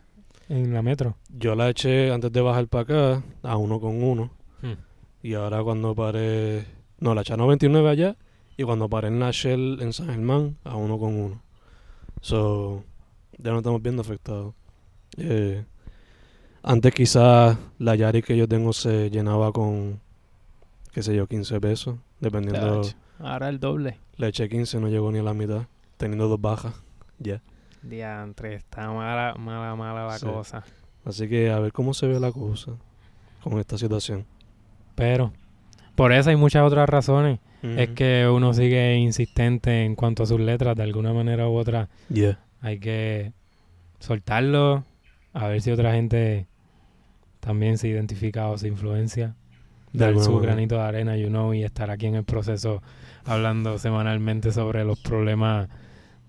en 0.49 0.75
la 0.75 0.83
metro. 0.83 1.17
Yo 1.31 1.55
la 1.55 1.71
eché 1.71 2.13
antes 2.13 2.31
de 2.33 2.41
bajar 2.43 2.67
para 2.69 2.83
acá 2.83 3.23
a 3.43 3.57
uno 3.57 3.81
con 3.81 4.03
uno. 4.03 4.31
Hmm. 4.63 4.75
Y 5.23 5.35
ahora 5.35 5.63
cuando 5.63 5.95
paré... 5.95 6.65
No, 7.01 7.15
la 7.15 7.23
eché 7.23 7.33
a 7.33 7.37
99 7.37 7.89
allá. 7.89 8.17
Y 8.57 8.63
cuando 8.65 8.89
paré 8.89 9.09
en 9.09 9.21
la 9.21 9.31
Shell 9.31 9.79
en 9.81 9.93
San 9.93 10.09
Germán, 10.09 10.57
a 10.65 10.77
uno 10.77 10.99
con 10.99 11.15
uno. 11.15 11.43
So, 12.21 12.85
ya 13.39 13.53
no 13.53 13.59
estamos 13.59 13.81
viendo 13.83 14.03
afectados. 14.03 14.55
Eh, 15.17 15.65
antes 16.63 16.93
quizás 16.95 17.57
la 17.79 17.95
Yari 17.97 18.23
que 18.23 18.37
yo 18.37 18.47
tengo 18.47 18.73
se 18.75 19.09
llenaba 19.11 19.51
con, 19.53 19.99
qué 20.93 21.03
sé 21.03 21.15
yo, 21.17 21.27
15 21.27 21.61
pesos. 21.61 21.97
Dependiendo. 22.21 22.83
Ahora 23.19 23.49
el 23.49 23.59
doble. 23.61 23.99
Leche 24.17 24.49
15 24.49 24.79
no 24.81 24.89
llegó 24.89 25.11
ni 25.11 25.19
a 25.21 25.23
la 25.23 25.33
mitad. 25.35 25.63
Teniendo 25.97 26.29
dos 26.29 26.41
bajas. 26.41 26.75
Ya. 27.23 27.43
Diantre, 27.83 28.55
está 28.55 28.91
mala, 28.91 29.35
mala, 29.39 29.77
mala 29.77 30.07
la 30.07 30.19
Sí. 30.19 30.25
cosa. 30.27 30.65
Así 31.05 31.29
que 31.29 31.51
a 31.51 31.59
ver 31.61 31.71
cómo 31.71 31.93
se 31.93 32.07
ve 32.07 32.19
la 32.19 32.33
cosa 32.33 32.73
con 33.43 33.59
esta 33.59 33.77
situación. 33.77 34.25
Pero, 34.95 35.33
por 36.01 36.13
eso 36.13 36.31
hay 36.31 36.37
muchas 36.37 36.63
otras 36.63 36.89
razones. 36.89 37.41
Es 37.63 37.91
que 37.91 38.27
uno 38.27 38.55
sigue 38.55 38.97
insistente 38.97 39.85
en 39.85 39.97
cuanto 39.97 40.23
a 40.23 40.27
sus 40.27 40.41
letras, 40.41 40.75
de 40.75 40.83
alguna 40.83 41.13
manera 41.13 41.47
u 41.47 41.55
otra. 41.59 41.91
Yeah. 42.09 42.39
Hay 42.63 42.79
que 42.79 43.35
soltarlo, 43.99 44.85
a 45.35 45.49
ver 45.49 45.61
si 45.61 45.71
otra 45.71 45.93
gente 45.93 46.47
también 47.41 47.77
se 47.77 47.89
identifica 47.89 48.49
o 48.49 48.57
se 48.57 48.69
influencia. 48.69 49.35
De 49.93 50.07
Dar 50.07 50.19
su 50.21 50.31
manera. 50.31 50.53
granito 50.53 50.77
de 50.77 50.81
arena, 50.81 51.19
you 51.19 51.29
know, 51.29 51.53
y 51.53 51.65
estar 51.65 51.91
aquí 51.91 52.07
en 52.07 52.15
el 52.15 52.25
proceso 52.25 52.83
hablando 53.27 53.77
semanalmente 53.77 54.53
sobre 54.53 54.87
los 54.87 54.99
problemas 55.01 55.69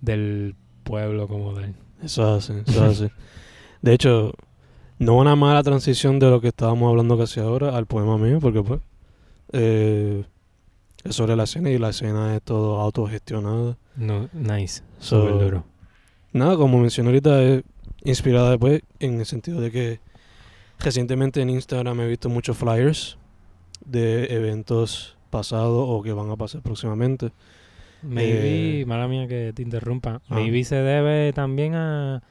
del 0.02 0.54
pueblo 0.84 1.30
como 1.30 1.54
tal. 1.54 1.76
Eso 2.04 2.38
es 2.38 2.50
así, 2.50 2.62
eso 2.68 2.88
es 2.88 3.04
así. 3.04 3.14
De 3.82 3.94
hecho, 3.94 4.34
no 5.00 5.16
una 5.16 5.38
mala 5.38 5.64
transición 5.64 6.20
de 6.20 6.30
lo 6.30 6.42
que 6.42 6.50
estábamos 6.50 6.90
hablando 6.90 7.18
casi 7.18 7.40
ahora 7.40 7.78
al 7.78 7.86
poema 7.86 8.18
mío, 8.18 8.40
porque 8.42 8.62
pues 8.62 8.82
eh, 9.54 10.24
es 11.04 11.16
sobre 11.16 11.36
la 11.36 11.44
escena 11.44 11.70
y 11.70 11.78
la 11.78 11.90
escena 11.90 12.36
es 12.36 12.42
todo 12.42 12.80
autogestionada. 12.80 13.78
No, 13.96 14.30
nice, 14.34 14.84
So, 15.00 15.22
súper 15.22 15.44
duro. 15.44 15.64
Nada, 16.34 16.56
como 16.56 16.80
mencioné 16.80 17.10
ahorita, 17.10 17.42
es 17.42 17.64
inspirada 18.04 18.52
después 18.52 18.82
en 19.00 19.20
el 19.20 19.26
sentido 19.26 19.60
de 19.60 19.72
que 19.72 20.00
recientemente 20.80 21.42
en 21.42 21.50
Instagram 21.50 22.00
he 22.02 22.08
visto 22.08 22.30
muchos 22.30 22.58
flyers 22.58 23.18
de 23.86 24.26
eventos 24.26 25.18
pasados 25.30 25.86
o 25.88 26.02
que 26.02 26.14
van 26.14 26.30
a 26.30 26.36
pasar 26.36 26.62
próximamente. 26.62 27.32
Maybe, 28.04 28.82
eh, 28.82 28.86
mala 28.86 29.08
mía 29.08 29.28
que 29.28 29.54
te 29.54 29.62
interrumpa, 29.62 30.22
ah. 30.28 30.36
maybe 30.36 30.64
se 30.64 30.76
debe 30.76 31.34
también 31.34 31.76
a, 31.76 32.24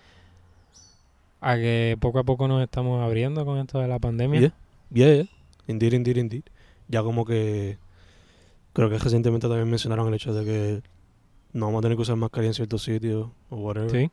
a 1.40 1.56
que 1.56 1.96
poco 2.00 2.18
a 2.18 2.24
poco 2.24 2.48
nos 2.48 2.62
estamos 2.62 3.00
abriendo 3.02 3.44
con 3.44 3.58
esto 3.58 3.78
de 3.78 3.86
la 3.86 4.00
pandemia. 4.00 4.40
Yeah, 4.40 4.54
yeah, 4.90 5.14
yeah. 5.14 5.26
Indeed, 5.68 5.92
indeed, 5.92 6.16
indeed. 6.16 6.42
Ya 6.90 7.02
como 7.02 7.24
que 7.24 7.78
creo 8.72 8.90
que 8.90 8.98
recientemente 8.98 9.48
también 9.48 9.68
mencionaron 9.70 10.08
el 10.08 10.14
hecho 10.14 10.32
de 10.34 10.44
que 10.44 10.82
no 11.52 11.66
vamos 11.66 11.80
a 11.80 11.82
tener 11.82 11.96
que 11.96 12.02
usar 12.02 12.16
mascarilla 12.16 12.50
en 12.50 12.54
ciertos 12.54 12.82
sitios 12.82 13.28
o 13.50 13.56
whatever. 13.56 13.90
Sí. 13.90 14.10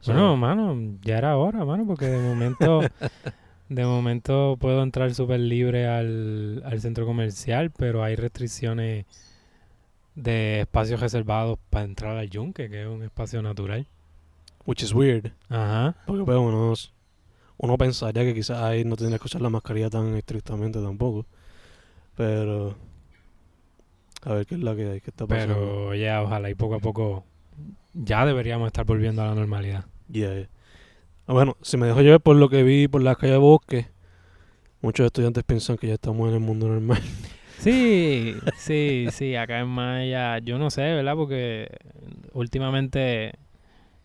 So, 0.00 0.12
Bueno, 0.12 0.36
mano, 0.36 0.98
ya 1.02 1.18
era 1.18 1.36
hora, 1.36 1.64
mano, 1.64 1.86
porque 1.86 2.06
de 2.06 2.18
momento, 2.22 2.80
de 3.68 3.84
momento 3.84 4.56
puedo 4.60 4.82
entrar 4.82 5.14
súper 5.14 5.40
libre 5.40 5.86
al, 5.88 6.62
al 6.64 6.80
centro 6.80 7.06
comercial, 7.06 7.70
pero 7.70 8.04
hay 8.04 8.16
restricciones 8.16 9.06
de 10.14 10.60
espacios 10.62 11.00
reservados 11.00 11.58
para 11.70 11.84
entrar 11.84 12.16
al 12.16 12.30
yunque, 12.30 12.68
que 12.70 12.82
es 12.82 12.88
un 12.88 13.02
espacio 13.02 13.42
natural. 13.42 13.86
which 14.66 14.82
is 14.82 14.92
weird. 14.92 15.32
Ajá. 15.48 15.94
Porque 16.06 16.24
pues, 16.24 16.38
uno, 16.38 16.74
uno 17.58 17.78
pensaría 17.78 18.24
que 18.24 18.34
quizás 18.34 18.58
ahí 18.62 18.84
no 18.84 18.96
tendría 18.96 19.18
que 19.18 19.26
usar 19.26 19.40
la 19.42 19.50
mascarilla 19.50 19.90
tan 19.90 20.14
estrictamente 20.16 20.80
tampoco. 20.82 21.26
Pero 22.16 22.76
a 24.22 24.32
ver 24.34 24.46
qué 24.46 24.54
es 24.56 24.60
la 24.62 24.74
que 24.74 24.90
hay, 24.90 25.00
qué 25.00 25.10
está 25.10 25.26
pasando. 25.26 25.54
Pero 25.54 25.94
ya, 25.94 26.22
ojalá 26.22 26.50
y 26.50 26.54
poco 26.54 26.74
a 26.74 26.80
poco 26.80 27.24
ya 27.94 28.26
deberíamos 28.26 28.66
estar 28.66 28.84
volviendo 28.84 29.22
a 29.22 29.26
la 29.26 29.34
normalidad. 29.34 29.84
Yeah, 30.10 30.34
yeah. 30.34 30.48
Ah, 31.26 31.32
Bueno, 31.32 31.56
si 31.62 31.76
me 31.76 31.86
dejo 31.86 32.00
llevar 32.00 32.20
por 32.20 32.36
lo 32.36 32.48
que 32.48 32.62
vi 32.62 32.88
por 32.88 33.02
las 33.02 33.16
calles 33.16 33.34
de 33.34 33.38
bosque, 33.38 33.86
muchos 34.80 35.06
estudiantes 35.06 35.44
piensan 35.44 35.76
que 35.76 35.88
ya 35.88 35.94
estamos 35.94 36.28
en 36.28 36.34
el 36.34 36.40
mundo 36.40 36.68
normal. 36.68 37.02
Sí, 37.58 38.34
sí, 38.58 39.06
sí, 39.10 39.34
acá 39.34 39.60
en 39.60 39.68
Maya, 39.68 40.38
yo 40.40 40.58
no 40.58 40.68
sé, 40.68 40.82
¿verdad? 40.82 41.14
Porque 41.14 41.68
últimamente 42.34 43.32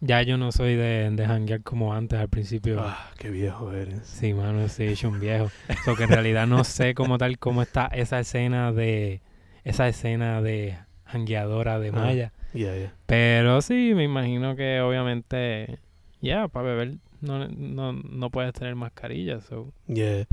ya 0.01 0.21
yo 0.23 0.37
no 0.37 0.51
soy 0.51 0.75
de, 0.75 1.09
de 1.11 1.25
janguear 1.25 1.61
como 1.61 1.93
antes 1.93 2.19
al 2.19 2.27
principio. 2.29 2.79
ah, 2.81 3.11
qué 3.17 3.29
viejo 3.29 3.71
eres. 3.71 4.05
Sí, 4.05 4.33
mano, 4.33 4.67
sí, 4.67 4.83
hecho 4.85 5.09
un 5.09 5.19
viejo. 5.19 5.49
So 5.85 5.95
que 5.95 6.03
en 6.03 6.09
realidad 6.09 6.47
no 6.47 6.63
sé 6.63 6.93
como 6.93 7.17
tal 7.17 7.37
cómo 7.39 7.61
está 7.61 7.85
esa 7.87 8.19
escena 8.19 8.71
de, 8.71 9.21
esa 9.63 9.87
escena 9.87 10.41
de 10.41 10.77
jangueadora 11.05 11.79
de 11.79 11.89
Ah. 11.89 11.91
Maya. 11.93 12.33
Yeah, 12.53 12.75
yeah. 12.75 12.93
Pero 13.05 13.61
sí, 13.61 13.93
me 13.95 14.03
imagino 14.03 14.55
que 14.57 14.81
obviamente, 14.81 15.79
ya, 16.19 16.47
para 16.49 16.65
beber 16.65 16.95
no, 17.21 17.47
no, 17.47 17.93
no 17.93 18.29
puedes 18.29 18.51
tener 18.53 18.75
mascarilla, 18.75 19.39
so. 19.39 19.71
Yeah. 19.87 20.25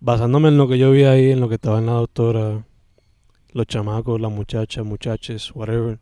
Basándome 0.00 0.48
en 0.48 0.56
lo 0.56 0.68
que 0.68 0.78
yo 0.78 0.90
vi 0.90 1.04
ahí, 1.04 1.32
en 1.32 1.40
lo 1.40 1.48
que 1.48 1.56
estaba 1.56 1.78
en 1.80 1.86
la 1.86 1.92
doctora, 1.92 2.64
los 3.52 3.66
chamacos, 3.66 4.20
las 4.20 4.30
muchachas, 4.30 4.84
muchaches, 4.84 5.50
whatever, 5.54 5.98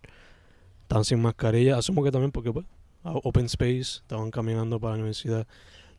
estaban 0.82 1.04
sin 1.04 1.20
mascarilla. 1.22 1.76
Asumo 1.78 2.04
que 2.04 2.10
también 2.10 2.30
porque, 2.32 2.52
pues, 2.52 2.66
a- 3.04 3.12
open 3.12 3.46
space, 3.46 4.00
estaban 4.00 4.30
caminando 4.30 4.78
para 4.80 4.92
la 4.92 4.98
universidad. 5.00 5.46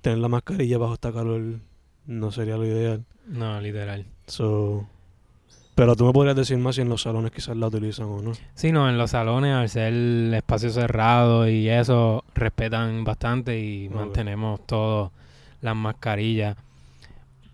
Tener 0.01 0.19
la 0.19 0.27
mascarilla 0.27 0.77
bajo 0.77 0.93
esta 0.93 1.11
calor 1.13 1.59
no 2.05 2.31
sería 2.31 2.57
lo 2.57 2.65
ideal. 2.65 3.03
No, 3.27 3.59
literal. 3.61 4.05
So, 4.27 4.87
pero 5.75 5.95
tú 5.95 6.05
me 6.05 6.13
podrías 6.13 6.35
decir 6.35 6.57
más 6.57 6.75
si 6.75 6.81
en 6.81 6.89
los 6.89 7.01
salones 7.01 7.31
quizás 7.31 7.55
la 7.57 7.67
utilizan 7.67 8.05
o 8.05 8.21
no. 8.21 8.33
Sí, 8.53 8.71
no, 8.71 8.89
en 8.89 8.97
los 8.97 9.11
salones, 9.11 9.55
al 9.55 9.69
ser 9.69 9.93
espacio 10.33 10.69
cerrado 10.69 11.47
y 11.49 11.67
eso, 11.69 12.23
respetan 12.35 13.03
bastante 13.03 13.59
y 13.59 13.89
mantenemos 13.89 14.65
todas 14.67 15.11
las 15.61 15.75
mascarillas. 15.75 16.57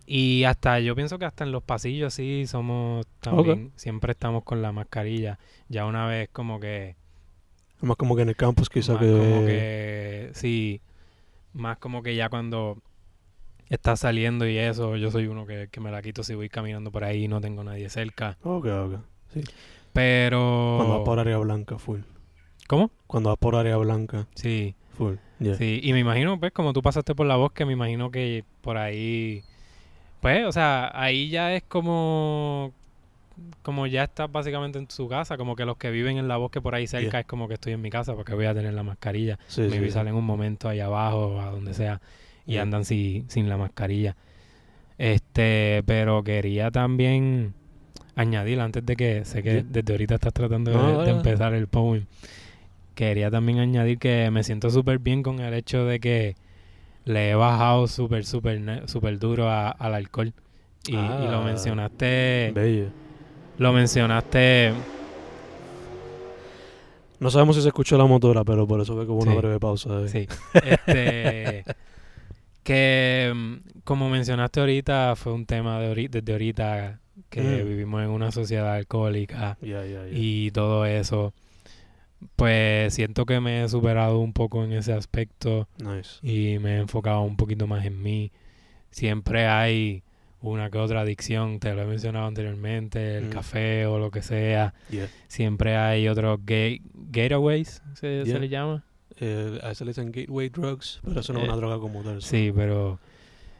Y 0.05 0.43
hasta, 0.45 0.79
yo 0.79 0.95
pienso 0.95 1.19
que 1.19 1.25
hasta 1.25 1.43
en 1.43 1.51
los 1.51 1.62
pasillos 1.62 2.15
sí 2.15 2.45
somos 2.47 3.05
también, 3.19 3.71
siempre 3.75 4.12
estamos 4.13 4.43
con 4.43 4.62
la 4.62 4.71
mascarilla. 4.71 5.38
Ya 5.67 5.85
una 5.85 6.07
vez 6.07 6.29
como 6.33 6.59
que, 6.59 6.95
Más 7.81 7.95
como 7.97 8.15
que 8.15 8.23
en 8.23 8.29
el 8.29 8.35
campus 8.35 8.69
quizás 8.69 8.95
más 8.95 8.99
que... 8.99 9.11
como 9.11 9.45
que, 9.45 10.29
sí, 10.33 10.81
más 11.53 11.77
como 11.77 12.03
que 12.03 12.15
ya 12.15 12.29
cuando 12.29 12.77
estás 13.69 14.01
saliendo 14.01 14.47
y 14.47 14.57
eso, 14.57 14.97
yo 14.97 15.11
soy 15.11 15.27
uno 15.27 15.45
que, 15.45 15.69
que 15.71 15.79
me 15.79 15.91
la 15.91 16.01
quito 16.01 16.23
si 16.23 16.33
voy 16.35 16.49
caminando 16.49 16.91
por 16.91 17.03
ahí 17.03 17.25
y 17.25 17.27
no 17.27 17.39
tengo 17.39 17.63
nadie 17.63 17.89
cerca. 17.89 18.37
Ok, 18.43 18.65
ok. 18.65 18.93
Pero... 19.93 20.75
Cuando 20.77 20.97
vas 20.97 21.05
por 21.05 21.19
área 21.19 21.37
blanca, 21.37 21.77
full. 21.77 21.99
¿Cómo? 22.67 22.91
Cuando 23.07 23.29
vas 23.29 23.39
por 23.39 23.55
área 23.55 23.77
blanca, 23.77 24.27
Sí. 24.35 24.75
full. 24.97 25.15
Yeah. 25.39 25.55
Sí, 25.55 25.79
y 25.81 25.93
me 25.93 25.99
imagino, 25.99 26.39
pues, 26.39 26.51
como 26.51 26.73
tú 26.73 26.81
pasaste 26.81 27.15
por 27.15 27.25
la 27.25 27.37
bosque, 27.37 27.65
me 27.65 27.73
imagino 27.73 28.11
que 28.11 28.43
por 28.61 28.77
ahí, 28.77 29.43
pues, 30.21 30.45
o 30.45 30.51
sea, 30.51 30.91
ahí 30.93 31.29
ya 31.29 31.55
es 31.55 31.63
como, 31.63 32.73
como 33.62 33.88
ya 33.88 34.04
estás 34.04 34.32
básicamente 34.32 34.80
en 34.80 34.89
su 34.89 35.08
casa, 35.08 35.38
como 35.38 35.56
que 35.56 35.65
los 35.65 35.78
que 35.78 35.91
viven 35.91 36.17
en 36.17 36.28
la 36.28 36.38
bosque 36.38 36.62
por 36.62 36.75
ahí 36.75 36.88
cerca 36.88 37.12
Yeah. 37.12 37.19
es 37.21 37.25
como 37.25 37.47
que 37.47 37.56
estoy 37.56 37.73
en 37.73 37.82
mi 37.82 37.89
casa 37.89 38.15
porque 38.15 38.34
voy 38.34 38.45
a 38.45 38.54
tener 38.54 38.73
la 38.73 38.84
mascarilla. 38.84 39.38
Sí, 39.47 39.62
Maybe 39.69 39.88
sí, 39.88 39.91
salen 39.91 40.15
un 40.15 40.25
momento 40.25 40.69
ahí 40.69 40.80
abajo 40.80 41.39
a 41.41 41.52
donde 41.52 41.73
sea 41.73 42.02
y 42.45 42.54
Yeah. 42.54 42.63
andan 42.63 42.86
si- 42.86 43.25
sin 43.28 43.47
la 43.49 43.58
mascarilla. 43.58 44.15
Este, 44.97 45.82
pero 45.86 46.23
quería 46.23 46.71
también 46.71 47.54
añadir, 48.15 48.60
antes 48.60 48.86
de 48.86 48.95
que 48.95 49.23
sé 49.25 49.41
que 49.43 49.54
Yeah. 49.54 49.65
desde 49.69 49.93
ahorita 49.93 50.15
estás 50.15 50.34
tratando 50.34 50.71
de, 50.71 50.78
No, 50.78 51.06
empezar 51.06 51.54
el 51.54 51.67
poem, 51.67 52.06
quería 52.95 53.32
también 53.32 53.60
añadir 53.60 53.97
que 53.97 54.30
me 54.32 54.43
siento 54.43 54.69
súper 54.69 54.99
bien 54.99 55.23
con 55.23 55.39
el 55.39 55.54
hecho 55.54 55.86
de 55.86 55.99
que 55.99 56.36
le 57.06 57.30
he 57.32 57.36
bajado 57.36 57.88
súper, 57.88 58.25
súper, 58.25 58.84
súper 58.89 59.19
duro 59.19 59.49
a- 59.49 59.69
al 59.69 59.93
alcohol. 59.95 60.34
Y, 60.88 60.91
y 60.91 60.95
lo 60.95 61.39
Ah. 61.39 61.43
mencionaste, 61.45 62.52
Bello. 62.54 62.89
Lo 63.59 63.71
mencionaste, 63.73 64.73
No 67.19 67.29
sabemos 67.29 67.57
si 67.57 67.61
se 67.61 67.67
escuchó 67.67 67.97
la 67.97 68.05
motora, 68.05 68.45
pero 68.45 68.65
por 68.65 68.79
eso 68.79 68.95
fue 68.95 69.05
como 69.05 69.19
una 69.19 69.31
Sí. 69.33 69.37
breve 69.37 69.59
pausa. 69.59 70.07
sí, 70.07 70.25
este, 70.63 71.65
que 72.63 73.31
mm, 73.35 73.79
como 73.83 74.09
mencionaste 74.09 74.62
ahorita, 74.62 75.15
fue 75.17 75.33
un 75.33 75.45
tema 75.45 75.79
de 75.81 75.91
ahori- 75.93 76.10
desde 76.10 76.31
ahorita 76.31 76.99
que 77.29 77.41
Mm. 77.41 77.67
vivimos 77.67 78.01
en 78.03 78.10
una 78.12 78.31
sociedad 78.31 78.73
alcohólica 78.73 79.57
y 80.12 80.51
todo 80.51 80.85
eso. 80.85 81.33
Pues 82.37 82.93
siento 82.93 83.25
que 83.25 83.39
me 83.41 83.63
he 83.63 83.69
superado 83.69 84.19
un 84.19 84.31
poco 84.33 84.63
en 84.63 84.71
ese 84.73 84.93
aspecto. 84.93 85.67
Nice. 85.77 86.19
y 86.21 86.57
me 86.60 86.75
he 86.75 86.79
enfocado 86.79 87.21
un 87.21 87.35
poquito 87.35 87.67
más 87.67 87.85
en 87.85 88.01
mí. 88.01 88.31
Siempre 88.91 89.45
hay 89.47 90.03
una 90.42 90.69
que 90.69 90.77
otra 90.77 91.02
adicción, 91.02 91.60
te 91.60 91.73
lo 91.73 91.81
he 91.81 91.85
mencionado 91.85 92.27
anteriormente, 92.27 93.17
el 93.17 93.25
Mm. 93.25 93.29
café 93.31 93.85
o 93.85 94.00
lo 94.00 94.10
que 94.12 94.21
sea. 94.21 94.73
Yeah. 94.90 95.08
Siempre 95.27 95.75
hay 95.75 96.08
otros 96.08 96.40
gay, 96.46 96.81
getaways, 97.12 97.81
se, 97.94 98.23
le 98.25 98.48
llama. 98.50 98.83
Eh, 99.19 99.60
a 99.63 99.71
eso 99.71 99.83
le 99.83 99.90
dicen 99.90 100.12
gateway 100.13 100.48
drugs, 100.50 101.02
pero 101.04 101.19
eso 101.19 101.33
no 101.33 101.40
es 101.40 101.46
Eh, 101.46 101.48
una 101.50 101.58
droga 101.58 101.79
como 101.79 102.02
tal. 102.04 102.21
Sí, 102.21 102.52
pero... 102.56 103.00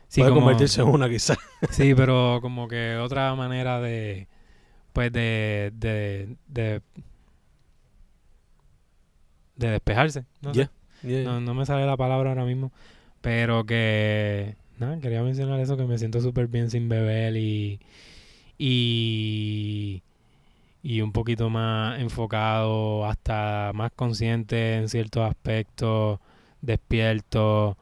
Sí, 0.08 0.22
Puede 0.22 0.32
como- 0.32 0.42
convertirse 0.46 0.82
en 0.82 0.88
una 0.88 1.10
quizás. 1.10 1.38
sí, 1.70 1.94
pero 1.96 2.40
como 2.42 2.68
que 2.68 2.96
otra 2.98 3.36
manera 3.36 3.80
de... 3.82 4.28
Pues 4.94 5.12
de... 5.12 5.72
De, 5.76 6.36
de, 6.48 6.82
de 9.56 9.70
despejarse. 9.70 10.26
No. 10.42 10.52
Yeah. 10.54 10.70
No, 11.04 11.40
no 11.42 11.54
me 11.54 11.66
sale 11.66 11.86
la 11.86 11.98
palabra 11.98 12.30
ahora 12.30 12.46
mismo. 12.46 12.72
Pero 13.22 13.66
que. 13.66 14.56
Nada, 14.80 14.98
quería 15.00 15.22
mencionar 15.22 15.60
eso, 15.60 15.76
que 15.78 15.84
me 15.86 15.98
siento 15.98 16.22
súper 16.22 16.48
bien 16.48 16.70
sin 16.70 16.88
beber 16.90 17.36
y. 17.36 17.80
Y. 18.58 20.02
y 20.84 21.02
un 21.02 21.12
poquito 21.12 21.50
más 21.50 22.00
enfocado, 22.00 23.06
hasta 23.06 23.72
más 23.74 23.92
consciente 23.96 24.76
en 24.76 24.90
ciertos 24.90 25.30
aspectos, 25.30 26.20
despierto 26.62 27.78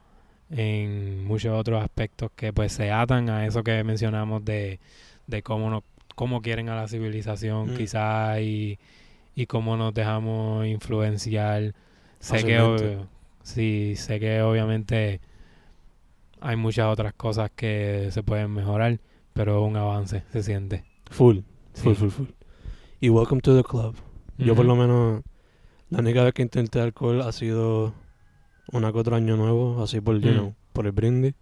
en 0.50 1.26
muchos 1.26 1.58
otros 1.58 1.84
aspectos 1.84 2.32
que 2.36 2.54
pues 2.54 2.72
se 2.72 2.90
atan 2.92 3.30
a 3.30 3.46
eso 3.46 3.64
que 3.64 3.84
mencionamos 3.84 4.46
de, 4.46 4.80
de 5.28 5.42
cómo 5.44 5.70
nos, 5.70 5.84
cómo 6.16 6.42
quieren 6.42 6.70
a 6.70 6.76
la 6.76 6.88
civilización 6.88 7.74
Mm. 7.74 7.78
quizás 7.78 8.40
y, 8.40 8.80
y 9.36 9.46
cómo 9.46 9.76
nos 9.78 9.94
dejamos 9.94 10.66
influenciar. 10.68 11.74
Sé 12.20 12.44
que 12.44 12.98
sí, 13.44 13.94
sé 13.96 14.20
que 14.20 14.42
obviamente 14.42 15.20
hay 16.42 16.56
muchas 16.56 16.88
otras 16.88 17.14
cosas 17.14 17.52
que 17.56 18.10
se 18.12 18.24
pueden 18.24 18.52
mejorar, 18.52 19.00
pero 19.34 19.64
un 19.64 19.76
avance 19.78 20.24
se 20.32 20.44
siente. 20.44 20.84
Full, 21.12 21.40
full, 21.74 21.94
Sí. 21.94 21.96
full, 21.96 22.10
full. 22.10 22.28
Y 23.00 23.10
welcome 23.10 23.42
to 23.42 23.56
the 23.56 23.64
club. 23.64 23.96
Yo 24.38 24.56
por 24.56 24.66
lo 24.66 24.76
menos, 24.76 25.24
la 25.90 26.00
única 26.00 26.24
vez 26.24 26.34
que 26.34 26.42
intenté 26.44 26.80
alcohol 26.80 27.22
ha 27.22 27.32
sido 27.32 27.94
una 28.72 28.92
que 28.92 29.00
otro 29.00 29.16
año 29.16 29.36
nuevo, 29.38 29.82
así 29.82 30.00
por, 30.02 30.20
you 30.20 30.30
Mm. 30.32 30.34
know, 30.34 30.56
por 30.74 30.86
el 30.86 30.92
brindis. 30.92 31.34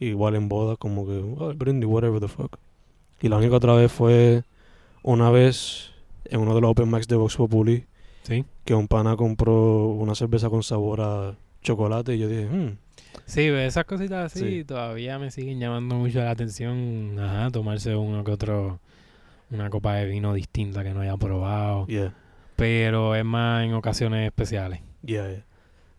Igual 0.00 0.34
en 0.34 0.48
boda, 0.48 0.76
como 0.76 1.06
que, 1.06 1.12
oh, 1.38 1.50
el 1.50 1.56
brindis, 1.56 1.88
whatever 1.88 2.20
the 2.20 2.28
fuck. 2.28 2.56
Y 3.22 3.28
la 3.28 3.36
única 3.36 3.56
otra 3.56 3.74
vez 3.74 3.92
fue 3.92 4.42
una 5.02 5.30
vez 5.30 5.92
en 6.24 6.40
uno 6.40 6.54
de 6.54 6.60
los 6.60 6.70
open 6.70 6.90
mics 6.90 7.06
de 7.06 7.16
Vox 7.16 7.36
Populi, 7.36 7.86
Sí. 8.22 8.44
que 8.64 8.74
un 8.74 8.88
pana 8.88 9.16
compró 9.16 9.86
una 9.88 10.14
cerveza 10.14 10.50
con 10.50 10.62
sabor 10.62 11.00
a 11.00 11.36
chocolate 11.62 12.14
y 12.16 12.18
yo 12.18 12.28
dije, 12.28 12.46
hmm, 12.46 12.76
Sí, 13.26 13.42
esas 13.42 13.84
cositas 13.86 14.32
así 14.32 14.58
Sí. 14.58 14.64
todavía 14.64 15.18
me 15.18 15.30
siguen 15.30 15.58
llamando 15.58 15.94
mucho 15.96 16.18
la 16.20 16.30
atención. 16.30 17.16
Ajá, 17.18 17.50
tomarse 17.50 17.94
uno 17.96 18.22
que 18.24 18.32
otro, 18.32 18.80
una 19.50 19.70
copa 19.70 19.94
de 19.94 20.06
vino 20.06 20.34
distinta 20.34 20.82
que 20.82 20.92
no 20.92 21.00
haya 21.00 21.16
probado. 21.16 21.86
yeah, 21.86 22.12
Pero 22.56 23.14
es 23.14 23.24
más 23.24 23.64
en 23.64 23.74
ocasiones 23.74 24.26
especiales. 24.26 24.80
yeah, 25.02 25.28
yeah. 25.30 25.44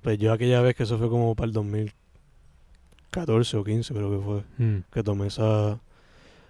Pues 0.01 0.19
yo 0.19 0.31
aquella 0.33 0.61
vez 0.61 0.75
que 0.75 0.83
eso 0.83 0.97
fue 0.99 1.09
como 1.09 1.33
para 1.35 1.47
el 1.47 1.53
2014 1.53 3.57
o 3.57 3.63
15 3.63 3.93
creo 3.93 4.11
que 4.11 4.23
fue. 4.25 4.43
Mm. 4.65 4.83
que 4.91 5.03
tomé 5.03 5.27
esa. 5.27 5.79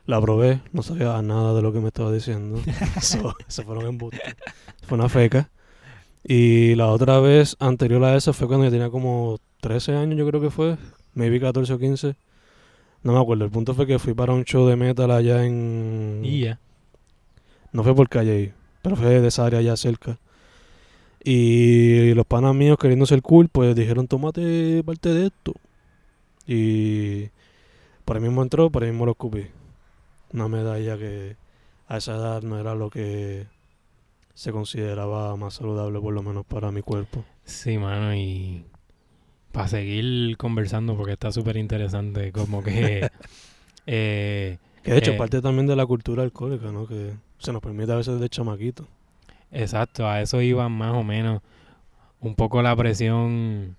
La 0.08 0.22
probé, 0.22 0.62
no 0.72 0.84
sabía 0.84 1.20
nada 1.24 1.56
de 1.56 1.64
lo 1.64 1.74
que 1.74 1.80
me 1.80 1.88
estaba 1.88 2.12
diciendo. 2.12 2.62
so, 3.02 3.34
se 3.48 3.64
fueron 3.64 3.88
embustes. 3.88 4.36
Fue 4.84 4.98
una 4.98 5.10
feca. 5.10 5.50
Y 6.24 6.76
la 6.76 6.88
otra 6.88 7.20
vez 7.20 7.56
anterior 7.60 8.04
a 8.04 8.16
esa 8.16 8.34
fue 8.34 8.48
cuando 8.48 8.66
yo 8.66 8.72
tenía 8.72 8.90
como 8.90 9.40
13 9.66 9.96
años, 9.96 10.16
yo 10.16 10.28
creo 10.28 10.40
que 10.40 10.52
fue. 10.52 10.78
Maybe 11.16 11.40
14 11.40 11.74
o 11.74 11.80
15. 11.80 12.16
No 13.02 13.14
me 13.14 13.20
acuerdo. 13.20 13.46
El 13.46 13.50
punto 13.50 13.74
fue 13.74 13.88
que 13.88 13.98
fui 13.98 14.14
para 14.14 14.32
un 14.32 14.44
show 14.44 14.68
de 14.68 14.76
metal 14.76 15.10
allá 15.10 15.44
en. 15.44 16.22
Y 16.24 16.42
ya. 16.42 16.60
No 17.72 17.84
fue 17.84 17.96
por 17.96 18.08
calle 18.08 18.32
ahí, 18.32 18.54
pero 18.84 18.96
fue 18.96 19.20
de 19.20 19.28
esa 19.28 19.44
área 19.44 19.58
allá 19.58 19.76
cerca. 19.76 20.20
Y 21.24 22.14
los 22.14 22.28
panas 22.28 22.54
míos 22.54 22.78
queriendo 22.80 23.08
ser 23.08 23.24
cool, 23.24 23.50
pues 23.50 23.76
dijeron, 23.76 24.08
tómate 24.08 24.84
parte 24.84 25.10
de 25.10 25.26
esto. 25.26 25.54
Y 26.46 27.30
por 28.06 28.18
ahí 28.18 28.22
mismo 28.22 28.44
entró, 28.44 28.70
por 28.70 28.84
ahí 28.84 28.92
mismo 28.92 29.08
lo 29.08 29.14
escupí. 29.14 29.48
Una 30.32 30.48
medalla 30.48 30.96
que 30.96 31.38
a 31.88 31.98
esa 31.98 32.18
edad 32.18 32.44
no 32.44 32.60
era 32.60 32.76
lo 32.76 32.92
que 32.92 33.48
se 34.36 34.52
consideraba 34.52 35.36
más 35.38 35.56
saludable, 35.56 36.00
por 36.00 36.14
lo 36.14 36.22
menos 36.22 36.46
para 36.46 36.72
mi 36.72 36.84
cuerpo. 36.84 37.26
Sí, 37.46 37.80
mano, 37.80 38.14
y 38.16 38.64
para 39.56 39.68
seguir 39.70 40.36
conversando, 40.38 40.98
porque 40.98 41.14
está 41.14 41.32
súper 41.32 41.56
interesante, 41.58 42.32
como 42.34 42.62
que... 42.62 43.10
eh, 43.88 44.58
Que 44.84 44.92
de 44.92 44.98
hecho 44.98 45.12
Eh. 45.12 45.18
parte 45.18 45.42
también 45.42 45.66
de 45.66 45.76
la 45.78 45.86
cultura 45.86 46.24
alcohólica, 46.24 46.72
¿no? 46.72 46.86
Que 46.88 47.14
se 47.40 47.54
nos 47.54 47.62
permite 47.62 47.92
a 47.92 47.96
veces 47.96 48.20
de 48.20 48.30
chamaquito. 48.30 48.86
exacto, 49.52 50.08
a 50.08 50.22
eso 50.22 50.42
iba 50.42 50.68
más 50.68 50.94
o 50.94 51.04
menos 51.04 51.42
un 52.20 52.36
poco 52.36 52.62
la 52.62 52.76
presión, 52.76 53.78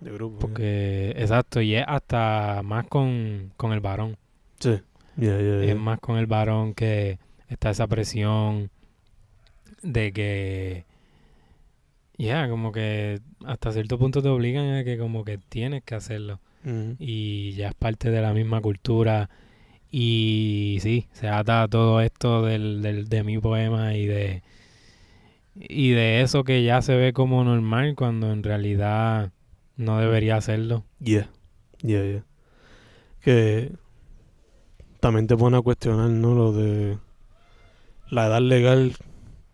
De 0.00 0.12
grupo. 0.12 0.38
porque... 0.38 1.12
Exacto, 1.16 1.60
y 1.60 1.74
es 1.74 1.84
hasta 1.86 2.62
más 2.64 2.86
con, 2.86 3.52
con 3.58 3.72
el 3.72 3.80
varón. 3.80 4.16
Sí. 4.60 4.80
Yeah. 5.16 5.38
Es 5.64 5.76
más 5.76 5.98
con 6.00 6.16
el 6.16 6.26
varón 6.26 6.72
que 6.74 7.18
está 7.48 7.70
esa 7.70 7.86
presión 7.86 8.70
de 9.82 10.12
que, 10.12 10.84
ya, 12.18 12.48
como 12.48 12.72
que 12.72 13.20
hasta 13.44 13.72
cierto 13.72 13.98
punto 13.98 14.22
te 14.22 14.28
obligan 14.28 14.74
a 14.74 14.84
que 14.84 14.98
como 14.98 15.24
que 15.24 15.38
tienes 15.38 15.82
que 15.84 15.94
hacerlo 15.94 16.40
y 16.98 17.52
ya 17.52 17.68
es 17.68 17.74
parte 17.74 18.10
de 18.10 18.20
la 18.20 18.34
misma 18.34 18.60
cultura 18.60 19.30
y 19.90 20.78
sí, 20.82 21.06
se 21.12 21.28
ata 21.28 21.62
a 21.62 21.68
todo 21.68 22.02
esto 22.02 22.42
del, 22.42 22.82
del, 22.82 23.08
de 23.08 23.22
mi 23.22 23.38
poema 23.38 23.94
y 23.94 24.04
de, 24.04 24.42
y 25.54 25.90
de 25.90 26.20
eso 26.20 26.44
que 26.44 26.62
ya 26.62 26.82
se 26.82 26.94
ve 26.94 27.12
como 27.14 27.42
normal 27.42 27.94
cuando 27.94 28.30
en 28.32 28.42
realidad 28.42 29.32
no 29.76 29.98
debería 29.98 30.36
hacerlo. 30.36 30.84
Yeah, 31.00 31.30
yeah, 31.80 32.04
yeah. 32.04 32.24
Que 33.20 33.72
también 35.00 35.26
te 35.26 35.36
pone 35.36 35.56
a 35.56 35.62
cuestionar, 35.62 36.10
¿no? 36.10 36.34
Lo 36.34 36.52
de 36.52 36.98
la 38.10 38.26
edad 38.26 38.42
legal 38.42 38.94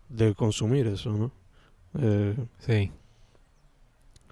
de 0.09 0.33
consumir 0.33 0.87
eso, 0.87 1.11
¿no? 1.11 1.31
Eh, 1.99 2.35
Sí, 2.59 2.91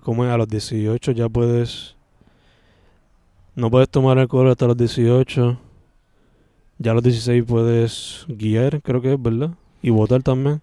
como 0.01 0.23
a 0.23 0.37
los 0.37 0.47
18 0.47 1.11
ya 1.11 1.29
puedes... 1.29 1.95
No 3.55 3.69
puedes 3.69 3.89
tomar 3.89 4.17
alcohol 4.17 4.49
hasta 4.49 4.65
los 4.67 4.75
18. 4.77 5.59
Ya 6.79 6.91
a 6.91 6.93
los 6.95 7.03
16 7.03 7.43
puedes 7.45 8.25
guiar, 8.27 8.81
creo 8.81 9.01
que 9.01 9.13
es, 9.13 9.21
¿verdad? 9.21 9.51
Y 9.81 9.91
votar 9.91 10.23
también. 10.23 10.61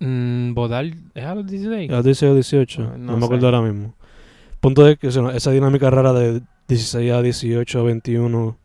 mm, 0.00 0.52
votar 0.54 0.84
es 1.14 1.24
a 1.24 1.34
los 1.34 1.46
16. 1.46 1.90
A 1.90 1.96
los 1.96 2.04
16 2.04 2.30
o 2.30 2.34
18. 2.34 2.82
Ah, 2.82 2.96
no, 2.98 3.12
no 3.12 3.16
me 3.18 3.24
acuerdo 3.24 3.46
ahora 3.46 3.62
mismo. 3.62 3.94
Punto 4.60 4.86
es 4.86 4.98
que 4.98 5.08
esa 5.08 5.50
dinámica 5.50 5.90
rara 5.90 6.12
de 6.12 6.42
16 6.68 7.12
a 7.12 7.22
18 7.22 7.80
a 7.80 7.82
21, 7.82 8.56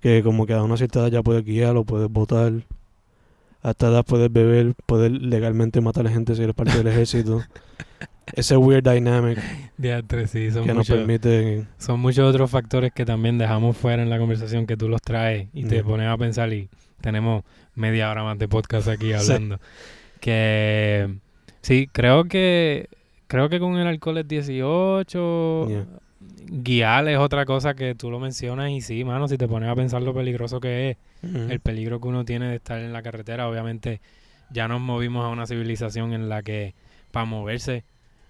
que 0.00 0.22
como 0.22 0.46
que 0.46 0.54
a 0.54 0.62
una 0.62 0.76
cierta 0.76 1.00
edad 1.00 1.08
ya 1.10 1.22
puedes 1.22 1.44
guiar 1.44 1.76
o 1.76 1.84
puedes 1.84 2.10
votar. 2.10 2.52
A 3.62 3.70
esta 3.70 3.88
edad 3.88 4.04
puedes 4.04 4.32
beber, 4.32 4.74
puedes 4.86 5.10
legalmente 5.12 5.80
matar 5.80 6.06
a 6.06 6.10
gente 6.10 6.34
si 6.34 6.42
eres 6.42 6.54
parte 6.54 6.76
del 6.78 6.86
ejército. 6.86 7.42
Ese 8.32 8.56
weird 8.56 8.84
dynamic 8.88 9.38
sí, 10.28 10.50
son 10.52 10.62
que 10.62 10.68
nos 10.68 10.76
muchos, 10.88 10.96
permite... 10.98 11.66
son 11.78 11.98
muchos 11.98 12.28
otros 12.32 12.48
factores 12.48 12.92
que 12.92 13.04
también 13.04 13.38
dejamos 13.38 13.76
fuera 13.76 14.02
en 14.04 14.08
la 14.10 14.18
conversación 14.18 14.66
que 14.68 14.76
tú 14.76 14.88
los 14.88 15.02
traes 15.02 15.48
y 15.52 15.64
te 15.64 15.82
pones 15.82 16.06
a 16.06 16.16
pensar 16.16 16.52
y 16.52 16.68
tenemos 17.00 17.42
media 17.74 18.08
hora 18.08 18.22
más 18.22 18.38
de 18.38 18.46
podcast 18.46 18.86
aquí 18.86 19.06
Sí. 19.18 19.32
hablando. 19.32 19.58
Que 20.20 21.12
sí, 21.62 21.88
creo 21.90 22.24
que 22.26 22.88
creo 23.26 23.48
que 23.48 23.58
con 23.58 23.76
el 23.76 23.86
alcohol 23.88 24.18
es 24.18 24.28
18, 24.28 25.66
Yeah. 25.68 25.86
Guiar 26.50 27.08
es 27.08 27.18
otra 27.18 27.44
cosa 27.46 27.74
que 27.74 27.94
tú 27.94 28.10
lo 28.10 28.18
mencionas 28.18 28.70
y 28.70 28.80
sí, 28.80 29.04
mano, 29.04 29.28
si 29.28 29.38
te 29.38 29.46
pones 29.46 29.68
a 29.68 29.74
pensar 29.76 30.02
lo 30.02 30.12
peligroso 30.12 30.60
que 30.60 30.90
es, 30.90 30.96
el 31.22 31.60
peligro 31.60 32.00
que 32.00 32.08
uno 32.08 32.24
tiene 32.24 32.48
de 32.48 32.56
estar 32.56 32.80
en 32.80 32.92
la 32.92 33.02
carretera, 33.02 33.48
obviamente 33.48 34.00
ya 34.50 34.66
nos 34.66 34.80
movimos 34.80 35.24
a 35.24 35.28
una 35.28 35.46
civilización 35.46 36.12
en 36.12 36.28
la 36.28 36.42
que 36.42 36.74
para 37.12 37.24
moverse 37.24 37.84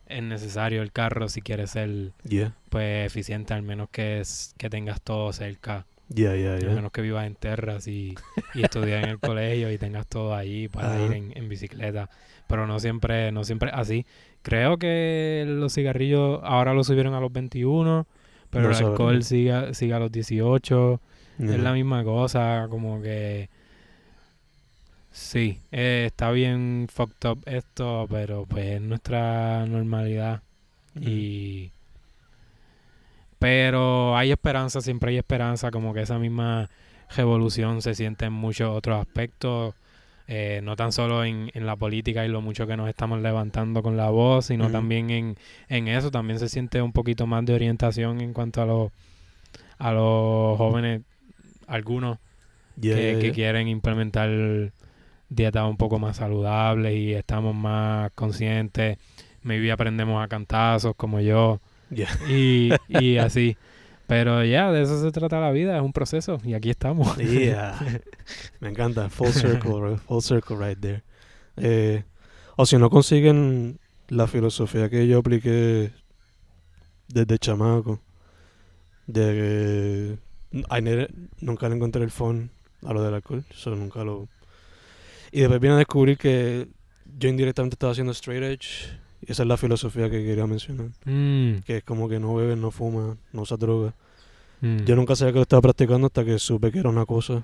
es 0.07 0.23
necesario 0.23 0.83
el 0.83 0.93
carro 0.93 1.29
si 1.29 1.41
quieres 1.41 1.71
ser 1.71 2.13
Yeah, 2.29 2.55
pues 2.69 3.07
eficiente, 3.07 3.55
al 3.55 3.63
menos 3.63 3.89
que 3.91 4.21
es, 4.21 4.55
que 4.59 4.69
tengas 4.69 5.01
todo 5.01 5.33
cerca, 5.33 5.87
yeah, 6.13 6.35
yeah, 6.37 6.55
al 6.57 6.75
menos 6.75 6.93
que 6.93 7.01
vivas 7.01 7.27
en 7.27 7.37
terras 7.37 7.87
y, 7.87 8.15
y 8.55 8.63
estudias 8.63 9.03
en 9.05 9.09
el 9.09 9.19
colegio 9.21 9.73
y 9.73 9.79
tengas 9.79 10.07
todo 10.07 10.35
ahí 10.35 10.69
para 10.69 11.01
ir 11.01 11.13
en, 11.13 11.33
en 11.37 11.49
bicicleta, 11.49 12.11
pero 12.49 12.67
no 12.67 12.81
siempre, 12.81 13.33
no 13.33 13.45
siempre 13.45 13.71
así. 13.73 14.05
Creo 14.43 14.79
que 14.79 15.45
los 15.47 15.75
cigarrillos 15.75 16.41
ahora 16.43 16.73
los 16.73 16.87
subieron 16.87 17.15
a 17.15 17.21
los 17.21 17.33
21, 17.33 18.07
pero 18.49 18.71
No 18.71 18.77
el 18.77 18.85
alcohol 18.85 19.23
sigue, 19.23 19.75
sigue 19.75 19.95
a 19.95 19.99
los 19.99 20.11
18. 20.11 21.01
Yeah. 21.39 21.55
Es 21.55 21.61
la 21.61 21.73
misma 21.73 22.05
cosa, 22.05 22.67
como 22.71 23.01
que... 23.03 23.49
Sí, 25.13 25.59
eh, 25.73 26.05
está 26.07 26.31
bien 26.31 26.87
fucked 26.91 27.29
up 27.29 27.43
esto, 27.47 28.07
pero 28.09 28.47
pues 28.47 28.67
es 28.77 28.81
nuestra 28.81 29.67
normalidad 29.67 30.43
y... 30.99 31.71
Pero 33.39 34.17
hay 34.17 34.33
esperanza, 34.33 34.83
siempre 34.83 35.13
hay 35.13 35.17
esperanza, 35.17 35.71
como 35.71 35.95
que 35.95 36.03
esa 36.03 36.19
misma 36.19 36.69
revolución 37.17 37.81
se 37.81 37.95
siente 37.95 38.27
en 38.27 38.35
muchos 38.35 38.69
otros 38.77 39.01
aspectos, 39.01 39.75
eh, 40.33 40.61
no 40.63 40.77
tan 40.77 40.93
solo 40.93 41.25
en, 41.25 41.51
en 41.55 41.67
la 41.67 41.75
política 41.75 42.25
y 42.25 42.29
lo 42.29 42.41
mucho 42.41 42.65
que 42.69 42.77
nos 42.77 42.89
estamos 42.89 43.21
levantando 43.21 43.83
con 43.83 43.97
la 43.97 44.11
voz, 44.11 44.47
sino 44.47 44.71
también 44.71 45.11
en, 45.11 45.37
en 45.69 45.89
eso, 45.89 46.13
también 46.13 46.39
se 46.39 46.49
siente 46.49 46.81
un 46.81 46.93
poquito 46.93 47.27
más 47.27 47.45
de 47.45 47.53
orientación 47.53 48.21
en 48.21 48.33
cuanto 48.33 48.63
a 48.63 48.67
los, 48.67 48.93
a 49.79 49.91
los 49.93 50.57
jóvenes, 50.57 51.03
algunos 51.67 52.19
Yeah, 52.77 52.97
que, 52.97 53.03
yeah, 53.03 53.15
que 53.19 53.27
yeah. 53.27 53.33
quieren 53.35 53.69
implementar 53.69 54.73
dietas 55.29 55.69
un 55.69 55.77
poco 55.77 55.99
más 55.99 56.19
saludables 56.19 56.95
y 56.95 57.13
estamos 57.13 57.55
más 57.55 58.13
conscientes. 58.15 58.99
Maybe 59.43 59.73
aprendemos 59.73 60.23
a 60.25 60.29
cantazos 60.29 60.95
como 60.97 61.21
yo 61.21 61.61
y, 62.29 62.71
y 62.89 63.17
así. 63.19 63.57
Pero 64.11 64.45
ya, 64.45 64.73
de 64.73 64.83
eso 64.83 65.01
se 65.01 65.13
trata 65.13 65.39
la 65.39 65.53
vida, 65.53 65.77
es 65.77 65.83
un 65.83 65.93
proceso 65.93 66.41
y 66.43 66.55
aquí 66.55 66.69
estamos. 66.69 67.17
Yeah. 67.19 67.79
Me 68.59 68.69
encanta. 68.69 69.09
Full 69.09 69.29
circle? 69.29 69.99
Full 69.99 70.21
circle 70.21 70.57
right 70.57 70.81
there. 70.81 71.05
Eh, 71.57 72.03
o 72.57 72.67
si 72.67 72.77
no 72.77 72.91
consiguen 72.91 73.79
la 74.09 74.27
filosofía 74.27 74.91
que 74.91 75.07
yo 75.07 75.21
apliqué 75.21 75.93
desde 77.07 77.39
chamaco, 77.39 78.01
de 79.07 80.19
que 80.53 81.15
nunca 81.41 81.69
le 81.69 81.77
encontré 81.77 82.03
el 82.03 82.11
phone 82.11 82.51
a 82.85 82.93
lo 82.93 83.05
del 83.05 83.15
alcohol, 83.15 83.45
eso 83.49 83.71
nunca 83.77 84.03
lo... 84.03 84.29
Y 85.31 85.39
después 85.39 85.61
vine 85.61 85.75
a 85.75 85.79
descubrir 85.79 86.19
que 86.19 86.67
yo 87.17 87.29
indirectamente 87.29 87.75
estaba 87.75 87.93
haciendo 87.93 88.13
straight 88.13 88.43
edge, 88.43 89.00
esa 89.27 89.43
es 89.43 89.49
la 89.49 89.57
filosofía 89.57 90.09
que 90.11 90.25
quería 90.25 90.47
mencionar, 90.47 90.89
Mm, 91.05 91.59
que 91.65 91.79
es 91.79 91.85
como 91.85 92.09
que 92.09 92.19
no 92.19 92.35
bebes, 92.35 92.57
no 92.59 92.71
fumas, 92.71 93.17
no 93.33 93.43
usas 93.43 93.59
droga. 93.59 93.95
mm. 94.61 94.85
Yo 94.85 94.97
nunca 94.97 95.15
sabía 95.17 95.33
que 95.33 95.39
lo 95.39 95.43
estaba 95.43 95.63
practicando 95.63 96.07
hasta 96.07 96.25
que 96.25 96.39
supe 96.39 96.71
que 96.73 96.79
era 96.81 96.89
una 96.91 97.07
cosa. 97.07 97.43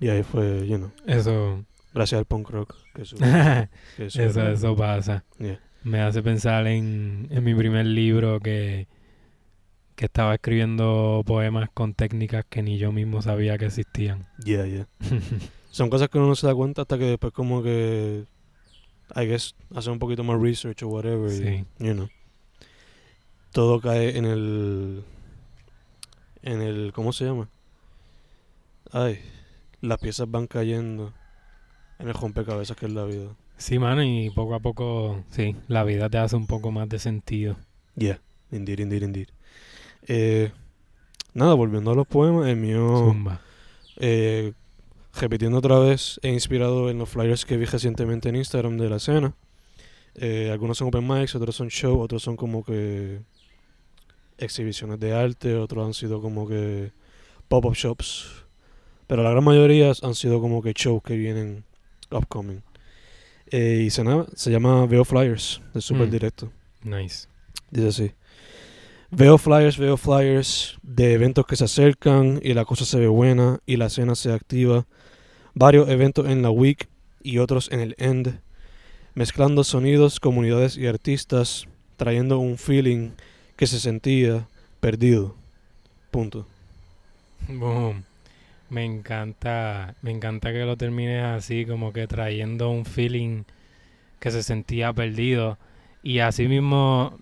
Y 0.00 0.08
ahí 0.08 0.22
fue, 0.22 0.66
you 0.66 0.76
know, 0.78 0.90
Eso, 1.06 1.64
gracias 1.92 2.18
al 2.20 2.24
punk 2.24 2.48
rock. 2.50 2.74
Que 2.94 3.04
supe 3.04 3.24
que 3.96 4.06
eso, 4.06 4.22
eso 4.48 4.76
pasa. 4.76 5.24
Yeah. 5.38 5.60
Me 5.84 6.00
hace 6.00 6.22
pensar 6.22 6.66
en, 6.66 7.26
en 7.30 7.44
mi 7.44 7.54
primer 7.54 7.86
libro 7.86 8.40
que, 8.40 8.86
que 9.96 10.04
estaba 10.06 10.34
escribiendo 10.34 11.22
poemas 11.26 11.68
con 11.74 11.94
técnicas 11.94 12.44
que 12.48 12.62
ni 12.62 12.78
yo 12.78 12.92
mismo 12.92 13.20
sabía 13.22 13.58
que 13.58 13.66
existían. 13.66 14.26
Yeah, 14.44 14.66
yeah. 14.66 14.86
Son 15.70 15.88
cosas 15.90 16.08
que 16.08 16.18
uno 16.18 16.26
no 16.28 16.34
se 16.34 16.46
da 16.46 16.54
cuenta 16.54 16.82
hasta 16.82 16.98
que 16.98 17.04
después 17.04 17.32
como 17.32 17.62
que, 17.62 18.24
I 19.16 19.26
guess, 19.26 19.54
hace 19.74 19.90
un 19.90 19.98
poquito 19.98 20.22
más 20.24 20.40
research 20.40 20.82
o 20.82 20.88
whatever. 20.88 21.30
y, 21.32 21.36
Sí. 21.36 21.64
you 21.78 21.92
know, 21.94 22.08
todo 23.52 23.80
cae 23.80 24.16
en 24.16 24.24
el, 24.24 25.04
en 26.42 26.60
el, 26.60 26.92
¿cómo 26.94 27.12
se 27.12 27.24
llama? 27.24 27.48
Ay, 28.92 29.20
las 29.80 29.98
piezas 29.98 30.30
van 30.30 30.46
cayendo 30.46 31.12
en 31.98 32.08
el 32.08 32.14
rompecabezas 32.14 32.76
que 32.76 32.86
es 32.86 32.92
la 32.92 33.04
vida. 33.04 33.28
Sí, 33.56 33.78
mano, 33.78 34.02
y 34.02 34.30
poco 34.30 34.54
a 34.54 34.60
poco, 34.60 35.22
sí, 35.30 35.54
la 35.68 35.84
vida 35.84 36.08
te 36.08 36.18
hace 36.18 36.34
un 36.36 36.46
poco 36.46 36.70
más 36.70 36.88
de 36.88 36.98
sentido. 36.98 37.56
Yeah, 37.96 38.20
indeed, 38.50 38.80
indeed, 38.80 39.02
indeed. 39.02 39.28
Eh, 40.06 40.50
nada, 41.34 41.54
volviendo 41.54 41.90
a 41.90 41.94
los 41.94 42.06
poemas, 42.06 42.48
el 42.48 42.56
mío, 42.56 42.88
Zumba. 42.96 43.40
eh, 43.96 44.52
repitiendo 45.14 45.58
otra 45.58 45.78
vez, 45.78 46.18
he 46.22 46.30
inspirado 46.32 46.90
en 46.90 46.98
los 46.98 47.08
flyers 47.08 47.44
que 47.44 47.56
vi 47.56 47.64
recientemente 47.64 48.28
en 48.28 48.36
Instagram 48.36 48.76
de 48.78 48.88
la 48.90 48.96
escena. 48.96 49.34
Eh, 50.14 50.50
algunos 50.52 50.78
son 50.78 50.88
open 50.88 51.06
mics, 51.06 51.34
otros 51.34 51.54
son 51.56 51.68
show, 51.68 52.00
otros 52.00 52.22
son 52.22 52.36
como 52.36 52.64
que 52.64 53.20
exhibiciones 54.38 54.98
de 55.00 55.12
arte, 55.12 55.54
otros 55.56 55.86
han 55.86 55.94
sido 55.94 56.20
como 56.20 56.48
que 56.48 56.92
pop-up 57.48 57.74
shops. 57.74 58.44
Pero 59.06 59.22
la 59.22 59.30
gran 59.30 59.44
mayoría 59.44 59.92
han 60.02 60.14
sido 60.14 60.40
como 60.40 60.62
que 60.62 60.72
shows 60.72 61.02
que 61.02 61.16
vienen 61.16 61.64
upcoming. 62.10 62.62
Eh, 63.50 63.82
y 63.86 63.90
se, 63.90 64.04
se 64.36 64.50
llama 64.50 64.86
Veo 64.86 65.04
Flyers, 65.04 65.60
de 65.74 65.80
super 65.80 66.06
Mm. 66.06 66.10
directo. 66.10 66.52
Nice. 66.84 67.26
Dice 67.70 67.88
así. 67.88 68.12
Veo 69.12 69.38
flyers, 69.38 69.76
veo 69.76 69.96
flyers 69.96 70.78
de 70.82 71.14
eventos 71.14 71.44
que 71.44 71.56
se 71.56 71.64
acercan 71.64 72.38
y 72.44 72.54
la 72.54 72.64
cosa 72.64 72.84
se 72.84 73.00
ve 73.00 73.08
buena 73.08 73.58
y 73.66 73.76
la 73.76 73.86
escena 73.86 74.14
se 74.14 74.32
activa. 74.32 74.86
Varios 75.54 75.88
eventos 75.88 76.28
en 76.28 76.42
la 76.42 76.50
week 76.50 76.88
y 77.22 77.38
otros 77.38 77.70
en 77.72 77.80
el 77.80 77.94
end. 77.98 78.40
Mezclando 79.14 79.64
sonidos, 79.64 80.20
comunidades 80.20 80.76
y 80.76 80.86
artistas, 80.86 81.66
trayendo 81.96 82.38
un 82.38 82.56
feeling 82.56 83.10
que 83.56 83.66
se 83.66 83.80
sentía 83.80 84.46
perdido. 84.80 85.34
Punto. 86.10 86.46
Boom. 87.48 88.04
Me 88.70 88.84
encanta, 88.84 89.96
me 90.00 90.12
encanta 90.12 90.52
que 90.52 90.64
lo 90.64 90.76
termines 90.76 91.24
así, 91.24 91.66
como 91.66 91.92
que 91.92 92.06
trayendo 92.06 92.70
un 92.70 92.84
feeling 92.84 93.42
que 94.20 94.30
se 94.30 94.44
sentía 94.44 94.92
perdido. 94.92 95.58
Y 96.04 96.20
así 96.20 96.46
mismo 96.46 97.18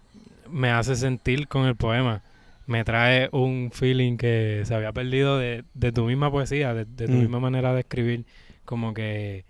me 0.51 0.71
hace 0.71 0.95
sentir 0.95 1.49
con 1.49 1.65
el 1.65 1.75
poema. 1.75 2.23
Me 2.69 2.85
trae 2.85 3.29
un 3.33 3.71
feeling 3.73 4.17
que 4.19 4.63
se 4.65 4.75
había 4.75 4.93
perdido 4.93 5.39
de, 5.39 5.65
de 5.75 5.91
tu 5.91 6.05
misma 6.05 6.31
poesía, 6.31 6.75
de, 6.75 6.85
de 6.85 7.07
tu 7.07 7.13
Mm. 7.15 7.21
misma 7.21 7.41
manera 7.41 7.73
de 7.73 7.81
escribir. 7.81 8.25
Como 8.67 8.93
que, 8.93 9.45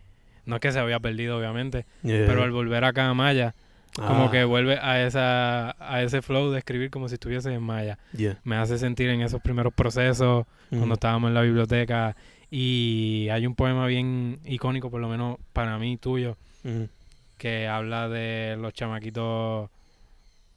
no 0.46 0.54
es 0.56 0.60
que 0.60 0.70
se 0.72 0.78
había 0.78 1.00
perdido, 1.00 1.36
obviamente, 1.36 1.84
Yeah. 2.04 2.26
pero 2.26 2.44
al 2.44 2.52
volver 2.52 2.84
acá 2.84 3.08
a 3.08 3.14
Maya, 3.14 3.54
como 3.96 4.26
Ah, 4.26 4.30
que 4.30 4.44
vuelve 4.44 4.78
a 4.80 5.04
esa 5.04 5.74
a 5.80 6.02
ese 6.04 6.22
flow 6.22 6.50
de 6.52 6.58
escribir 6.58 6.90
como 6.90 7.08
si 7.08 7.14
estuviese 7.14 7.52
en 7.52 7.60
Maya. 7.62 7.98
yeah. 8.16 8.38
Me 8.44 8.54
hace 8.54 8.78
sentir 8.78 9.10
en 9.10 9.20
esos 9.22 9.42
primeros 9.42 9.74
procesos, 9.74 10.46
cuando 10.70 10.86
Mm. 10.86 10.92
estábamos 10.92 11.28
en 11.28 11.34
la 11.34 11.42
biblioteca 11.42 12.14
y 12.52 13.28
hay 13.32 13.46
un 13.48 13.56
poema 13.56 13.86
bien 13.88 14.38
icónico, 14.46 14.90
por 14.90 15.00
lo 15.00 15.08
menos 15.08 15.38
para 15.52 15.76
mí, 15.78 15.96
tuyo, 15.96 16.36
Mm. 16.62 16.84
que 17.36 17.66
habla 17.66 18.08
de 18.08 18.56
los 18.60 18.72
chamaquitos 18.74 19.68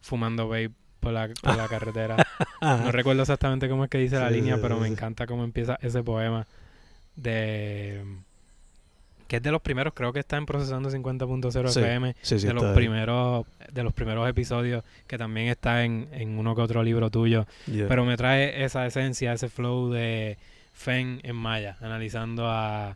fumando 0.01 0.47
vape 0.47 0.71
por 1.01 1.11
la, 1.11 1.27
por 1.41 1.57
la 1.57 1.67
carretera. 1.67 2.15
No 2.61 2.91
recuerdo 2.91 3.23
exactamente 3.23 3.67
cómo 3.67 3.83
es 3.83 3.89
que 3.89 3.97
dice 3.97 4.17
la 4.19 4.29
línea, 4.29 4.55
sí, 4.55 4.61
pero 4.61 4.75
sí, 4.75 4.81
me 4.81 4.87
encanta 4.87 5.25
cómo 5.27 5.43
empieza 5.43 5.77
ese 5.81 6.03
poema 6.03 6.45
de... 7.15 8.03
que 9.27 9.37
es 9.37 9.41
de 9.43 9.51
los 9.51 9.61
primeros, 9.61 9.93
creo 9.95 10.13
que 10.13 10.19
está 10.19 10.37
en 10.37 10.45
Procesando 10.45 10.89
50.0 10.91 11.69
Sí, 11.69 11.79
FM, 11.79 12.15
de 12.47 12.53
los 12.53 12.63
ahí. 12.63 12.75
primeros 12.75 13.45
de 13.71 13.83
los 13.83 13.93
primeros 13.93 14.29
episodios, 14.29 14.83
que 15.07 15.17
también 15.17 15.47
está 15.47 15.83
en, 15.85 16.07
en 16.11 16.37
uno 16.37 16.55
que 16.55 16.61
otro 16.61 16.83
libro 16.83 17.09
tuyo. 17.09 17.47
Yeah. 17.65 17.87
Pero 17.87 18.05
me 18.05 18.15
trae 18.17 18.63
esa 18.63 18.85
esencia, 18.85 19.33
ese 19.33 19.49
flow 19.49 19.89
de 19.91 20.37
Fen 20.73 21.19
en 21.23 21.35
Maya, 21.35 21.77
analizando 21.81 22.47
a, 22.47 22.95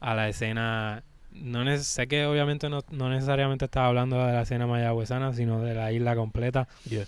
a 0.00 0.14
la 0.14 0.28
escena. 0.28 1.02
No 1.32 1.64
neces- 1.64 1.82
sé 1.84 2.06
que 2.08 2.26
obviamente 2.26 2.68
no, 2.68 2.80
no 2.90 3.10
necesariamente 3.10 3.66
estaba 3.66 3.86
hablando 3.88 4.24
de 4.26 4.32
la 4.32 4.42
escena 4.42 4.66
mayagüezana, 4.66 5.32
sino 5.34 5.60
de 5.62 5.74
la 5.74 5.92
isla 5.92 6.16
completa. 6.16 6.68
Yeah. 6.88 7.04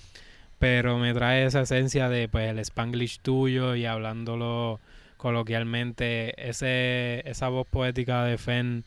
Pero 0.59 0.99
me 0.99 1.13
trae 1.15 1.45
esa 1.47 1.63
esencia 1.63 2.09
de 2.09 2.29
pues 2.29 2.49
el 2.51 2.59
spanglish 2.59 3.21
tuyo 3.21 3.75
y 3.75 3.87
hablándolo 3.87 4.79
coloquialmente, 5.17 6.49
ese, 6.49 7.23
esa 7.29 7.49
voz 7.49 7.67
poética 7.67 8.25
de 8.25 8.39
Fen 8.39 8.85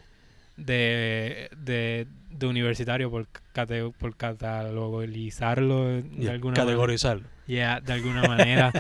de, 0.58 1.50
de, 1.58 2.08
de 2.32 2.48
universitario 2.48 3.10
por, 3.12 3.28
cate- 3.54 3.92
por 3.98 4.16
catalogizarlo 4.16 5.86
de 6.02 6.30
alguna 6.30 6.54
manera. 6.54 6.66
Categorizarlo. 6.66 7.28
Yeah, 7.48 7.80
de 7.82 7.94
alguna 7.94 8.24
manera. 8.24 8.72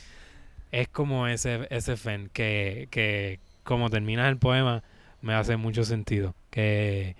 es 0.72 0.88
como 0.88 1.26
ese, 1.28 1.66
ese 1.70 1.96
fen 1.96 2.30
que, 2.32 2.88
que 2.90 3.38
como 3.62 3.90
terminas 3.90 4.28
el 4.28 4.38
poema 4.38 4.82
me 5.22 5.34
hace 5.34 5.56
mucho 5.56 5.84
sentido. 5.84 6.34
Que, 6.50 7.16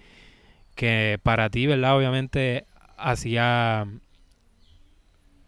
que 0.75 1.19
para 1.23 1.49
ti, 1.51 1.67
¿verdad? 1.67 1.97
Obviamente 1.97 2.67
hacía 2.99 3.87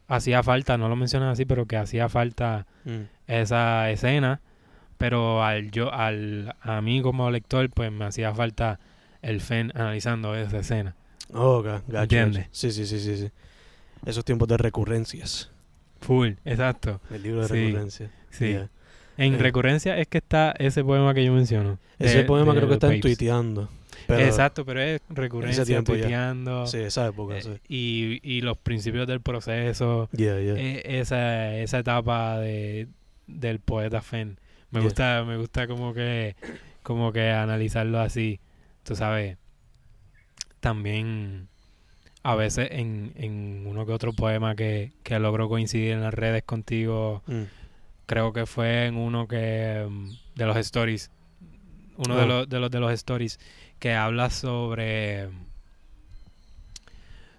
hacía 0.08 0.42
falta, 0.42 0.76
no 0.78 0.88
lo 0.88 0.96
mencionas 0.96 1.32
así, 1.32 1.44
pero 1.44 1.66
que 1.66 1.76
hacía 1.76 2.08
falta 2.08 2.66
Mm. 2.84 3.04
esa 3.26 3.90
escena, 3.90 4.40
pero 4.98 5.42
al 5.42 5.70
yo 5.70 5.92
al 5.92 6.54
a 6.60 6.80
mí 6.82 7.00
como 7.00 7.30
lector 7.30 7.70
pues 7.70 7.90
me 7.90 8.04
hacía 8.04 8.34
falta 8.34 8.78
el 9.22 9.40
fen 9.40 9.72
analizando 9.74 10.34
esa 10.36 10.58
escena. 10.58 10.94
Oh, 11.32 11.64
¿Entiendes? 11.90 12.42
gacho. 12.44 12.48
Sí, 12.52 12.70
sí, 12.70 12.86
sí, 12.86 13.00
sí, 13.00 13.16
sí. 13.16 13.30
Esos 14.04 14.24
tiempos 14.24 14.46
de 14.48 14.58
recurrencias. 14.58 15.50
Full, 16.02 16.32
exacto. 16.44 17.00
El 17.10 17.22
libro 17.22 17.40
de 17.42 17.48
Sí, 17.48 17.54
recurrencias. 17.66 18.10
Sí. 18.30 18.48
Yeah. 18.48 18.68
En 19.16 19.34
Eh. 19.34 19.38
recurrencia 19.38 19.98
es 19.98 20.08
que 20.08 20.18
está 20.18 20.54
ese 20.58 20.82
poema 20.84 21.14
que 21.14 21.24
yo 21.24 21.32
menciono. 21.32 21.78
Ese 21.98 22.18
de- 22.18 22.24
poema 22.24 22.52
de 22.52 22.58
creo 22.58 22.68
que 22.68 22.74
los 22.74 22.76
está 22.76 22.86
en 22.88 23.00
Papes. 23.00 23.16
tuiteando. 23.18 23.68
Pero, 24.06 24.20
Exacto, 24.20 24.64
pero 24.66 24.80
es 24.82 25.00
recurrencia, 25.08 25.64
ya. 25.64 25.82
tuiteando. 25.82 26.66
Sí, 26.66 26.78
esa 26.78 27.06
época, 27.06 27.38
eh, 27.38 27.42
sí. 27.42 27.50
y, 27.68 28.20
y 28.22 28.40
los 28.42 28.58
principios 28.58 29.06
del 29.06 29.20
proceso. 29.20 30.08
Yeah, 30.12 30.40
yeah. 30.40 30.54
eh, 30.56 30.82
esa, 31.00 31.56
esa 31.56 31.78
etapa 31.78 32.38
de, 32.38 32.88
del 33.26 33.60
poeta 33.60 34.02
Fen. 34.02 34.38
Me 34.70 34.80
Yeah. 34.80 34.84
gusta, 34.88 35.24
me 35.24 35.36
gusta 35.38 35.66
como 35.68 35.94
que, 35.94 36.34
como 36.82 37.12
que 37.12 37.30
analizarlo 37.30 38.00
así. 38.00 38.40
Tú 38.82 38.94
sabes. 38.96 39.38
También 40.60 41.48
a 42.22 42.34
veces 42.34 42.68
en, 42.72 43.12
en 43.16 43.64
uno 43.66 43.84
que 43.86 43.92
otro 43.92 44.12
poema 44.12 44.54
que, 44.56 44.92
que 45.02 45.18
logro 45.18 45.48
coincidir 45.48 45.92
en 45.92 46.00
las 46.02 46.12
redes 46.14 46.42
contigo. 46.42 47.22
Mm. 47.26 47.42
Creo 48.06 48.32
que 48.32 48.46
fue 48.46 48.86
en 48.86 48.96
uno 48.96 49.26
que 49.28 49.86
mm, 49.88 50.10
de 50.36 50.46
los 50.46 50.56
stories 50.58 51.10
uno 51.96 52.16
de 52.16 52.22
Oh. 52.24 52.26
los 52.26 52.48
de 52.48 52.60
los 52.60 52.70
de 52.70 52.80
los 52.80 52.92
stories 52.92 53.38
que 53.78 53.94
habla 53.94 54.30
sobre 54.30 55.28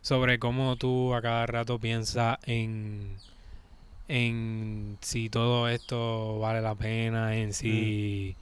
sobre 0.01 0.39
cómo 0.39 0.76
tú 0.76 1.13
a 1.13 1.22
cada 1.22 1.45
rato 1.45 1.80
piensas 1.80 2.38
en 2.45 3.18
en 4.07 4.97
si 5.01 5.30
todo 5.30 5.68
esto 5.68 6.39
vale 6.39 6.61
la 6.61 6.76
pena 6.76 7.36
en 7.36 7.53
si 7.53 8.36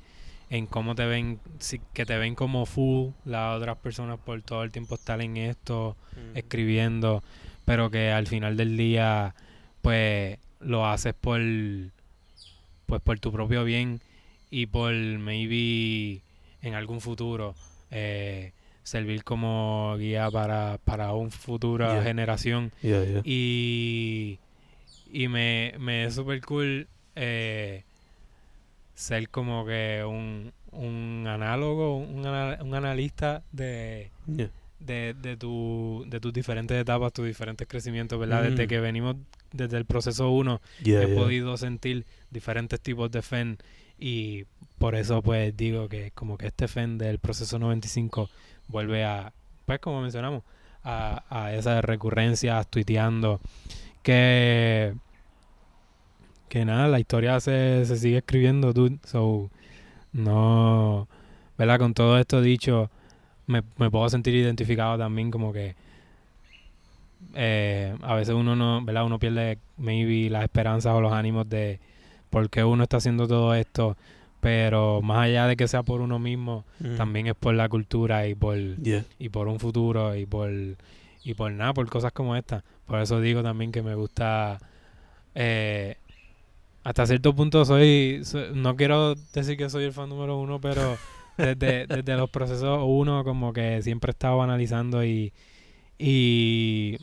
en 0.49 0.67
cómo 0.67 0.93
te 0.93 1.05
ven 1.05 1.39
si, 1.59 1.80
que 1.93 2.05
te 2.05 2.17
ven 2.17 2.36
como 2.36 2.65
full 2.65 3.11
las 3.26 3.57
otras 3.57 3.78
personas 3.78 4.19
por 4.19 4.41
todo 4.41 4.63
el 4.63 4.71
tiempo 4.71 4.95
estar 4.95 5.21
en 5.21 5.38
esto 5.38 5.95
Mm. 6.15 6.38
escribiendo, 6.38 7.24
pero 7.65 7.89
que 7.89 8.11
al 8.11 8.28
final 8.28 8.55
del 8.55 8.78
día, 8.78 9.34
pues 9.82 10.38
lo 10.59 10.86
haces 10.86 11.15
por 11.15 11.41
pues 12.94 13.02
por 13.02 13.20
tu 13.20 13.32
propio 13.32 13.64
bien 13.64 14.00
y 14.52 14.68
por 14.68 14.94
maybe 14.94 16.22
en 16.62 16.76
algún 16.76 17.02
futuro 17.02 17.56
eh, 17.89 18.52
servir 18.84 19.24
como 19.24 19.96
guía 19.98 20.30
para, 20.30 20.78
para 20.86 21.14
una 21.14 21.32
futura 21.32 21.94
Yeah. 21.96 22.04
generación 22.04 22.72
Yeah, 22.84 23.04
yeah. 23.04 23.22
y, 23.24 24.38
y 25.12 25.28
me, 25.28 25.74
me 25.80 26.06
es 26.06 26.14
súper 26.14 26.41
cool 26.41 26.88
eh, 27.16 27.84
ser 28.94 29.28
como 29.30 29.66
que 29.66 30.04
un, 30.08 30.54
un 30.72 31.26
análogo, 31.28 31.98
un, 31.98 32.20
un 32.28 32.76
analista 32.76 33.41
de, 33.52 34.12
de, 34.80 35.16
de, 35.20 35.36
tu, 35.38 36.06
de 36.08 36.20
tus 36.20 36.32
diferentes 36.32 36.80
etapas, 36.80 37.12
tus 37.12 37.26
diferentes 37.26 37.68
crecimientos, 37.68 38.20
¿verdad? 38.20 38.44
Desde 38.44 38.66
Mm. 38.66 38.68
que 38.70 38.80
venimos 38.80 39.16
desde 39.54 39.78
el 39.78 39.86
proceso 39.86 40.30
1 40.32 40.62
Yeah, 40.84 41.04
he 41.04 41.08
yeah. 41.08 41.16
podido 41.16 41.56
sentir 41.58 42.06
diferentes 42.30 42.82
tipos 42.82 43.10
de 43.12 43.22
FEN 43.22 43.58
y 43.97 44.45
por 44.78 44.95
eso 44.95 45.22
pues 45.22 45.56
digo 45.56 45.88
que 45.88 46.12
como 46.12 46.38
que 46.38 46.47
este 46.47 46.68
FEN 46.68 46.97
del 46.97 47.20
proceso 47.20 47.58
95 47.60 48.30
vuelve 48.68 49.06
a, 49.06 49.32
pues 49.66 49.80
como 49.80 50.01
mencionamos, 50.01 50.43
a, 50.84 51.24
a 51.30 51.54
esas 51.54 51.86
recurrencias 51.86 52.68
tuiteando 52.70 53.39
que 54.01 54.93
que 56.49 56.66
nada, 56.66 56.88
la 56.88 56.99
historia 56.99 57.39
se, 57.39 57.84
se 57.86 57.97
sigue 57.97 58.18
escribiendo, 58.18 58.74
dude, 58.74 58.99
so 59.06 59.49
no, 60.12 61.08
¿verdad? 61.58 61.80
Con 61.80 61.95
todo 61.95 62.20
esto 62.20 62.41
dicho, 62.41 62.91
me, 63.47 63.64
me 63.78 63.89
puedo 63.89 64.08
sentir 64.10 64.36
identificado 64.36 64.95
también 64.99 65.32
como 65.32 65.51
que 65.51 65.76
eh, 67.36 67.95
a 68.01 68.15
veces 68.15 68.34
uno 68.36 68.55
no, 68.55 68.84
¿verdad? 68.84 69.05
Uno 69.05 69.19
pierde 69.19 69.57
maybe 69.78 70.30
las 70.30 70.43
esperanzas 70.43 70.93
o 70.93 71.01
los 71.01 71.11
ánimos 71.13 71.47
de 71.49 71.80
por 72.30 72.49
qué 72.49 72.63
uno 72.63 72.84
está 72.84 72.97
haciendo 72.97 73.28
todo 73.28 73.53
esto, 73.55 73.95
pero 74.39 75.01
más 75.01 75.19
allá 75.19 75.47
de 75.47 75.55
que 75.55 75.67
sea 75.67 75.84
por 75.84 76.01
uno 76.01 76.19
mismo, 76.19 76.65
Mm. 76.80 76.95
también 76.97 77.28
es 77.28 77.36
por 77.36 77.53
la 77.53 77.69
cultura 77.69 78.28
y 78.28 78.36
por 78.36 78.57
Yeah. 78.82 79.05
y 79.19 79.30
por 79.30 79.47
un 79.47 79.59
futuro 79.59 80.15
y 80.15 80.26
por 80.26 80.49
y 81.24 81.34
por 81.36 81.51
nada, 81.51 81.74
por 81.74 81.89
cosas 81.89 82.11
como 82.11 82.36
esta. 82.36 82.63
Por 82.86 82.99
eso 82.99 83.21
digo 83.21 83.41
también 83.43 83.71
que 83.71 83.82
me 83.82 83.95
gusta 83.95 84.57
eh, 85.36 85.95
hasta 86.84 87.05
cierto 87.07 87.34
punto 87.34 87.63
soy, 87.65 88.21
soy- 88.26 88.49
no 88.53 88.76
quiero 88.76 89.15
decir 89.34 89.55
que 89.57 89.69
soy 89.69 89.86
el 89.86 89.93
fan 89.93 90.09
número 90.09 90.38
uno, 90.38 90.59
pero 90.59 90.97
desde, 91.38 91.88
desde 91.88 92.17
los 92.17 92.30
procesos 92.30 92.80
uno 92.86 93.24
como 93.24 93.53
que 93.53 93.82
siempre 93.82 94.09
he 94.09 94.13
estado 94.13 94.41
analizando 94.41 95.03
y 95.05 95.32
y 95.97 96.97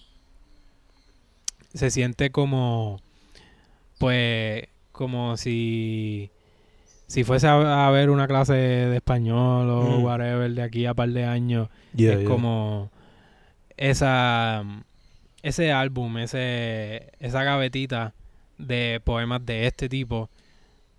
se 1.75 1.91
siente 1.91 2.31
como 2.31 3.01
pues 3.99 4.65
como 4.93 5.37
si 5.37 6.31
si 7.07 7.25
fuese 7.25 7.47
a, 7.49 7.87
a 7.87 7.91
ver 7.91 8.11
una 8.11 8.27
clase 8.29 8.53
de 8.55 8.97
español 8.97 9.69
o 9.71 9.99
Mm. 9.99 10.05
whatever 10.05 10.51
de 10.53 10.63
aquí 10.63 10.87
a 10.87 10.95
par 10.95 11.09
de 11.11 11.25
años 11.25 11.69
Yeah, 11.95 12.13
es 12.13 12.19
yeah. 12.21 12.29
como 12.29 12.91
esa 13.77 14.65
ese 15.43 15.73
álbum, 15.73 16.19
ese 16.19 17.13
esa 17.19 17.43
gavetita 17.45 18.13
de 18.59 19.01
poemas 19.03 19.45
de 19.47 19.67
este 19.67 19.89
tipo, 19.89 20.29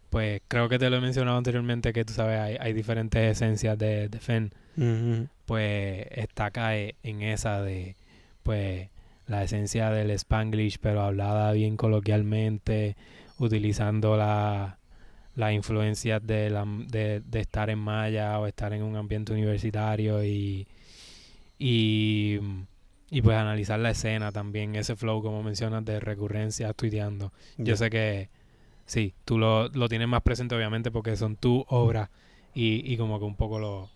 pues 0.09 0.41
creo 0.47 0.67
que 0.67 0.79
te 0.79 0.89
lo 0.89 0.97
he 0.97 1.01
mencionado 1.01 1.37
anteriormente 1.37 1.93
que 1.93 2.03
tú 2.05 2.13
sabes 2.13 2.39
hay, 2.39 2.57
hay 2.59 2.73
diferentes 2.73 3.21
esencias 3.37 3.77
de, 3.77 4.09
de 4.09 4.19
Fen, 4.19 4.51
Mhm. 4.75 5.27
pues 5.45 6.07
está 6.11 6.45
acá 6.45 6.75
e- 6.77 6.95
en 7.03 7.21
esa 7.21 7.61
de 7.61 7.95
pues 8.43 8.89
la 9.31 9.43
esencia 9.43 9.89
del 9.89 10.11
Spanglish 10.11 10.77
pero 10.79 11.01
hablada 11.01 11.51
bien 11.53 11.77
coloquialmente, 11.77 12.95
utilizando 13.39 14.17
la 14.17 14.77
las 15.35 15.53
influencias 15.53 16.25
de, 16.25 16.49
la, 16.49 16.65
de, 16.65 17.21
de 17.21 17.39
estar 17.39 17.69
en 17.69 17.79
Maya 17.79 18.37
o 18.39 18.47
estar 18.47 18.73
en 18.73 18.83
un 18.83 18.97
ambiente 18.97 19.31
universitario 19.31 20.23
y, 20.23 20.67
y, 21.57 22.39
y 23.09 23.21
pues 23.21 23.37
analizar 23.37 23.79
la 23.79 23.91
escena 23.91 24.31
también, 24.31 24.75
ese 24.75 24.95
flow 24.95 25.21
como 25.21 25.41
mencionas 25.41 25.85
de 25.85 25.99
recurrencia, 25.99 26.73
tuiteando. 26.73 27.31
Yo 27.57 27.77
sé 27.77 27.89
que 27.89 28.29
sí, 28.85 29.13
tú 29.23 29.37
lo, 29.37 29.69
lo 29.69 29.87
tienes 29.87 30.09
más 30.09 30.21
presente 30.21 30.53
obviamente 30.55 30.91
porque 30.91 31.15
son 31.15 31.37
tus 31.37 31.63
obras 31.69 32.09
y, 32.53 32.91
y 32.91 32.97
como 32.97 33.17
que 33.17 33.25
un 33.25 33.35
poco 33.35 33.57
lo, 33.57 33.89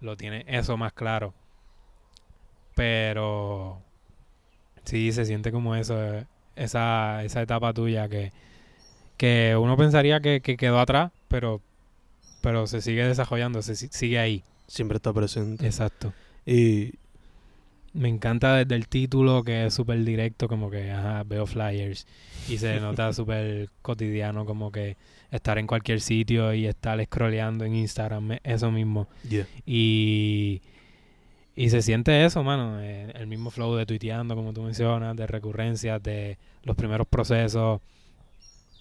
lo 0.00 0.16
tienes 0.16 0.44
eso 0.48 0.76
más 0.76 0.92
claro. 0.92 1.32
Pero 2.74 3.80
sí, 4.84 5.12
se 5.12 5.24
siente 5.24 5.50
como 5.52 5.74
eso, 5.76 6.02
eh, 6.02 6.26
esa, 6.56 7.24
esa 7.24 7.42
etapa 7.42 7.72
tuya 7.72 8.08
que, 8.08 8.32
que 9.16 9.56
uno 9.58 9.76
pensaría 9.76 10.20
que, 10.20 10.40
que 10.40 10.56
quedó 10.56 10.78
atrás, 10.80 11.10
pero, 11.28 11.60
pero 12.40 12.66
se 12.66 12.80
sigue 12.80 13.06
desarrollando, 13.06 13.62
se 13.62 13.76
si- 13.76 13.88
sigue 13.88 14.18
ahí. 14.18 14.42
Siempre 14.66 14.96
está 14.96 15.12
presente. 15.12 15.66
Exacto. 15.66 16.12
Y 16.46 16.92
Me 17.92 18.08
encanta 18.08 18.56
desde 18.56 18.74
el 18.74 18.88
título 18.88 19.44
que 19.44 19.66
es 19.66 19.74
súper 19.74 20.02
directo, 20.04 20.48
como 20.48 20.70
que 20.70 20.90
ajá, 20.90 21.22
veo 21.24 21.46
flyers 21.46 22.06
y 22.48 22.58
se 22.58 22.80
nota 22.80 23.12
súper 23.12 23.68
cotidiano, 23.82 24.44
como 24.46 24.72
que 24.72 24.96
estar 25.30 25.58
en 25.58 25.66
cualquier 25.66 26.00
sitio 26.00 26.52
y 26.54 26.66
estar 26.66 27.02
scrolleando 27.04 27.64
en 27.64 27.74
Instagram, 27.76 28.38
eso 28.42 28.70
mismo. 28.70 29.06
yeah. 29.28 29.46
Y, 29.66 30.60
y 31.56 31.70
se 31.70 31.82
siente 31.82 32.24
eso, 32.24 32.42
mano, 32.42 32.80
eh, 32.80 33.12
el 33.14 33.26
mismo 33.26 33.50
flow 33.50 33.76
de 33.76 33.86
tuiteando, 33.86 34.34
como 34.34 34.52
tú 34.52 34.62
mencionas, 34.62 35.16
de 35.16 35.26
recurrencias, 35.26 36.02
de 36.02 36.36
los 36.64 36.76
primeros 36.76 37.06
procesos, 37.06 37.80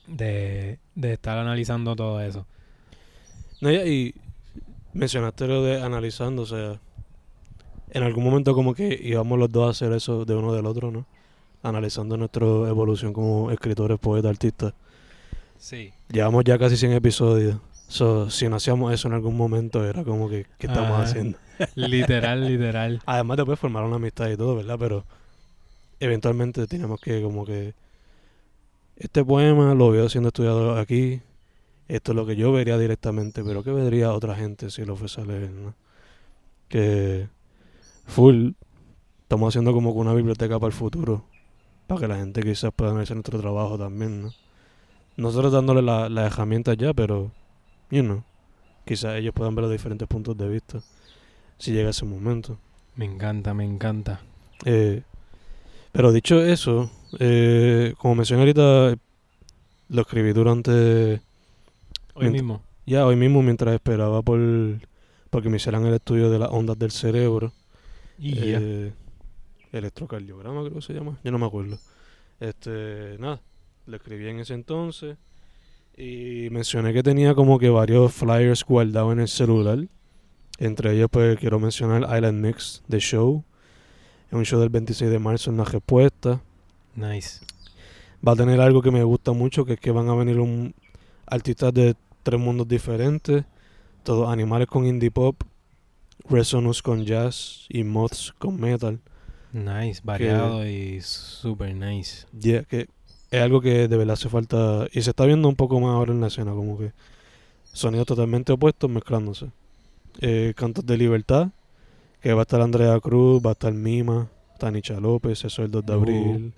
de, 0.07 0.79
de 0.95 1.13
estar 1.13 1.37
analizando 1.37 1.95
todo 1.95 2.19
eso. 2.19 2.47
No, 3.61 3.71
ya, 3.71 3.85
y 3.85 4.15
mencionaste 4.93 5.47
lo 5.47 5.63
de 5.63 5.81
analizando, 5.81 6.41
o 6.41 6.45
sea, 6.45 6.79
en 7.91 8.03
algún 8.03 8.23
momento 8.23 8.55
como 8.55 8.73
que 8.73 8.99
íbamos 9.01 9.37
los 9.37 9.51
dos 9.51 9.67
a 9.67 9.71
hacer 9.71 9.95
eso 9.95 10.25
de 10.25 10.35
uno 10.35 10.53
del 10.53 10.65
otro, 10.65 10.91
¿no? 10.91 11.05
Analizando 11.61 12.17
nuestra 12.17 12.45
evolución 12.45 13.13
como 13.13 13.51
escritores, 13.51 13.99
poetas, 13.99 14.31
artistas. 14.31 14.73
Sí. 15.57 15.93
Llevamos 16.09 16.43
ya 16.43 16.57
casi 16.57 16.75
100 16.75 16.93
episodios. 16.93 17.57
So, 17.93 18.27
si 18.31 18.49
no 18.49 18.55
hacíamos 18.55 18.91
eso 18.91 19.07
en 19.07 19.13
algún 19.13 19.37
momento, 19.37 19.85
era 19.85 20.03
como 20.03 20.27
que, 20.27 20.47
¿qué 20.57 20.65
estamos 20.65 20.93
Ajá. 20.93 21.03
haciendo? 21.03 21.37
literal, 21.75 22.43
literal. 22.47 22.99
Además, 23.05 23.37
después 23.37 23.59
formar 23.59 23.83
una 23.83 23.97
amistad 23.97 24.29
y 24.31 24.35
todo, 24.35 24.55
¿verdad? 24.55 24.77
Pero 24.79 25.05
eventualmente 25.99 26.65
teníamos 26.65 26.99
que, 26.99 27.21
como 27.21 27.45
que, 27.45 27.75
este 28.95 29.23
poema 29.23 29.75
lo 29.75 29.91
veo 29.91 30.09
siendo 30.09 30.29
estudiado 30.29 30.75
aquí. 30.79 31.21
Esto 31.87 32.13
es 32.13 32.15
lo 32.15 32.25
que 32.25 32.35
yo 32.35 32.51
vería 32.51 32.79
directamente, 32.79 33.43
pero 33.43 33.63
¿qué 33.63 33.71
vería 33.71 34.11
otra 34.13 34.35
gente 34.35 34.71
si 34.71 34.85
lo 34.85 34.95
fuese 34.95 35.21
a 35.21 35.25
leer, 35.25 35.51
no? 35.51 35.75
Que 36.69 37.29
full, 38.07 38.51
estamos 39.23 39.49
haciendo 39.53 39.73
como 39.73 39.93
que 39.93 39.99
una 39.99 40.13
biblioteca 40.13 40.59
para 40.59 40.67
el 40.69 40.73
futuro, 40.73 41.25
para 41.87 42.01
que 42.01 42.07
la 42.07 42.17
gente 42.17 42.41
quizás 42.43 42.71
pueda 42.75 42.91
analizar 42.91 43.17
nuestro 43.17 43.39
trabajo 43.39 43.77
también, 43.77 44.23
¿no? 44.23 44.33
Nosotros 45.17 45.51
dándole 45.53 45.81
la- 45.81 46.09
las 46.09 46.33
herramientas 46.33 46.77
ya, 46.77 46.93
pero, 46.93 47.31
you 47.93 48.01
know, 48.01 48.23
quizás 48.85 49.15
ellos 49.17 49.33
puedan 49.33 49.53
ver 49.55 49.63
los 49.63 49.71
diferentes 49.71 50.07
puntos 50.07 50.35
de 50.35 50.49
vista 50.49 50.81
si 51.59 51.71
llega 51.71 51.91
ese 51.91 52.05
momento. 52.05 52.57
Me 52.95 53.05
encanta, 53.05 53.53
me 53.53 53.63
encanta. 53.63 54.21
Eh, 54.65 55.03
pero 55.91 56.11
dicho 56.11 56.41
eso, 56.41 56.89
eh, 57.19 57.93
como 57.97 58.15
mencioné 58.15 58.41
ahorita, 58.41 58.95
lo 59.89 60.01
escribí 60.01 60.33
durante, 60.33 61.21
Hoy 62.15 62.29
mismo. 62.31 62.61
ya 62.85 63.05
hoy 63.05 63.15
mismo 63.15 63.41
mientras 63.43 63.75
esperaba 63.75 64.21
por 64.21 64.39
porque 65.29 65.49
me 65.49 65.57
hicieran 65.57 65.85
el 65.85 65.95
estudio 65.95 66.29
de 66.29 66.39
las 66.39 66.49
ondas 66.51 66.77
del 66.77 66.91
cerebro, 66.91 67.51
Y 68.19 68.33
eh, 68.37 68.93
electrocardiograma 69.71 70.61
creo 70.61 70.75
que 70.75 70.81
se 70.81 70.93
llama, 70.93 71.19
yo 71.23 71.31
no 71.31 71.39
me 71.39 71.45
acuerdo. 71.45 71.79
Este, 72.39 73.17
nada, 73.19 73.41
lo 73.85 73.95
escribí 73.95 74.27
en 74.27 74.39
ese 74.39 74.53
entonces 74.53 75.17
y 75.97 76.49
mencioné 76.51 76.93
que 76.93 77.03
tenía 77.03 77.35
como 77.35 77.59
que 77.59 77.69
varios 77.69 78.13
flyers 78.13 78.63
guardados 78.63 79.13
en 79.13 79.19
el 79.19 79.27
celular. 79.27 79.87
Entre 80.57 80.93
ellos 80.93 81.09
pues 81.11 81.37
quiero 81.39 81.59
mencionar 81.59 82.01
Island 82.03 82.45
Mix 82.45 82.83
The 82.89 82.99
Show. 82.99 83.43
Es 84.27 84.33
un 84.33 84.45
show 84.45 84.59
del 84.59 84.69
26 84.69 85.11
de 85.11 85.19
marzo 85.19 85.51
en 85.51 85.57
la 85.57 85.65
respuesta. 85.65 86.41
Nice. 86.95 87.39
Va 88.25 88.33
a 88.33 88.35
tener 88.35 88.61
algo 88.61 88.81
que 88.81 88.91
me 88.91 89.03
gusta 89.03 89.33
mucho, 89.33 89.65
que 89.65 89.73
es 89.73 89.79
que 89.79 89.91
van 89.91 90.09
a 90.09 90.15
venir 90.15 90.39
un 90.39 90.73
artistas 91.25 91.73
de 91.73 91.95
tres 92.23 92.39
mundos 92.39 92.67
diferentes, 92.67 93.43
todos 94.03 94.29
animales 94.29 94.67
con 94.67 94.85
indie 94.85 95.11
pop, 95.11 95.41
Resonance 96.29 96.81
con 96.81 97.05
jazz 97.05 97.65
y 97.69 97.83
Moths 97.83 98.33
con 98.37 98.59
metal. 98.59 99.01
Nice, 99.51 100.01
variado 100.03 100.65
y 100.67 101.01
super 101.01 101.75
nice. 101.75 102.25
Yeah, 102.37 102.63
que 102.63 102.87
es 103.33 103.41
algo 103.41 103.61
que 103.61 103.87
de 103.87 103.97
verdad 103.97 104.13
hace 104.13 104.29
falta 104.29 104.87
y 104.93 105.01
se 105.01 105.09
está 105.09 105.25
viendo 105.25 105.47
un 105.49 105.55
poco 105.55 105.79
más 105.79 105.91
ahora 105.95 106.11
en 106.13 106.21
la 106.21 106.27
escena, 106.27 106.51
como 106.51 106.77
que 106.77 106.91
sonidos 107.63 108.05
totalmente 108.05 108.51
opuestos 108.53 108.89
mezclándose. 108.89 109.47
Eh, 110.21 110.53
Cantos 110.55 110.85
de 110.85 110.97
Libertad, 110.97 111.49
que 112.21 112.33
va 112.33 112.41
a 112.41 112.43
estar 112.43 112.61
Andrea 112.61 112.99
Cruz, 112.99 113.41
va 113.43 113.49
a 113.49 113.53
estar 113.53 113.73
Mima, 113.73 114.29
Tanicha 114.59 114.99
López, 114.99 115.43
eso 115.43 115.63
el 115.63 115.71
2 115.71 115.85
de 115.85 115.91
Uh. 115.91 115.95
abril. 115.95 116.53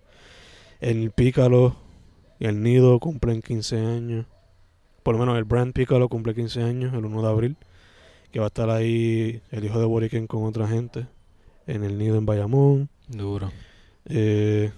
El 0.82 1.12
Pícalo, 1.12 1.76
y 2.40 2.46
el 2.48 2.62
Nido 2.62 3.00
cumplen 3.00 3.42
15 3.42 3.78
años. 3.80 4.26
Por 5.04 5.16
lo 5.16 5.20
menos 5.22 5.38
el 5.38 5.46
Brand 5.46 5.72
Piccolo 5.72 6.10
cumple 6.10 6.36
15 6.36 6.62
años 6.62 6.94
el 6.94 7.06
1 7.06 7.22
de 7.22 7.28
abril. 7.30 7.56
Que 8.32 8.40
va 8.40 8.48
a 8.48 8.50
estar 8.50 8.70
ahí 8.70 9.42
el 9.52 9.64
hijo 9.64 9.80
de 9.80 9.86
Boriken 9.86 10.28
con 10.28 10.44
otra 10.44 10.68
gente. 10.68 11.08
En 11.68 11.86
el 11.86 11.98
Nido 11.98 12.18
en 12.18 12.26
Bayamón. 12.26 12.90
Duro. 13.08 13.50
Eh, 14.08 14.72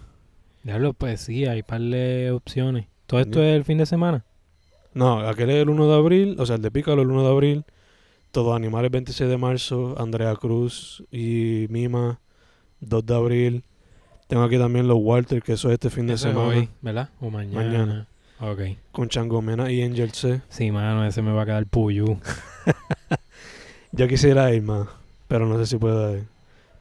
Diablo, 0.68 0.92
pues 0.92 1.22
sí, 1.22 1.46
hay 1.46 1.64
par 1.64 1.80
de 1.80 2.30
opciones. 2.32 2.88
¿Todo 3.06 3.22
esto 3.22 3.42
es 3.42 3.56
el 3.56 3.64
fin 3.64 3.78
de 3.78 3.86
semana? 3.86 4.26
no, 4.94 5.20
aquel 5.20 5.50
es 5.52 5.56
el 5.62 5.70
1 5.70 5.88
de 5.88 5.96
abril. 5.96 6.36
O 6.40 6.46
sea, 6.46 6.58
el 6.58 6.62
de 6.62 6.72
Piccolo 6.72 7.02
el 7.04 7.10
1 7.10 7.24
de 7.24 7.30
abril. 7.30 7.64
Todos 8.32 8.54
animales 8.54 8.92
26 8.92 9.30
de 9.30 9.38
marzo. 9.38 9.96
Andrea 9.98 10.36
Cruz 10.36 11.06
y 11.10 11.68
Mima 11.70 12.20
2 12.82 13.06
de 13.06 13.16
abril. 13.16 13.64
Tengo 14.28 14.44
aquí 14.44 14.58
también 14.58 14.90
los 14.90 14.98
Walter, 15.00 15.42
que 15.42 15.54
eso 15.54 15.70
es 15.70 15.76
este 15.76 15.90
fin 15.90 16.06
de 16.06 16.16
Eso 16.16 16.28
semana. 16.30 16.48
hoy, 16.50 16.70
¿verdad? 16.82 17.10
O 17.22 17.30
mañana. 17.30 17.64
Mañana. 17.64 18.08
Ok. 18.42 18.60
Con 18.92 19.08
Changomena 19.08 19.72
y 19.72 19.82
Angel 19.84 20.12
C. 20.12 20.42
Sí, 20.50 20.70
mano, 20.70 21.06
ese 21.06 21.22
me 21.22 21.32
va 21.32 21.44
a 21.44 21.46
quedar 21.46 21.66
puyú. 21.66 22.20
Yo 23.94 24.06
quisiera 24.10 24.54
ir 24.54 24.64
más, 24.64 24.90
pero 25.30 25.48
no 25.48 25.58
sé 25.60 25.66
si 25.66 25.78
puedo 25.78 26.18
ir. 26.18 26.26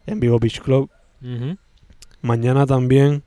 En 0.06 0.18
Vivo 0.18 0.40
Beach 0.40 0.60
Club. 0.60 0.90
Mañana 2.20 2.66
también 2.66 3.22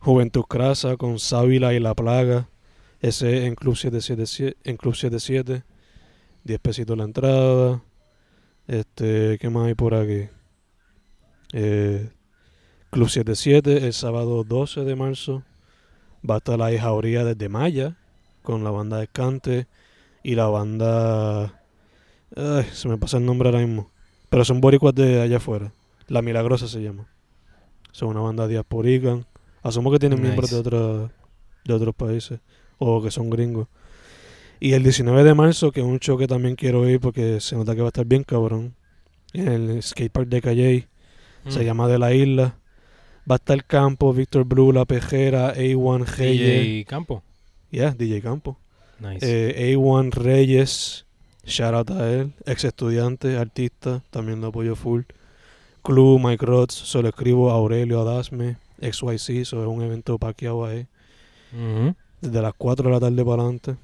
Juventud 0.00 0.42
Crasa 0.42 0.96
con 0.96 1.18
Sábila 1.18 1.74
y 1.74 1.80
La 1.80 1.94
Plaga. 1.94 2.48
Ese 3.00 3.46
en 3.46 3.54
Club 3.54 3.76
77. 3.76 4.56
En 4.64 4.76
Club 4.76 4.94
77. 4.94 5.64
10 6.44 6.60
pesitos 6.60 6.96
la 6.96 7.04
entrada. 7.04 7.82
Este, 8.66 9.38
¿qué 9.38 9.50
más 9.50 9.66
hay 9.66 9.74
por 9.74 9.94
aquí? 9.94 10.28
Eh, 11.52 12.10
Club 12.90 13.08
77, 13.08 13.86
el 13.86 13.92
sábado 13.92 14.44
12 14.44 14.84
de 14.84 14.96
marzo. 14.96 15.42
Va 16.28 16.36
a 16.36 16.38
estar 16.38 16.58
la 16.58 16.76
Jauría 16.78 17.24
desde 17.24 17.48
Maya 17.48 17.96
con 18.42 18.64
la 18.64 18.70
banda 18.70 18.98
Descante 18.98 19.66
y 20.22 20.34
la 20.34 20.46
banda. 20.46 21.62
Ay, 22.36 22.64
se 22.72 22.88
me 22.88 22.98
pasa 22.98 23.18
el 23.18 23.26
nombre 23.26 23.48
ahora 23.48 23.60
mismo. 23.60 23.90
Pero 24.30 24.44
son 24.44 24.60
boricuas 24.60 24.94
de 24.94 25.20
allá 25.20 25.36
afuera. 25.36 25.72
La 26.06 26.22
Milagrosa 26.22 26.66
se 26.68 26.82
llama. 26.82 27.08
Son 27.92 28.08
una 28.08 28.20
banda 28.20 28.46
diasporican. 28.46 29.26
Asumo 29.62 29.90
que 29.90 29.98
tienen 29.98 30.20
miembros 30.20 30.50
de, 30.50 30.56
otros 30.56 31.10
de 31.64 31.74
otros 31.74 31.94
países. 31.94 32.40
O 32.78 33.02
que 33.02 33.10
son 33.10 33.28
gringos. 33.30 33.66
Y 34.60 34.72
el 34.72 34.82
19 34.82 35.24
de 35.24 35.34
marzo, 35.34 35.70
que 35.72 35.80
es 35.80 35.86
un 35.86 35.98
show 36.00 36.16
que 36.18 36.26
también 36.26 36.56
quiero 36.56 36.88
ir 36.88 37.00
porque 37.00 37.40
se 37.40 37.56
nota 37.56 37.74
que 37.74 37.80
va 37.80 37.88
a 37.88 37.90
estar 37.90 38.06
bien 38.06 38.24
cabrón. 38.24 38.74
En 39.32 39.48
el 39.48 39.82
skatepark 39.82 40.28
de 40.28 40.40
Calle. 40.40 40.88
Se 41.48 41.60
Mm. 41.60 41.62
llama 41.62 41.88
De 41.88 41.98
la 41.98 42.12
Isla. 42.14 42.58
Va 43.30 43.34
a 43.34 43.36
estar 43.36 43.64
Campo, 43.64 44.12
Víctor 44.12 44.44
Blue, 44.44 44.72
La 44.72 44.84
Pejera, 44.84 45.54
A1 45.54 46.04
Reyes. 46.16 46.62
DJ 46.62 46.84
Campo. 46.86 47.22
Yeah, 47.70 47.94
DJ 47.96 48.22
Campo. 48.22 48.58
Nice. 49.00 49.18
Eh, 49.22 49.74
A1 49.76 50.10
Reyes. 50.12 51.04
Shout 51.44 51.74
out 51.74 51.90
a 51.90 52.10
él. 52.10 52.32
Ex 52.46 52.64
estudiante, 52.64 53.36
artista. 53.36 54.02
También 54.10 54.40
lo 54.40 54.48
apoyo 54.48 54.74
full. 54.76 55.02
Club, 55.82 56.20
Mike 56.20 56.44
Rods. 56.44 56.74
Solo 56.74 57.08
escribo 57.08 57.50
Aurelio 57.50 58.00
Adasme. 58.00 58.56
XYZ. 58.80 59.30
Eso 59.30 59.62
es 59.62 59.68
un 59.68 59.82
evento 59.82 60.18
paqueado 60.18 60.64
ahí. 60.64 60.86
Desde 62.20 62.42
las 62.42 62.54
4 62.54 62.88
de 62.88 62.94
la 62.94 63.00
tarde 63.00 63.24
para 63.24 63.42
adelante. 63.42 63.76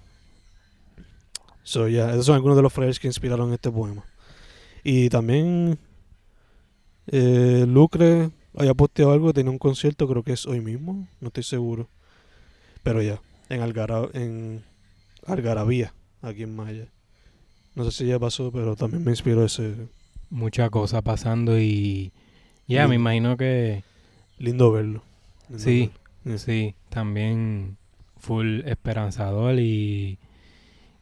So, 1.62 1.88
yeah, 1.88 2.11
esos 2.11 2.26
son 2.26 2.34
algunos 2.34 2.57
de 2.57 2.62
los 2.62 2.72
flyers 2.72 3.01
que 3.01 3.07
inspiraron 3.07 3.53
este 3.53 3.70
poema. 3.70 4.05
Y 4.82 5.09
también 5.09 5.78
eh, 7.07 7.64
Lucre 7.66 8.30
haya 8.57 8.74
posteado 8.74 9.12
algo, 9.12 9.32
tenía 9.32 9.51
un 9.51 9.59
concierto, 9.59 10.07
creo 10.07 10.22
que 10.22 10.34
es 10.34 10.47
hoy 10.47 10.61
mismo, 10.61 11.09
no 11.20 11.28
estoy 11.28 11.42
seguro. 11.42 11.88
Pero 12.82 13.01
ya, 13.01 13.20
en, 13.49 13.62
Algara, 13.62 14.09
en 14.12 14.62
Algarabía, 15.26 15.95
aquí 16.20 16.42
en 16.42 16.55
Maya. 16.55 16.86
No 17.74 17.84
sé 17.84 17.90
si 17.92 18.07
ya 18.07 18.18
pasó, 18.18 18.53
pero 18.53 18.76
también 18.76 19.03
me 19.03 19.11
inspiró 19.11 19.45
ese 19.45 19.88
Mucha 20.30 20.68
cosa 20.70 21.03
pasando 21.03 21.59
y... 21.59 22.12
Ya, 22.66 22.88
me 22.88 22.95
imagino 22.97 23.36
que... 23.36 23.84
lindo 24.39 24.72
verlo. 24.72 25.03
Lindo 25.49 25.62
Sí, 25.62 25.91
verlo. 26.24 26.39
sí, 26.39 26.74
también 26.89 27.76
full 28.18 28.61
esperanzador 28.66 29.59
y 29.59 30.18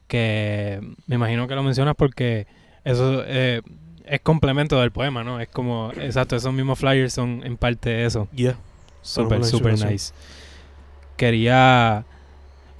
que 0.07 0.81
me 1.07 1.15
imagino 1.15 1.47
que 1.47 1.55
lo 1.55 1.63
mencionas 1.63 1.95
porque 1.95 2.45
eso 2.83 3.23
eh, 3.25 3.61
es 4.05 4.19
complemento 4.21 4.79
del 4.79 4.91
poema, 4.91 5.23
¿no? 5.23 5.39
Es 5.39 5.47
como, 5.47 5.91
exacto, 5.95 6.35
esos 6.35 6.53
mismos 6.53 6.79
flyers 6.79 7.13
son 7.13 7.41
en 7.45 7.57
parte 7.57 8.05
eso. 8.05 8.27
Yeah. 8.35 8.57
Super 9.01 9.39
inspiración. 9.39 9.89
nice. 9.91 10.13
Quería 11.17 12.05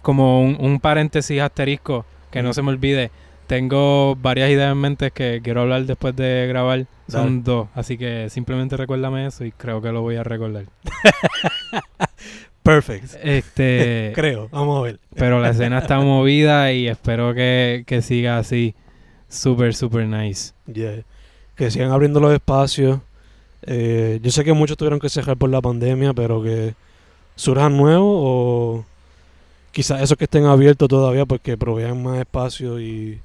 como 0.01 0.41
un, 0.41 0.57
un 0.59 0.79
paréntesis 0.79 1.39
asterisco 1.41 2.05
que 2.31 2.41
no 2.43 2.53
se 2.53 2.61
me 2.61 2.69
olvide. 2.69 3.11
Tengo 3.47 4.15
varias 4.15 4.49
ideas 4.49 4.71
en 4.71 4.77
mente 4.77 5.11
que 5.11 5.41
quiero 5.43 5.61
hablar 5.61 5.85
después 5.85 6.15
de 6.15 6.45
grabar. 6.47 6.85
Son 7.07 7.43
dos, 7.43 7.67
así 7.75 7.97
que 7.97 8.29
simplemente 8.29 8.77
recuérdame 8.77 9.27
eso 9.27 9.43
y 9.45 9.51
creo 9.51 9.81
que 9.81 9.91
lo 9.91 10.01
voy 10.01 10.15
a 10.15 10.23
recordar. 10.23 10.65
Perfect. 12.63 13.15
Este, 13.21 14.11
Creo, 14.15 14.47
vamos 14.49 14.79
a 14.79 14.81
ver. 14.83 14.99
pero 15.15 15.41
la 15.41 15.49
escena 15.49 15.79
está 15.79 15.99
movida 15.99 16.71
y 16.71 16.87
espero 16.87 17.33
que, 17.33 17.83
que 17.85 18.01
siga 18.01 18.37
así. 18.37 18.73
Super, 19.27 19.75
super 19.75 20.05
nice. 20.07 20.53
Yeah. 20.71 21.03
Que 21.55 21.69
sigan 21.69 21.91
abriendo 21.91 22.19
los 22.19 22.33
espacios. 22.33 22.99
Eh, 23.63 24.19
yo 24.21 24.31
sé 24.31 24.43
que 24.43 24.53
muchos 24.53 24.77
tuvieron 24.77 24.99
que 24.99 25.09
cerrar 25.09 25.37
por 25.37 25.49
la 25.49 25.61
pandemia, 25.61 26.13
pero 26.13 26.41
que 26.41 26.73
surjan 27.35 27.75
nuevos 27.75 28.05
o 28.07 28.85
quizás 29.71 30.01
esos 30.01 30.17
que 30.17 30.25
estén 30.25 30.45
abiertos 30.45 30.87
todavía 30.87 31.25
porque 31.25 31.57
provean 31.57 32.01
más 32.01 32.19
espacio 32.19 32.79
y 32.79 33.19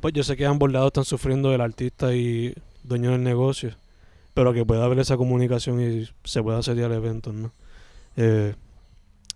pues 0.00 0.14
yo 0.14 0.22
sé 0.22 0.36
que 0.36 0.46
ambos 0.46 0.72
lados 0.72 0.88
están 0.88 1.04
sufriendo 1.04 1.54
el 1.54 1.60
artista 1.60 2.14
y 2.14 2.54
dueño 2.82 3.12
del 3.12 3.22
negocio, 3.22 3.74
pero 4.34 4.52
que 4.52 4.64
pueda 4.64 4.84
haber 4.84 4.98
esa 4.98 5.16
comunicación 5.16 5.80
y 5.80 6.08
se 6.24 6.42
pueda 6.42 6.58
hacer 6.58 6.78
el 6.78 6.92
evento, 6.92 7.32
¿no? 7.32 7.52
Eh, 8.16 8.54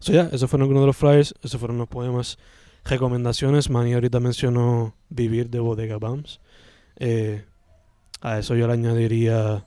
so 0.01 0.13
ya, 0.13 0.29
esos 0.33 0.51
fueron 0.51 0.65
algunos 0.65 0.83
de 0.83 0.87
los 0.87 0.97
flyers, 0.97 1.35
esos 1.43 1.59
fueron 1.59 1.79
los 1.79 1.89
poemas. 1.89 2.39
Recomendaciones, 2.85 3.71
Manny 3.71 3.95
ahorita 3.95 4.19
mencionó 4.19 4.95
Vivir 5.09 5.51
de 5.51 5.61
Bodega 5.61 5.99
Bams. 5.99 6.41
Eh, 6.97 7.45
a 8.21 8.39
eso 8.39 8.55
yo 8.55 8.67
le 8.67 8.73
añadiría 8.73 9.67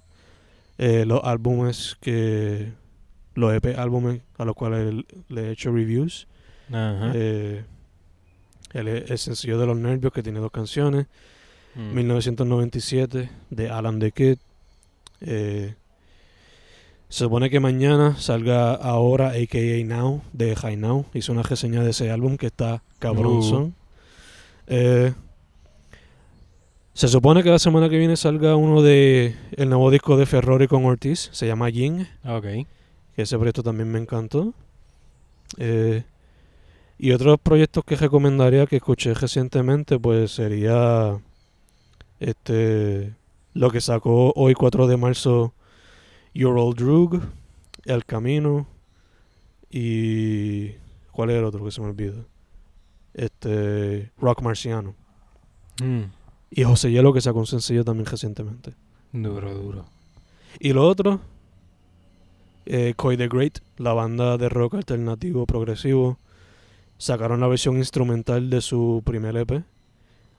eh, 0.77 1.05
los 1.05 1.21
álbumes 1.23 1.97
que. 2.01 2.73
Los 3.33 3.53
EP 3.53 3.77
álbumes 3.77 4.21
a 4.37 4.45
los 4.45 4.55
cuales 4.55 5.03
le 5.27 5.41
he 5.41 5.51
hecho 5.51 5.71
reviews. 5.71 6.27
Ajá. 6.69 7.11
Eh, 7.13 7.65
el, 8.75 8.87
el 8.87 9.17
sencillo 9.17 9.57
de 9.57 9.65
los 9.65 9.77
nervios 9.77 10.13
que 10.13 10.21
tiene 10.21 10.39
dos 10.39 10.51
canciones. 10.51 11.07
Mm. 11.75 11.95
1997 11.95 13.29
de 13.49 13.69
Alan 13.69 13.99
the 13.99 14.11
Kid. 14.11 14.37
Eh, 15.21 15.73
se 17.09 17.23
supone 17.23 17.49
que 17.49 17.59
mañana 17.59 18.17
salga 18.17 18.73
ahora, 18.73 19.29
a.k.a. 19.29 19.83
Now, 19.85 20.21
de 20.33 20.55
High 20.55 20.77
Now. 20.77 21.05
Hizo 21.13 21.31
una 21.31 21.43
reseña 21.43 21.83
de 21.83 21.91
ese 21.91 22.11
álbum 22.11 22.37
que 22.37 22.47
está 22.47 22.83
cabronzón. 22.99 23.75
Eh, 24.67 25.13
se 26.93 27.07
supone 27.07 27.43
que 27.43 27.49
la 27.49 27.59
semana 27.59 27.89
que 27.89 27.97
viene 27.97 28.17
salga 28.17 28.55
uno 28.55 28.81
de 28.81 29.35
el 29.51 29.69
nuevo 29.69 29.91
disco 29.91 30.17
de 30.17 30.25
Ferrari 30.25 30.67
con 30.67 30.85
Ortiz. 30.85 31.29
Se 31.31 31.45
llama 31.47 31.69
Ying. 31.69 32.07
Ok. 32.25 32.45
Que 33.15 33.21
ese 33.21 33.37
proyecto 33.37 33.63
también 33.63 33.91
me 33.91 33.99
encantó. 33.99 34.53
Eh, 35.57 36.03
y 36.97 37.11
otros 37.11 37.39
proyectos 37.39 37.83
que 37.83 37.95
recomendaría 37.95 38.65
que 38.67 38.77
escuché 38.77 39.13
recientemente, 39.13 39.99
pues 39.99 40.31
sería 40.31 41.19
este 42.19 43.13
lo 43.53 43.71
que 43.71 43.81
sacó 43.81 44.33
hoy 44.35 44.53
4 44.53 44.87
de 44.87 44.97
marzo 44.97 45.53
Your 46.33 46.57
Old 46.57 46.77
Drug, 46.77 47.21
El 47.85 48.05
Camino 48.05 48.67
y 49.69 50.71
¿cuál 51.11 51.29
es 51.29 51.37
el 51.37 51.45
otro 51.45 51.63
que 51.63 51.71
se 51.71 51.81
me 51.81 51.87
olvida? 51.87 52.25
Este 53.13 54.11
Rock 54.17 54.41
Marciano. 54.41 54.95
Mm. 55.81 56.03
Y 56.51 56.63
José 56.63 56.91
Hielo 56.91 57.13
que 57.13 57.21
sacó 57.21 57.39
un 57.39 57.47
sencillo 57.47 57.83
también 57.83 58.05
recientemente. 58.05 58.73
Duro, 59.11 59.53
duro. 59.53 59.85
Y 60.59 60.73
lo 60.73 60.87
otro, 60.87 61.19
eh, 62.65 62.93
Coy 62.95 63.17
the 63.17 63.27
Great, 63.27 63.59
la 63.77 63.93
banda 63.93 64.37
de 64.37 64.49
rock 64.49 64.75
alternativo 64.75 65.45
progresivo, 65.45 66.19
sacaron 67.05 67.39
la 67.39 67.47
versión 67.47 67.77
instrumental 67.77 68.49
de 68.49 68.61
su 68.61 69.03
primer 69.05 69.37
EP. 69.37 69.63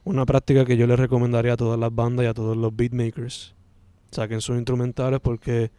Una 0.03 0.25
práctica 0.25 0.65
que 0.65 0.75
yo 0.75 0.85
les 0.85 0.99
recomendaría 0.99 1.53
a 1.53 1.57
todas 1.57 1.79
las 1.79 1.95
bandas 1.95 2.25
y 2.25 2.27
a 2.27 2.33
todos 2.33 2.57
los 2.57 2.75
beatmakers. 2.75 3.55
Saquen 4.11 4.41
sus 4.41 4.57
instrumentales 4.57 5.21
porque 5.21 5.71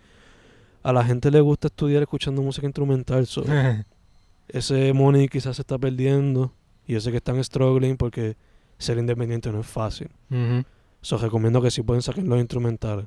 a 0.82 0.92
la 0.94 1.04
gente 1.04 1.30
le 1.30 1.42
gusta 1.42 1.68
estudiar 1.68 2.02
escuchando 2.02 2.40
música 2.40 2.66
instrumental. 2.66 3.26
so, 3.26 3.44
ese 4.48 4.94
money 4.94 5.28
quizás 5.28 5.56
se 5.56 5.62
está 5.62 5.76
perdiendo. 5.76 6.52
Y 6.86 6.94
yo 6.94 7.00
sé 7.00 7.10
que 7.10 7.18
están 7.18 7.42
struggling 7.44 7.98
porque 7.98 8.36
ser 8.78 8.96
independiente 8.96 9.52
no 9.52 9.60
es 9.60 9.66
fácil. 9.66 10.08
Ujú. 10.30 10.64
So, 11.02 11.18
recomiendo 11.18 11.60
que 11.60 11.70
si 11.70 11.82
pueden 11.82 12.00
saquen 12.00 12.30
los 12.30 12.38
instrumentales. 12.38 13.04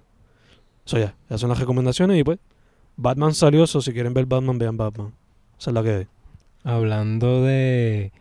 So, 0.85 0.99
ya, 0.99 1.15
esas 1.25 1.41
son 1.41 1.49
las 1.49 1.59
recomendaciones 1.59 2.19
y 2.19 2.23
pues, 2.23 2.37
Batman 2.95 3.33
salió, 3.33 3.65
so, 3.65 3.81
si 3.81 3.91
quieren 3.91 4.13
ver 4.13 4.27
Batman, 4.27 4.59
vean 4.59 4.77
Batman. 4.77 5.13
Esa 5.57 5.71
es 5.71 5.73
la 5.73 5.81
que 5.81 6.01
es. 6.01 6.07
Hablando 6.63 7.43
de, 7.43 8.11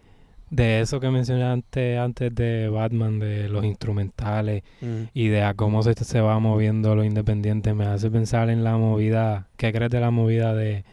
de 0.51 0.81
eso 0.81 0.99
que 1.01 1.11
mencionaste 1.11 1.99
antes 1.99 2.35
de 2.35 2.69
Batman, 2.69 3.19
de 3.19 3.49
los 3.49 3.65
instrumentales 3.65 4.63
Mm. 4.81 5.03
y 5.13 5.29
de 5.29 5.43
a 5.43 5.55
cómo 5.55 5.83
se, 5.83 5.95
se 5.95 6.21
va 6.21 6.39
moviendo 6.39 6.95
lo 6.95 7.05
independiente, 7.05 7.75
me 7.75 7.85
hace 7.87 8.11
pensar 8.11 8.49
en 8.51 8.65
la 8.65 8.77
movida, 8.79 9.47
¿qué 9.57 9.73
crees 9.73 9.91
de 9.91 10.01
la 10.01 10.11
movida 10.11 10.55
de, 10.55 10.85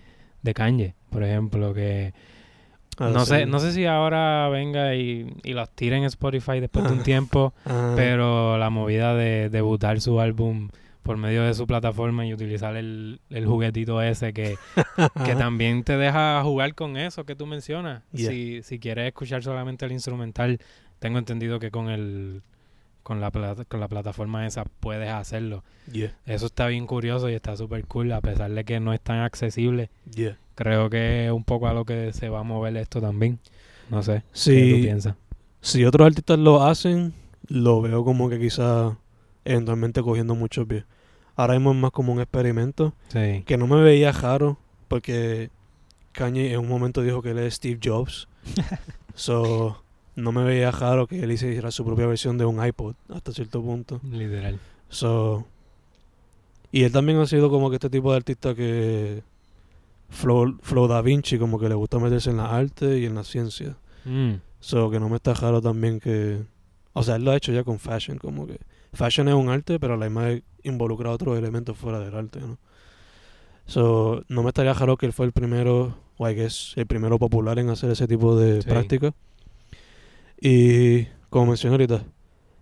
de 0.41 0.53
Kanye, 0.53 0.93
por 1.09 1.23
ejemplo? 1.23 1.73
Que 1.73 2.13
Ah, 2.99 3.09
no 3.09 3.19
sí. 3.25 3.27
sé, 3.35 3.45
no 3.45 3.59
sé 3.59 3.73
si 3.73 3.85
ahora 3.85 4.49
venga 4.49 4.95
y, 4.95 5.31
y 5.43 5.53
los 5.53 5.69
tire 5.69 5.97
en 5.97 6.03
Spotify 6.05 6.59
después 6.59 6.83
de 6.85 6.93
un 6.93 7.03
tiempo, 7.03 7.53
Ah, 7.65 7.93
pero 7.95 8.57
la 8.57 8.71
movida 8.71 9.13
de 9.13 9.49
debutar 9.49 10.01
su 10.01 10.19
álbum 10.19 10.69
por 11.07 11.17
medio 11.17 11.41
de 11.41 11.53
su 11.55 11.65
plataforma 11.65 12.25
y 12.27 12.33
utilizar 12.33 12.75
el, 12.75 13.19
el 13.31 13.45
juguetito 13.47 14.01
ese 14.03 14.31
que, 14.33 14.57
que 15.25 15.35
también 15.35 15.83
te 15.83 15.97
deja 15.97 16.43
jugar 16.43 16.75
con 16.75 16.97
eso 16.97 17.23
que 17.25 17.35
tú 17.35 17.47
mencionas. 17.47 18.03
Yeah. 18.11 18.29
Si, 18.29 18.61
si 18.61 18.77
quieres 18.77 19.07
escuchar 19.07 19.41
solamente 19.41 19.85
el 19.85 19.91
instrumental, 19.93 20.59
tengo 20.99 21.17
entendido 21.17 21.59
que 21.59 21.71
con 21.71 21.89
el 21.89 22.43
con 23.03 23.21
la, 23.21 23.31
plata- 23.31 23.63
con 23.63 23.79
la 23.79 23.87
plataforma 23.87 24.45
esa 24.45 24.65
puedes 24.65 25.09
hacerlo. 25.09 25.63
Yeah, 25.91 26.13
Eso 26.25 26.45
está 26.47 26.67
bien 26.67 26.85
curioso 26.85 27.29
y 27.29 27.33
está 27.35 27.55
súper 27.55 27.85
cool, 27.85 28.11
a 28.11 28.19
pesar 28.19 28.51
de 28.51 28.65
que 28.65 28.81
no 28.81 28.91
es 28.93 28.99
tan 28.99 29.19
accesible. 29.21 29.89
yeah. 30.13 30.37
Creo 30.55 30.89
que 30.89 31.27
es 31.27 31.31
un 31.31 31.45
poco 31.45 31.67
a 31.69 31.73
lo 31.73 31.85
que 31.85 32.11
se 32.11 32.27
va 32.29 32.39
a 32.41 32.43
mover 32.43 32.75
esto 32.75 32.99
también. 32.99 33.39
No 33.89 34.03
sé. 34.03 34.15
¿Qué 34.15 34.21
tú 34.21 34.27
Si, 34.33 34.73
piensas? 34.81 35.15
si 35.61 35.85
otros 35.85 36.05
artistas 36.07 36.37
lo 36.37 36.63
hacen, 36.65 37.13
lo 37.47 37.81
veo 37.81 38.03
como 38.03 38.27
que 38.29 38.39
quizá 38.39 38.97
eventualmente 39.45 40.01
cogiendo 40.01 40.35
mucho 40.35 40.67
pie. 40.67 40.83
Ahora 41.37 41.53
mismo 41.53 41.71
es 41.71 41.77
más 41.77 41.91
como 41.91 42.11
un 42.11 42.19
experimento 42.19 42.93
Sí. 43.07 43.43
que 43.45 43.55
no 43.57 43.67
me 43.67 43.81
veía 43.81 44.11
raro 44.11 44.57
porque 44.89 45.49
Kanye 46.11 46.51
en 46.53 46.59
un 46.59 46.67
momento 46.67 47.01
dijo 47.01 47.21
que 47.21 47.29
él 47.31 47.37
es 47.39 47.53
Steve 47.53 47.79
Jobs. 47.81 48.27
so, 49.15 49.81
no 50.15 50.31
me 50.31 50.43
veía 50.43 50.71
raro 50.71 51.07
que 51.07 51.23
él 51.23 51.31
hiciera 51.31 51.71
su 51.71 51.85
propia 51.85 52.07
versión 52.07 52.37
de 52.37 52.45
un 52.45 52.65
iPod 52.65 52.95
hasta 53.13 53.31
cierto 53.31 53.61
punto. 53.61 54.01
Literal. 54.11 54.59
So, 54.89 55.45
y 56.71 56.83
él 56.83 56.91
también 56.91 57.19
ha 57.19 57.27
sido 57.27 57.49
como 57.49 57.69
que 57.69 57.75
este 57.75 57.89
tipo 57.89 58.11
de 58.11 58.17
artista 58.17 58.55
que 58.55 59.21
Flow, 60.09 60.57
Flow 60.61 60.87
Da 60.87 61.01
Vinci, 61.01 61.37
como 61.37 61.59
que 61.59 61.69
le 61.69 61.75
gusta 61.75 61.99
meterse 61.99 62.29
en 62.29 62.37
la 62.37 62.55
arte 62.55 62.99
y 62.99 63.05
en 63.05 63.15
la 63.15 63.23
ciencia. 63.23 63.75
Mm. 64.05 64.33
So, 64.59 64.89
que 64.89 64.99
no 64.99 65.07
me 65.09 65.17
está 65.17 65.33
raro 65.33 65.61
también 65.61 65.99
que... 65.99 66.39
O 66.93 67.03
sea, 67.03 67.17
él 67.17 67.23
lo 67.25 67.31
ha 67.31 67.35
hecho 67.37 67.51
ya 67.51 67.63
con 67.63 67.77
fashion, 67.77 68.17
como 68.17 68.47
que... 68.47 68.59
Fashion 68.97 69.27
es 69.29 69.35
un 69.35 69.49
arte, 69.49 69.79
pero 69.79 69.95
la 69.95 70.05
misma 70.07 70.25
vez 70.25 70.43
involucra 70.63 71.11
otros 71.11 71.37
elementos 71.37 71.77
fuera 71.77 71.99
del 71.99 72.13
arte, 72.15 72.39
¿no? 72.41 72.57
So, 73.65 74.23
no 74.27 74.43
me 74.43 74.49
estaría 74.49 74.73
raro 74.73 74.97
que 74.97 75.05
él 75.05 75.13
fue 75.13 75.25
el 75.25 75.31
primero, 75.31 75.97
o 76.17 76.29
I 76.29 76.33
guess, 76.35 76.73
el 76.75 76.85
primero 76.87 77.19
popular 77.19 77.59
en 77.59 77.69
hacer 77.69 77.91
ese 77.91 78.07
tipo 78.07 78.35
de 78.37 78.61
Sí. 78.61 78.69
práctica. 78.69 79.13
Y, 80.39 81.05
como 81.29 81.47
mencioné 81.47 81.73
ahorita, 81.75 82.03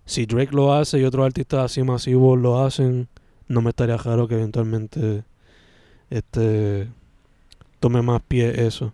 si 0.06 0.26
Drake 0.26 0.54
lo 0.56 0.74
hace 0.74 1.00
y 1.00 1.04
otros 1.04 1.26
artistas 1.26 1.66
así 1.66 1.84
masivos 1.84 2.40
lo 2.40 2.64
hacen, 2.64 3.08
no 3.48 3.62
me 3.62 3.70
estaría 3.70 3.98
raro 3.98 4.28
que 4.28 4.36
eventualmente 4.36 5.24
este 6.10 6.88
tome 7.80 8.02
más 8.02 8.22
pie 8.28 8.66
eso. 8.66 8.94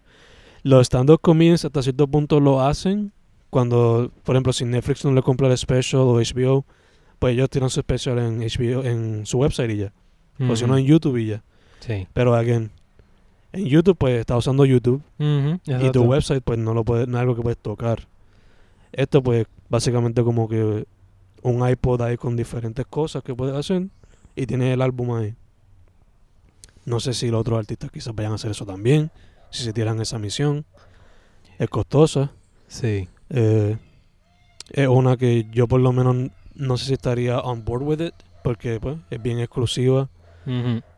Los 0.63 0.87
stand-up 0.87 1.21
comedians 1.21 1.65
hasta 1.65 1.81
cierto 1.81 2.07
punto 2.07 2.39
lo 2.39 2.61
hacen 2.61 3.13
cuando, 3.49 4.11
por 4.23 4.35
ejemplo, 4.35 4.53
si 4.53 4.65
Netflix 4.65 5.03
no 5.05 5.11
le 5.11 5.21
compra 5.21 5.47
el 5.47 5.57
special 5.57 6.01
o 6.03 6.19
HBO, 6.19 6.65
pues 7.21 7.35
ellos 7.35 7.51
tiran 7.51 7.69
su 7.69 7.81
special 7.81 8.17
en 8.17 8.39
HBO, 8.39 8.83
en 8.83 9.27
su 9.27 9.37
website 9.37 9.69
y 9.69 9.77
ya. 9.77 9.93
O 10.39 10.55
si 10.55 10.65
no, 10.65 10.75
en. 10.75 10.87
YouTube 10.87 11.17
y 11.17 11.27
ya. 11.27 11.43
Sí. 11.79 12.07
Pero, 12.13 12.33
again, 12.33 12.71
en 13.51 13.65
YouTube, 13.67 13.95
pues 13.95 14.19
está 14.19 14.35
usando 14.35 14.65
YouTube 14.65 15.03
y 15.19 15.53
exacto. 15.53 15.91
tu 15.91 16.03
website, 16.05 16.43
pues 16.43 16.57
no 16.57 16.73
lo 16.73 16.83
puedes, 16.83 17.07
no 17.07 17.19
es 17.19 17.21
algo 17.21 17.35
que 17.35 17.43
puedes 17.43 17.59
tocar. 17.59 18.07
Esto, 18.91 19.21
pues, 19.21 19.45
básicamente 19.69 20.23
como 20.23 20.49
que 20.49 20.87
un 21.43 21.69
iPod 21.69 22.01
ahí 22.01 22.17
con 22.17 22.35
diferentes 22.35 22.87
cosas 22.87 23.21
que 23.21 23.35
puedes 23.35 23.53
hacer 23.53 23.87
y 24.35 24.47
tienes 24.47 24.73
el 24.73 24.81
álbum 24.81 25.13
ahí. 25.13 25.35
No 26.85 26.99
sé 26.99 27.13
si 27.13 27.29
los 27.29 27.41
otros 27.41 27.59
artistas 27.59 27.91
quizás 27.91 28.15
vayan 28.15 28.31
a 28.31 28.35
hacer 28.35 28.49
eso 28.49 28.65
también, 28.65 29.11
si 29.51 29.63
se 29.63 29.73
tiran 29.73 30.01
esa 30.01 30.17
misión. 30.17 30.65
Es 31.59 31.69
costosa. 31.69 32.31
Sí. 32.67 33.07
Eh, 33.29 33.77
es 34.71 34.87
una 34.87 35.17
que 35.17 35.45
yo 35.51 35.67
por 35.67 35.81
lo 35.81 35.91
menos 35.91 36.31
no 36.61 36.77
sé 36.77 36.85
si 36.85 36.93
estaría 36.93 37.39
on 37.39 37.63
board 37.65 37.83
with 37.83 38.01
it, 38.01 38.13
porque 38.43 38.79
pues 38.79 38.97
es 39.09 39.21
bien 39.21 39.39
exclusiva 39.39 40.09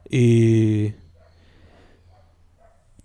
y 0.09 0.93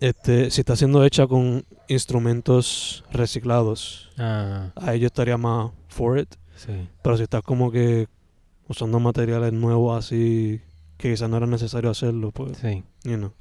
este 0.01 0.51
si 0.51 0.61
está 0.61 0.77
siendo 0.77 1.05
hecha 1.05 1.27
con 1.27 1.65
instrumentos 1.89 3.05
reciclados, 3.11 4.11
Ah, 4.19 4.71
ahí 4.77 5.01
yo 5.01 5.07
estaría 5.07 5.37
más 5.37 5.71
for 5.89 6.19
it, 6.19 6.35
sí. 6.57 6.89
pero 7.03 7.17
si 7.17 7.25
estás 7.25 7.43
como 7.43 7.71
que 7.71 8.09
usando 8.69 9.01
materiales 9.01 9.53
nuevos 9.53 9.99
así 9.99 10.61
que 10.99 11.11
quizás 11.11 11.29
no 11.31 11.37
era 11.37 11.47
necesario 11.47 11.91
hacerlo, 11.91 12.31
pues, 12.33 12.59
Sí. 12.59 12.83
you 13.05 13.17
know. 13.17 13.33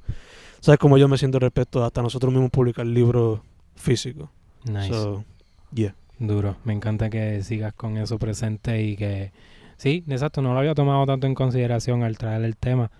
¿Sabes 0.60 0.78
cómo 0.80 0.96
yo 0.98 1.06
me 1.08 1.18
siento 1.18 1.38
respecto 1.38 1.82
a 1.82 1.86
hasta 1.86 2.02
nosotros 2.02 2.32
mismos 2.32 2.50
publicar 2.50 2.86
libros 2.86 3.40
físicos? 3.76 4.28
Nice. 4.64 4.88
So, 4.92 5.24
yeah. 5.72 5.94
Duro. 6.18 6.56
Me 6.64 6.72
encanta 6.72 7.10
que 7.10 7.42
sigas 7.42 7.72
con 7.74 7.96
eso 7.96 8.18
presente 8.18 8.82
y 8.82 8.96
que... 8.96 9.32
Sí, 9.76 10.04
exacto. 10.08 10.42
No 10.42 10.52
lo 10.54 10.58
había 10.60 10.74
tomado 10.74 11.06
tanto 11.06 11.26
en 11.26 11.34
consideración 11.34 12.02
al 12.02 12.18
traer 12.18 12.42
el 12.44 12.56
tema. 12.56 12.90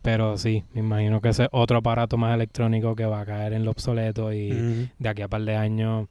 Pero 0.00 0.36
sí, 0.36 0.64
me 0.74 0.80
imagino 0.80 1.20
que 1.20 1.28
ese 1.28 1.44
es 1.44 1.48
otro 1.52 1.78
aparato 1.78 2.16
más 2.16 2.34
electrónico 2.34 2.96
que 2.96 3.06
va 3.06 3.20
a 3.20 3.26
caer 3.26 3.52
en 3.52 3.64
lo 3.64 3.70
obsoleto 3.70 4.32
y 4.32 4.88
de 4.98 5.08
aquí 5.08 5.22
a 5.22 5.28
par 5.28 5.42
de 5.42 5.54
años 5.54 6.08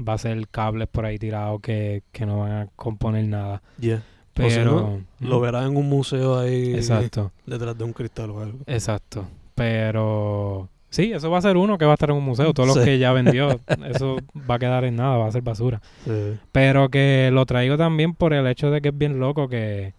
va 0.00 0.14
a 0.14 0.18
ser 0.18 0.48
cables 0.48 0.88
por 0.88 1.04
ahí 1.04 1.18
tirados 1.18 1.60
que, 1.60 2.02
que 2.10 2.24
no 2.24 2.40
van 2.40 2.52
a 2.52 2.66
componer 2.74 3.26
nada. 3.26 3.62
Yeah. 3.78 3.98
O 3.98 4.02
Pero... 4.34 5.00
no, 5.20 5.28
Lo 5.28 5.40
verás 5.40 5.66
en 5.66 5.76
un 5.76 5.88
museo 5.88 6.38
ahí 6.38 6.74
Exacto. 6.74 7.32
detrás 7.44 7.76
de 7.76 7.84
un 7.84 7.92
cristal 7.92 8.30
o 8.30 8.40
algo. 8.40 8.58
Exacto. 8.66 9.26
Pero 9.54 10.68
sí, 10.94 11.12
eso 11.12 11.30
va 11.30 11.38
a 11.38 11.42
ser 11.42 11.56
uno 11.56 11.76
que 11.78 11.84
va 11.84 11.92
a 11.92 11.94
estar 11.94 12.10
en 12.10 12.16
un 12.16 12.24
museo. 12.24 12.52
Todos 12.54 12.68
los 12.68 12.78
Sí. 12.78 12.84
que 12.84 12.98
ya 12.98 13.12
vendió, 13.12 13.60
eso 13.88 14.16
va 14.50 14.54
a 14.56 14.58
quedar 14.58 14.84
en 14.84 14.96
nada, 14.96 15.16
va 15.16 15.26
a 15.26 15.32
ser 15.32 15.42
basura. 15.42 15.80
Sí. 16.04 16.36
Pero 16.52 16.88
que 16.88 17.30
lo 17.32 17.44
traigo 17.46 17.76
también 17.76 18.14
por 18.14 18.32
el 18.32 18.46
hecho 18.46 18.70
de 18.70 18.80
que 18.80 18.88
es 18.88 18.96
bien 18.98 19.18
loco 19.20 19.48
que 19.48 19.94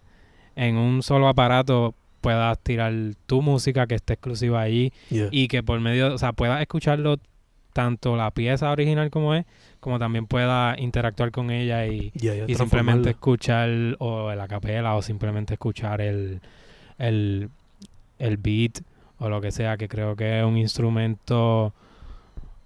en 0.55 0.77
un 0.77 1.03
solo 1.03 1.27
aparato 1.27 1.93
puedas 2.21 2.57
tirar 2.59 2.91
tu 3.27 3.41
música 3.41 3.85
que 3.87 3.95
esté 3.95 4.13
exclusiva 4.13 4.61
ahí 4.61 4.91
Yeah. 5.09 5.27
y 5.31 5.47
que 5.47 5.61
por 5.61 5.79
medio, 5.79 6.13
o 6.13 6.17
sea, 6.17 6.31
puedas 6.33 6.59
escucharlo 6.61 7.17
tanto 7.73 8.15
la 8.15 8.31
pieza 8.31 8.71
original 8.71 9.09
como 9.11 9.35
es, 9.35 9.45
como 9.81 9.99
también 9.99 10.25
puedas 10.25 10.79
interactuar 10.79 11.31
con 11.31 11.51
ella 11.51 11.85
y, 11.85 12.11
Yeah, 12.15 12.33
yeah, 12.35 12.45
y 12.47 12.55
simplemente 12.55 13.09
escuchar 13.11 13.69
o 13.99 14.33
la 14.33 14.47
capela 14.47 14.95
o 14.95 15.01
simplemente 15.01 15.53
escuchar 15.55 15.99
el, 16.01 16.39
el, 16.97 17.49
el 18.17 18.37
beat 18.37 18.79
o 19.25 19.29
lo 19.29 19.41
que 19.41 19.51
sea, 19.51 19.77
que 19.77 19.87
creo 19.87 20.15
que 20.15 20.39
es 20.39 20.45
un 20.45 20.57
instrumento 20.57 21.73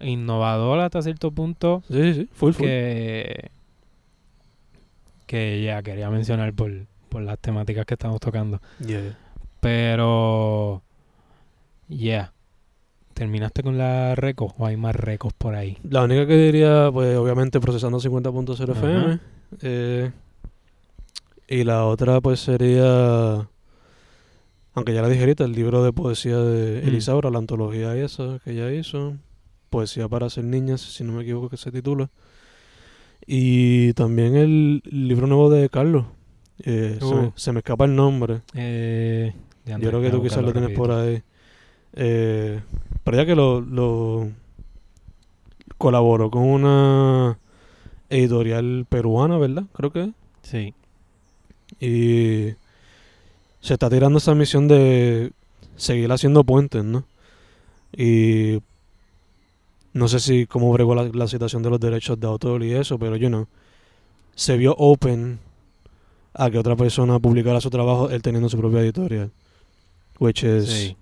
innovador 0.00 0.80
hasta 0.80 1.02
cierto 1.02 1.30
punto 1.30 1.82
Sí, 1.88 2.02
sí, 2.02 2.14
sí. 2.14 2.28
Full, 2.32 2.52
full. 2.52 2.64
que 2.66 3.50
que 5.26 5.62
ya 5.62 5.82
quería 5.82 6.10
mencionar 6.10 6.52
por, 6.54 6.72
por 7.08 7.22
las 7.22 7.38
temáticas 7.38 7.86
que 7.86 7.94
estamos 7.94 8.18
tocando. 8.18 8.60
Yeah. 8.84 9.16
Pero, 9.60 10.82
yeah. 11.88 12.32
¿Terminaste 13.14 13.62
con 13.62 13.78
la 13.78 14.14
reco 14.16 14.54
o 14.58 14.66
hay 14.66 14.76
más 14.76 14.96
recos 14.96 15.32
por 15.34 15.54
ahí? 15.54 15.76
La 15.88 16.02
única 16.02 16.26
que 16.26 16.34
diría, 16.36 16.90
pues 16.92 17.16
obviamente 17.16 17.60
procesando 17.60 17.98
50.0 18.00 18.62
Ajá. 18.62 18.72
FM. 18.72 19.18
eh, 19.62 20.10
y 21.46 21.62
la 21.64 21.84
otra, 21.84 22.20
pues 22.20 22.40
sería. 22.40 23.46
Aunque 24.74 24.94
ya 24.94 25.02
la 25.02 25.08
dije 25.08 25.20
ahorita, 25.20 25.44
el 25.44 25.52
libro 25.52 25.82
de 25.82 25.92
poesía 25.92 26.38
de 26.38 26.82
Mm. 26.82 26.88
Elisaura, 26.88 27.30
la 27.30 27.38
antología 27.38 27.96
esa 27.96 28.38
que 28.44 28.52
ella 28.52 28.72
hizo. 28.72 29.16
Poesía 29.68 30.08
para 30.08 30.26
hacer 30.26 30.44
niñas, 30.44 30.80
si 30.80 31.04
no 31.04 31.12
me 31.12 31.22
equivoco 31.22 31.48
que 31.48 31.56
se 31.56 31.70
titula. 31.72 32.10
Y 33.26 33.92
también 33.94 34.34
el 34.36 34.82
libro 34.84 35.26
nuevo 35.26 35.50
de 35.50 35.68
Carlos. 35.68 36.04
eh, 36.62 36.98
se, 37.00 37.14
me, 37.14 37.20
Uh. 37.28 37.32
se 37.36 37.52
me 37.52 37.58
escapa 37.60 37.84
el 37.86 37.94
nombre. 37.96 38.40
Eh, 38.54 39.32
Yo 39.64 39.78
creo 39.78 40.02
que 40.02 40.10
tú 40.10 40.22
quizás 40.22 40.42
lo 40.42 40.52
tienes 40.52 40.76
por 40.76 40.90
ahí. 40.90 41.22
Eh, 41.94 42.60
pero 43.02 43.16
ya 43.16 43.24
que 43.26 43.34
lo, 43.34 43.60
lo 43.62 44.28
colaboró 45.78 46.30
con 46.30 46.42
una 46.42 47.38
editorial 48.10 48.86
peruana, 48.88 49.38
¿verdad? 49.38 49.64
Creo 49.72 49.90
que. 49.90 50.10
Sí. 50.42 50.74
Y 51.80 52.54
se 53.60 53.74
está 53.74 53.90
tirando 53.90 54.18
esa 54.18 54.34
misión 54.34 54.68
de 54.68 55.32
seguir 55.76 56.10
haciendo 56.12 56.44
puentes, 56.44 56.84
¿no? 56.84 57.04
Y 57.96 58.60
no 59.92 60.08
sé 60.08 60.20
si 60.20 60.46
cómo 60.46 60.72
bregó 60.72 60.94
la, 60.94 61.04
la 61.12 61.26
situación 61.26 61.62
de 61.62 61.70
los 61.70 61.80
derechos 61.80 62.18
de 62.20 62.26
autor 62.26 62.62
y 62.62 62.72
eso, 62.72 62.98
pero 62.98 63.16
yo 63.16 63.28
no. 63.30 63.48
Se 64.34 64.56
vio 64.56 64.74
open 64.78 65.38
a 66.34 66.50
que 66.50 66.58
otra 66.58 66.76
persona 66.76 67.18
publicara 67.18 67.60
su 67.60 67.70
trabajo 67.70 68.08
él 68.10 68.22
teniendo 68.22 68.48
su 68.48 68.56
propia 68.58 68.80
editorial. 68.80 69.30
Which 70.18 70.44
is, 70.44 70.66
Sí. 70.68 70.96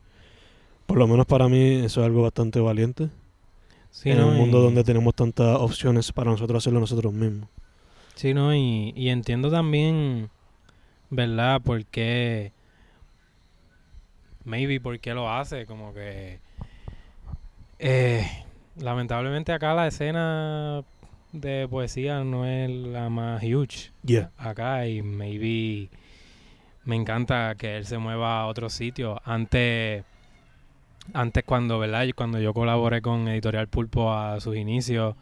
por 0.87 0.97
lo 0.97 1.07
menos 1.07 1.27
para 1.27 1.49
mí, 1.49 1.61
eso 1.85 2.01
es 2.01 2.07
algo 2.07 2.23
bastante 2.23 2.61
valiente. 2.61 3.09
Sí, 3.91 4.11
en 4.11 4.19
¿no? 4.19 4.29
un 4.29 4.37
mundo 4.37 4.61
Y- 4.61 4.63
donde 4.63 4.85
tenemos 4.85 5.15
tantas 5.15 5.57
opciones 5.59 6.11
para 6.13 6.31
nosotros 6.31 6.63
hacerlo 6.63 6.81
nosotros 6.81 7.13
mismos. 7.13 7.49
Sí, 8.15 8.33
¿no? 8.35 8.55
Y, 8.55 8.93
y 8.97 9.11
entiendo 9.11 9.51
también, 9.51 10.31
¿verdad? 11.11 11.61
Por 11.61 11.85
qué, 11.87 12.53
maybe 14.45 14.81
por 14.81 14.99
qué 15.01 15.15
lo 15.15 15.31
hace, 15.31 15.67
como 15.67 15.93
que, 15.95 16.41
eh, 17.79 18.27
lamentablemente 18.77 19.53
acá 19.53 19.75
la 19.75 19.87
escena 19.87 20.83
de 21.33 21.69
poesía 21.69 22.25
no 22.25 22.47
es 22.47 22.71
la 22.71 23.09
más 23.11 23.43
huge 23.43 23.91
Yeah. 24.05 24.31
acá 24.39 24.87
y 24.87 25.03
maybe 25.03 25.91
me 26.85 26.97
encanta 26.97 27.55
que 27.57 27.77
él 27.77 27.85
se 27.85 27.99
mueva 27.99 28.41
a 28.41 28.47
otros 28.47 28.73
sitios. 28.73 29.19
Antes, 29.25 30.05
antes 31.13 31.45
cuando, 31.45 31.79
¿verdad? 31.79 32.07
Cuando 32.15 32.41
yo 32.41 32.55
colaboré 32.55 33.03
con 33.03 33.29
Editorial 33.29 33.69
Pulpo 33.69 34.13
a 34.15 34.41
sus 34.41 34.57
inicios, 34.57 35.15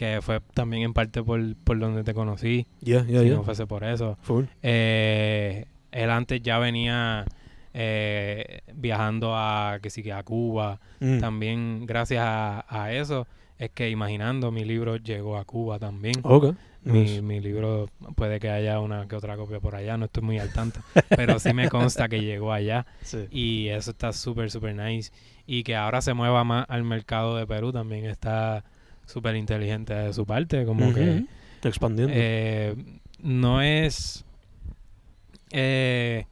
que 0.00 0.22
fue 0.22 0.40
también 0.54 0.82
en 0.84 0.94
parte 0.94 1.22
por, 1.22 1.38
por 1.56 1.78
donde 1.78 2.02
te 2.04 2.14
conocí, 2.14 2.66
Yeah, 2.80 3.04
yeah, 3.04 3.20
si 3.20 3.26
yeah. 3.26 3.34
no 3.36 3.42
fuese 3.42 3.66
por 3.66 3.84
eso. 3.84 4.16
Full. 4.22 4.44
Eh, 4.62 5.66
él 5.92 6.08
antes 6.10 6.40
ya 6.40 6.58
venía 6.58 7.26
eh, 7.74 8.60
viajando 8.74 9.34
a, 9.36 9.78
que 9.82 9.90
sí, 9.90 10.02
que 10.02 10.14
a 10.14 10.22
Cuba. 10.22 10.80
Mm. 11.00 11.18
También 11.18 11.84
gracias 11.86 12.22
a, 12.26 12.64
a 12.66 12.94
eso 12.94 13.26
es 13.58 13.68
que 13.72 13.90
Imaginando 13.90 14.50
mi 14.50 14.64
libro 14.64 14.96
llegó 14.96 15.36
a 15.36 15.44
Cuba 15.44 15.78
también. 15.78 16.14
Ok. 16.22 16.54
Mi, 16.82 17.20
mi 17.20 17.40
libro 17.40 17.90
puede 18.16 18.40
que 18.40 18.48
haya 18.48 18.80
una 18.80 19.06
que 19.06 19.14
otra 19.14 19.36
copia 19.36 19.60
por 19.60 19.74
allá, 19.74 19.98
no 19.98 20.06
estoy 20.06 20.22
muy 20.22 20.38
al 20.38 20.50
tanto, 20.50 20.80
pero 21.14 21.38
sí 21.38 21.52
me 21.52 21.68
consta 21.68 22.08
que 22.08 22.22
llegó 22.22 22.54
allá 22.54 22.86
Sí. 23.02 23.26
y 23.30 23.68
eso 23.68 23.90
está 23.90 24.14
súper, 24.14 24.50
súper 24.50 24.74
nice. 24.74 25.12
Y 25.46 25.62
que 25.62 25.76
ahora 25.76 26.00
se 26.00 26.14
mueva 26.14 26.42
más 26.42 26.64
al 26.70 26.84
mercado 26.84 27.36
de 27.36 27.46
Perú 27.46 27.70
también 27.70 28.06
está 28.06 28.64
súper 29.10 29.36
inteligente 29.36 29.92
de 29.94 30.12
su 30.12 30.24
parte, 30.26 30.64
como 30.64 30.92
que. 30.94 31.24
Expandiendo. 31.62 32.12
eh, 32.16 32.74
no 33.22 33.60
es, 33.60 34.24
eh, 35.52 36.24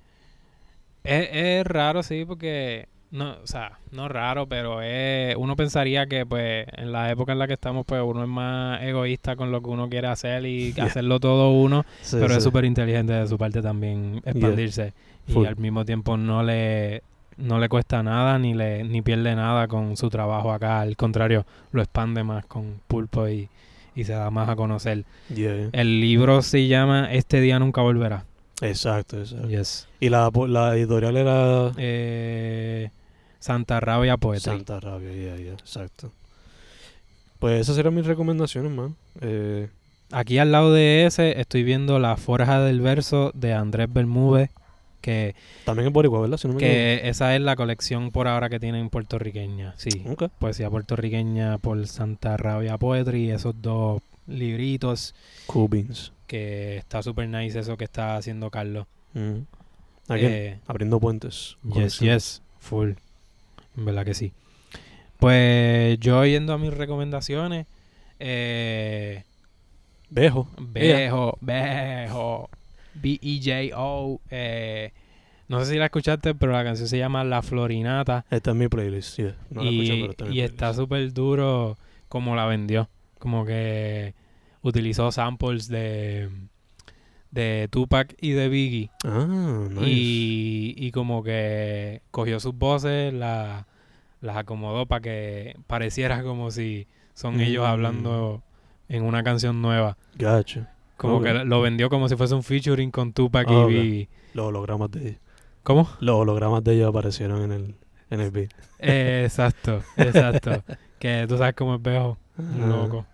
es... 1.04 1.28
Es 1.32 1.66
raro, 1.66 2.02
sí, 2.02 2.24
porque... 2.26 2.88
No, 3.10 3.36
o 3.42 3.46
sea, 3.46 3.78
no 3.90 4.06
raro, 4.08 4.46
pero 4.48 4.82
es, 4.82 5.34
uno 5.36 5.56
pensaría 5.56 6.06
que 6.06 6.26
pues 6.26 6.66
en 6.76 6.92
la 6.92 7.10
época 7.10 7.32
en 7.32 7.38
la 7.38 7.46
que 7.46 7.54
estamos 7.54 7.86
pues 7.86 8.02
uno 8.04 8.22
es 8.22 8.28
más 8.28 8.82
egoísta 8.82 9.34
con 9.34 9.50
lo 9.50 9.62
que 9.62 9.70
uno 9.70 9.88
quiere 9.88 10.08
hacer 10.08 10.44
y 10.44 10.74
Yeah. 10.74 10.84
hacerlo 10.84 11.18
todo 11.18 11.50
uno, 11.52 11.86
Sí, 12.02 12.18
pero 12.20 12.34
es 12.34 12.44
súper 12.44 12.66
inteligente 12.66 13.14
de 13.14 13.26
su 13.26 13.38
parte 13.38 13.62
también 13.62 14.20
expandirse 14.26 14.92
y 15.26 15.46
al 15.46 15.56
mismo 15.56 15.86
tiempo 15.86 16.18
no 16.18 16.42
le 16.42 17.02
no 17.38 17.58
le 17.58 17.68
cuesta 17.68 18.02
nada 18.02 18.38
ni 18.38 18.52
le 18.52 18.84
ni 18.84 19.00
pierde 19.00 19.34
nada 19.34 19.66
con 19.68 19.96
su 19.96 20.10
trabajo 20.10 20.52
acá, 20.52 20.80
al 20.80 20.96
contrario, 20.96 21.46
lo 21.72 21.80
expande 21.82 22.22
más 22.24 22.44
con 22.46 22.80
Pulpo 22.86 23.28
y, 23.28 23.48
y 23.94 24.04
se 24.04 24.12
da 24.12 24.30
más 24.30 24.48
a 24.48 24.56
conocer. 24.56 25.04
Yeah. 25.34 25.70
El 25.72 26.00
libro 26.00 26.42
se 26.42 26.66
llama 26.66 27.12
Este 27.12 27.40
día 27.40 27.58
nunca 27.58 27.80
volverá. 27.80 28.24
Exacto, 28.60 29.18
exacto. 29.20 29.48
Yes. 29.48 29.88
Y 30.00 30.08
la, 30.08 30.30
la 30.48 30.76
editorial 30.76 31.16
era 31.16 31.72
Eh, 31.76 32.90
Santa 33.38 33.80
Rabia 33.80 34.16
Poetry. 34.16 34.52
Santa 34.52 34.80
Rabia, 34.80 35.12
yeah, 35.12 35.36
yeah, 35.36 35.52
exacto. 35.52 36.10
Pues 37.38 37.60
esas 37.60 37.78
eran 37.78 37.94
mis 37.94 38.04
recomendaciones, 38.06 38.72
man. 38.72 38.96
Eh, 39.20 39.68
Aquí 40.10 40.38
al 40.38 40.50
lado 40.52 40.72
de 40.72 41.04
ese 41.04 41.38
estoy 41.38 41.62
viendo 41.64 41.98
La 41.98 42.16
Forja 42.16 42.60
del 42.60 42.80
Verso 42.80 43.30
de 43.34 43.52
Andrés 43.52 43.92
Bermúdez, 43.92 44.50
que, 45.00 45.34
también 45.64 45.86
en 45.88 45.92
Boricua, 45.92 46.20
¿verdad? 46.20 46.36
Si 46.36 46.48
no 46.48 46.54
me 46.54 46.60
que 46.60 47.08
esa 47.08 47.34
es 47.34 47.40
la 47.40 47.56
colección 47.56 48.10
por 48.10 48.28
ahora 48.28 48.48
que 48.48 48.58
tienen 48.60 48.90
puertorriqueña. 48.90 49.74
Sí, 49.76 49.90
equivoco. 49.90 50.26
Ok. 50.26 50.32
poesía 50.38 50.70
puertorriqueña 50.70 51.58
por 51.58 51.86
Santa 51.86 52.36
Rabia 52.36 52.76
Poetry, 52.78 53.30
esos 53.30 53.54
dos 53.60 54.02
libritos 54.26 55.14
beans. 55.70 56.12
que 56.26 56.76
está 56.76 57.02
super 57.02 57.28
nice 57.28 57.58
eso 57.58 57.76
que 57.76 57.84
está 57.84 58.16
haciendo 58.16 58.50
Carlos. 58.50 58.86
Mm. 59.14 59.38
Again, 60.08 60.32
Eh, 60.32 60.58
abriendo 60.66 60.98
puentes. 61.00 61.56
yes, 61.74 61.98
yes, 62.00 62.42
full. 62.58 62.92
En 63.76 63.84
verdad 63.84 64.04
que 64.04 64.14
sí. 64.14 64.32
Pues 65.18 65.98
yo 66.00 66.24
yendo 66.24 66.52
a 66.52 66.58
mis 66.58 66.72
recomendaciones, 66.72 67.66
eh, 68.18 69.24
Bejo. 70.10 70.48
Bejo, 70.58 71.36
Bejo, 71.40 72.48
B-E-J-O. 73.00 74.20
eh, 74.30 74.92
no 75.48 75.60
sé 75.64 75.72
si 75.72 75.78
la 75.78 75.86
escuchaste, 75.86 76.34
pero 76.34 76.52
la 76.52 76.62
canción 76.62 76.88
se 76.88 76.98
llama 76.98 77.24
La 77.24 77.40
Florinata. 77.42 78.26
Está 78.30 78.50
en 78.50 78.58
mi 78.58 78.68
playlist, 78.68 79.16
yeah. 79.16 79.34
No 79.50 79.62
la 79.62 79.70
y 79.70 79.80
escuché, 79.80 80.00
pero 80.00 80.10
está 80.10 80.24
en 80.24 80.30
mi 80.30 80.36
y 80.36 80.40
está 80.42 80.56
playlist. 80.56 80.78
súper 80.80 81.12
duro 81.14 81.78
como 82.08 82.36
la 82.36 82.44
vendió. 82.46 82.88
Como 83.18 83.46
que 83.46 84.14
utilizó 84.62 85.10
samples 85.10 85.68
de, 85.68 86.28
de 87.30 87.68
Tupac 87.70 88.14
y 88.20 88.32
de 88.32 88.48
Biggie. 88.48 88.90
Ah, 89.04 89.66
nice. 89.70 89.86
Y, 89.86 90.74
y 90.76 90.90
como 90.92 91.22
que 91.22 92.02
cogió 92.10 92.40
sus 92.40 92.54
voces, 92.54 93.12
la- 93.14 93.66
las 94.20 94.36
acomodó 94.36 94.84
para 94.86 95.00
que 95.00 95.56
pareciera 95.66 96.22
como 96.22 96.50
si 96.50 96.86
son 97.14 97.40
ellos 97.40 97.64
Mm. 97.64 97.70
hablando 97.70 98.42
en 98.88 99.02
una 99.04 99.22
canción 99.22 99.62
nueva. 99.62 99.96
Gotcha. 100.18 100.72
Como 100.98 101.22
que 101.22 101.32
lo 101.32 101.60
vendió 101.62 101.88
como 101.88 102.08
si 102.08 102.16
fuese 102.16 102.34
un 102.34 102.42
featuring 102.42 102.90
con 102.90 103.12
Tupac 103.12 103.46
Ah, 103.48 103.52
y 103.52 103.56
ok. 103.56 103.68
Biggie. 103.68 104.08
Los 104.34 104.46
hologramas 104.48 104.90
de 104.90 105.08
ella. 105.08 105.18
¿Cómo? 105.62 105.88
Los 106.00 106.16
hologramas 106.16 106.62
de 106.64 106.74
ella 106.74 106.88
aparecieron 106.88 107.42
en 107.42 107.52
el, 107.52 107.74
en 108.10 108.20
el 108.20 108.30
beat. 108.30 108.50
Eh, 108.78 109.22
exacto, 109.24 109.82
exacto. 109.96 110.62
que 110.98 111.24
tú 111.28 111.38
sabes 111.38 111.54
cómo 111.54 111.76
es 111.76 111.82
Bejo, 111.82 112.18
un 112.36 112.62
Ah. 112.62 112.66
loco. 112.66 113.06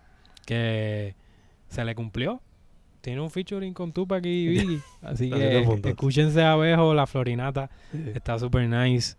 Que 0.46 1.14
se 1.68 1.84
le 1.84 1.94
cumplió. 1.94 2.40
Tiene 3.00 3.20
un 3.20 3.30
featuring 3.30 3.74
con 3.74 3.92
Tupac 3.92 4.24
y 4.24 4.48
Biggie. 4.48 4.80
Así 5.02 5.30
que 5.30 5.60
escúchense 5.84 6.42
a 6.42 6.56
Bejo, 6.56 6.94
la 6.94 7.06
Florinata. 7.06 7.68
Sí. 7.92 8.02
Está 8.14 8.38
super 8.38 8.66
nice. 8.68 9.16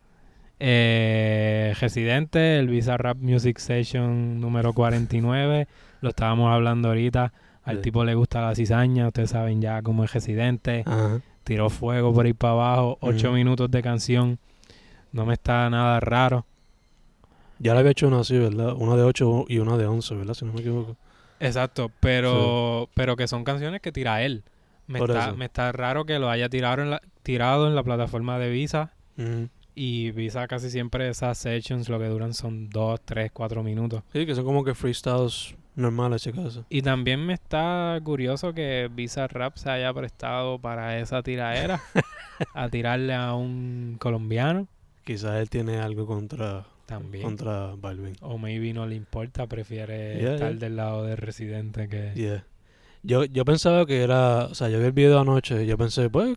Eh, 0.60 1.74
Residente, 1.80 2.58
el 2.58 2.68
Visa 2.68 2.98
Rap 2.98 3.18
Music 3.18 3.60
Session 3.60 4.40
número 4.42 4.74
49. 4.74 5.68
Lo 6.02 6.10
estábamos 6.10 6.52
hablando 6.52 6.88
ahorita. 6.88 7.32
Al 7.66 7.78
Sí. 7.78 7.82
tipo 7.82 8.04
le 8.06 8.16
gusta 8.16 8.42
la 8.42 8.56
cizaña. 8.56 9.08
Ustedes 9.08 9.32
saben 9.32 9.62
ya 9.62 9.82
cómo 9.82 10.04
es 10.04 10.14
Residente. 10.14 10.84
Ajá. 10.86 11.20
Tiró 11.44 11.70
fuego 11.70 12.14
por 12.14 12.26
ahí 12.26 12.34
para 12.34 12.54
abajo. 12.54 12.98
Ocho 13.02 13.32
minutos 13.34 13.70
de 13.70 13.82
canción. 13.84 14.40
No 15.12 15.26
me 15.26 15.34
está 15.34 15.70
nada 15.70 16.00
raro. 16.00 16.46
Ya 17.60 17.74
le 17.74 17.80
había 17.80 17.92
hecho 17.92 18.08
una 18.08 18.20
así, 18.20 18.38
¿verdad? 18.38 18.74
Una 18.74 18.96
de 18.96 19.04
8 19.04 19.46
y 19.48 19.60
una 19.60 19.78
de 19.78 19.86
11, 19.86 20.16
¿verdad? 20.16 20.34
Si 20.34 20.44
no 20.46 20.54
me 20.54 20.60
equivoco. 20.62 20.98
Exacto, 21.40 21.92
pero 22.00 22.90
pero 22.94 23.16
que 23.16 23.28
son 23.28 23.44
canciones 23.44 23.82
que 23.82 23.92
tira 23.92 24.24
él. 24.24 24.44
Me 24.88 25.00
está, 25.00 25.34
me 25.34 25.46
está 25.46 25.72
raro 25.72 26.06
que 26.06 26.20
lo 26.20 26.30
haya 26.30 26.48
tirado 26.50 26.82
en 26.82 26.92
la, 26.92 27.02
tirado 27.24 27.68
en 27.68 27.76
la 27.76 27.84
plataforma 27.84 28.38
de 28.40 28.50
Visa. 28.50 28.94
Y 29.74 30.12
Visa 30.12 30.48
casi 30.48 30.70
siempre 30.70 31.10
esas 31.10 31.38
sessions 31.38 31.90
lo 31.90 31.98
que 32.00 32.08
duran 32.08 32.34
son 32.34 32.70
2, 32.70 33.02
3, 33.04 33.32
4 33.34 33.64
minutos. 33.64 34.04
Sí, 34.14 34.26
que 34.26 34.36
son 34.36 34.46
como 34.46 34.64
que 34.64 34.74
freestyles 34.76 35.56
normales, 35.76 36.22
si 36.24 36.30
acaso. 36.30 36.66
Y 36.70 36.82
también 36.82 37.26
me 37.26 37.34
está 37.34 38.00
curioso 38.04 38.54
que 38.54 38.90
Visa 38.94 39.28
Rap 39.28 39.58
se 39.58 39.70
haya 39.70 39.94
prestado 39.94 40.60
para 40.60 40.98
esa 41.00 41.22
tiraera. 41.24 41.82
a 42.54 42.68
tirarle 42.70 43.14
a 43.14 43.34
un 43.34 43.96
colombiano 43.98 44.68
Quizás 45.06 45.36
él 45.40 45.50
tiene 45.50 45.78
algo 45.78 46.06
contra, 46.06 46.66
también. 46.86 47.24
contra 47.24 47.76
Balvin. 47.78 48.16
O 48.22 48.38
maybe 48.38 48.74
no 48.74 48.86
le 48.88 48.96
importa, 48.96 49.48
prefiere 49.48 50.20
Yeah, 50.20 50.34
estar 50.34 50.50
yeah. 50.52 50.60
del 50.60 50.76
lado 50.76 51.04
del 51.06 51.18
residente 51.18 51.88
que... 51.88 52.12
Yeah. 52.16 52.44
Yo, 53.04 53.24
yo 53.26 53.46
pensaba 53.46 53.86
que 53.86 54.02
era, 54.02 54.46
o 54.46 54.56
sea, 54.56 54.68
yo 54.70 54.80
vi 54.80 54.86
el 54.86 54.92
video 54.94 55.20
anoche 55.20 55.64
y 55.64 55.68
yo 55.68 55.78
pensé, 55.78 56.10
pues, 56.10 56.36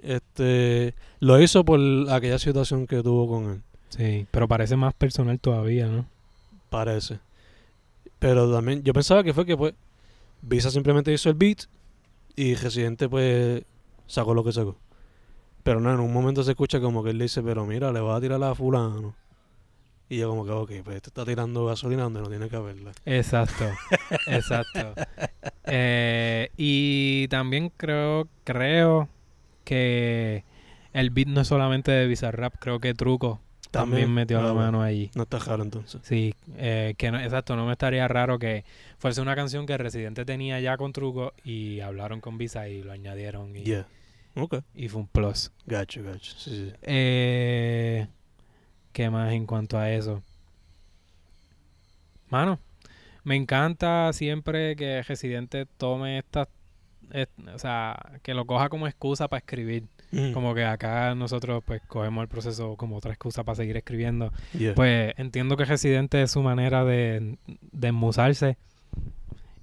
este, 0.00 0.94
lo 1.18 1.40
hizo 1.40 1.64
por 1.64 1.80
aquella 2.10 2.38
situación 2.38 2.86
que 2.86 3.02
tuvo 3.02 3.26
con 3.28 3.50
él, 3.50 3.62
Sí, 3.88 4.26
pero 4.30 4.46
parece 4.48 4.76
más 4.76 4.94
personal 4.94 5.38
todavía, 5.40 5.88
¿no? 5.88 6.06
parece. 6.70 7.18
Pero 8.24 8.50
también, 8.50 8.82
yo 8.82 8.94
pensaba 8.94 9.22
que 9.22 9.34
fue 9.34 9.44
que, 9.44 9.54
pues, 9.54 9.74
Visa 10.40 10.70
simplemente 10.70 11.12
hizo 11.12 11.28
el 11.28 11.34
beat 11.34 11.64
y 12.34 12.54
Residente, 12.54 13.06
pues, 13.06 13.64
sacó 14.06 14.32
lo 14.32 14.42
que 14.42 14.50
sacó. 14.50 14.78
Pero 15.62 15.78
no, 15.78 15.92
en 15.92 16.00
un 16.00 16.10
momento 16.10 16.42
se 16.42 16.52
escucha 16.52 16.80
como 16.80 17.04
que 17.04 17.10
él 17.10 17.18
dice, 17.18 17.42
pero 17.42 17.66
mira, 17.66 17.92
le 17.92 18.00
va 18.00 18.16
a 18.16 18.20
tirar 18.22 18.42
a 18.42 18.54
fulano. 18.54 19.14
Y 20.08 20.20
yo 20.20 20.30
como 20.30 20.46
que, 20.46 20.52
ok, 20.52 20.70
pues, 20.84 20.96
este 20.96 21.10
está 21.10 21.26
tirando 21.26 21.66
gasolina 21.66 22.04
donde 22.04 22.22
no 22.22 22.30
tiene 22.30 22.48
que 22.48 22.56
haberla. 22.56 22.92
Exacto, 23.04 23.66
exacto. 24.26 24.94
Eh, 25.66 26.48
y 26.56 27.28
también 27.28 27.70
creo, 27.76 28.26
creo 28.44 29.10
que 29.64 30.44
el 30.94 31.10
beat 31.10 31.28
no 31.28 31.42
es 31.42 31.48
solamente 31.48 31.92
de 31.92 32.06
Bizarrap, 32.06 32.54
creo 32.58 32.80
que 32.80 32.94
Truco 32.94 33.42
también, 33.80 34.12
metió 34.12 34.38
ah, 34.38 34.42
la 34.42 34.52
bueno, 34.52 34.64
mano 34.72 34.82
allí. 34.82 35.10
No 35.14 35.22
está 35.24 35.38
raro 35.38 35.62
entonces. 35.62 36.00
Sí, 36.04 36.34
eh, 36.56 36.94
que 36.98 37.10
no, 37.10 37.20
exacto, 37.20 37.56
no 37.56 37.66
me 37.66 37.72
estaría 37.72 38.06
raro 38.08 38.38
que 38.38 38.64
fuese 38.98 39.20
una 39.20 39.34
canción 39.36 39.66
que 39.66 39.76
Residente 39.78 40.24
tenía 40.24 40.58
ya 40.60 40.76
con 40.76 40.92
Truco 40.92 41.32
y 41.44 41.80
hablaron 41.80 42.20
con 42.20 42.38
Visa 42.38 42.68
y 42.68 42.82
lo 42.82 42.92
añadieron 42.92 43.56
y, 43.56 43.62
Yeah. 43.64 43.86
Ok. 44.36 44.56
y 44.74 44.88
fue 44.88 45.02
un 45.02 45.06
plus. 45.08 45.50
Gacho, 45.66 46.02
gacho. 46.02 46.34
Sí, 46.38 46.50
sí. 46.70 46.72
Eh, 46.82 48.06
¿Qué 48.92 49.10
más 49.10 49.32
en 49.32 49.46
cuanto 49.46 49.78
a 49.78 49.90
eso? 49.90 50.22
Mano, 52.30 52.58
me 53.22 53.36
encanta 53.36 54.12
siempre 54.12 54.76
que 54.76 55.02
Residente 55.02 55.66
tome 55.78 56.18
estas, 56.18 56.48
est- 57.12 57.30
o 57.54 57.58
sea, 57.58 57.96
que 58.22 58.34
lo 58.34 58.44
coja 58.46 58.68
como 58.68 58.86
excusa 58.86 59.28
para 59.28 59.38
escribir. 59.38 59.84
Mm, 60.14 60.32
Como 60.32 60.54
que 60.54 60.64
acá 60.64 61.14
nosotros 61.16 61.62
pues 61.66 61.82
cogemos 61.88 62.22
el 62.22 62.28
proceso 62.28 62.76
como 62.76 62.96
otra 62.96 63.10
excusa 63.12 63.42
para 63.42 63.56
seguir 63.56 63.76
escribiendo. 63.76 64.32
yeah. 64.56 64.74
Pues 64.74 65.12
entiendo 65.18 65.56
que 65.56 65.64
Residente 65.64 66.22
es 66.22 66.30
su 66.30 66.40
manera 66.42 66.84
de, 66.84 67.36
de 67.72 67.88
enmusarse 67.88 68.56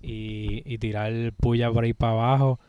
y, 0.02 0.62
y 0.66 0.78
tirar 0.78 1.12
puya 1.40 1.72
por 1.72 1.84
ahí 1.84 1.94
para 1.94 2.14
abajo. 2.14 2.60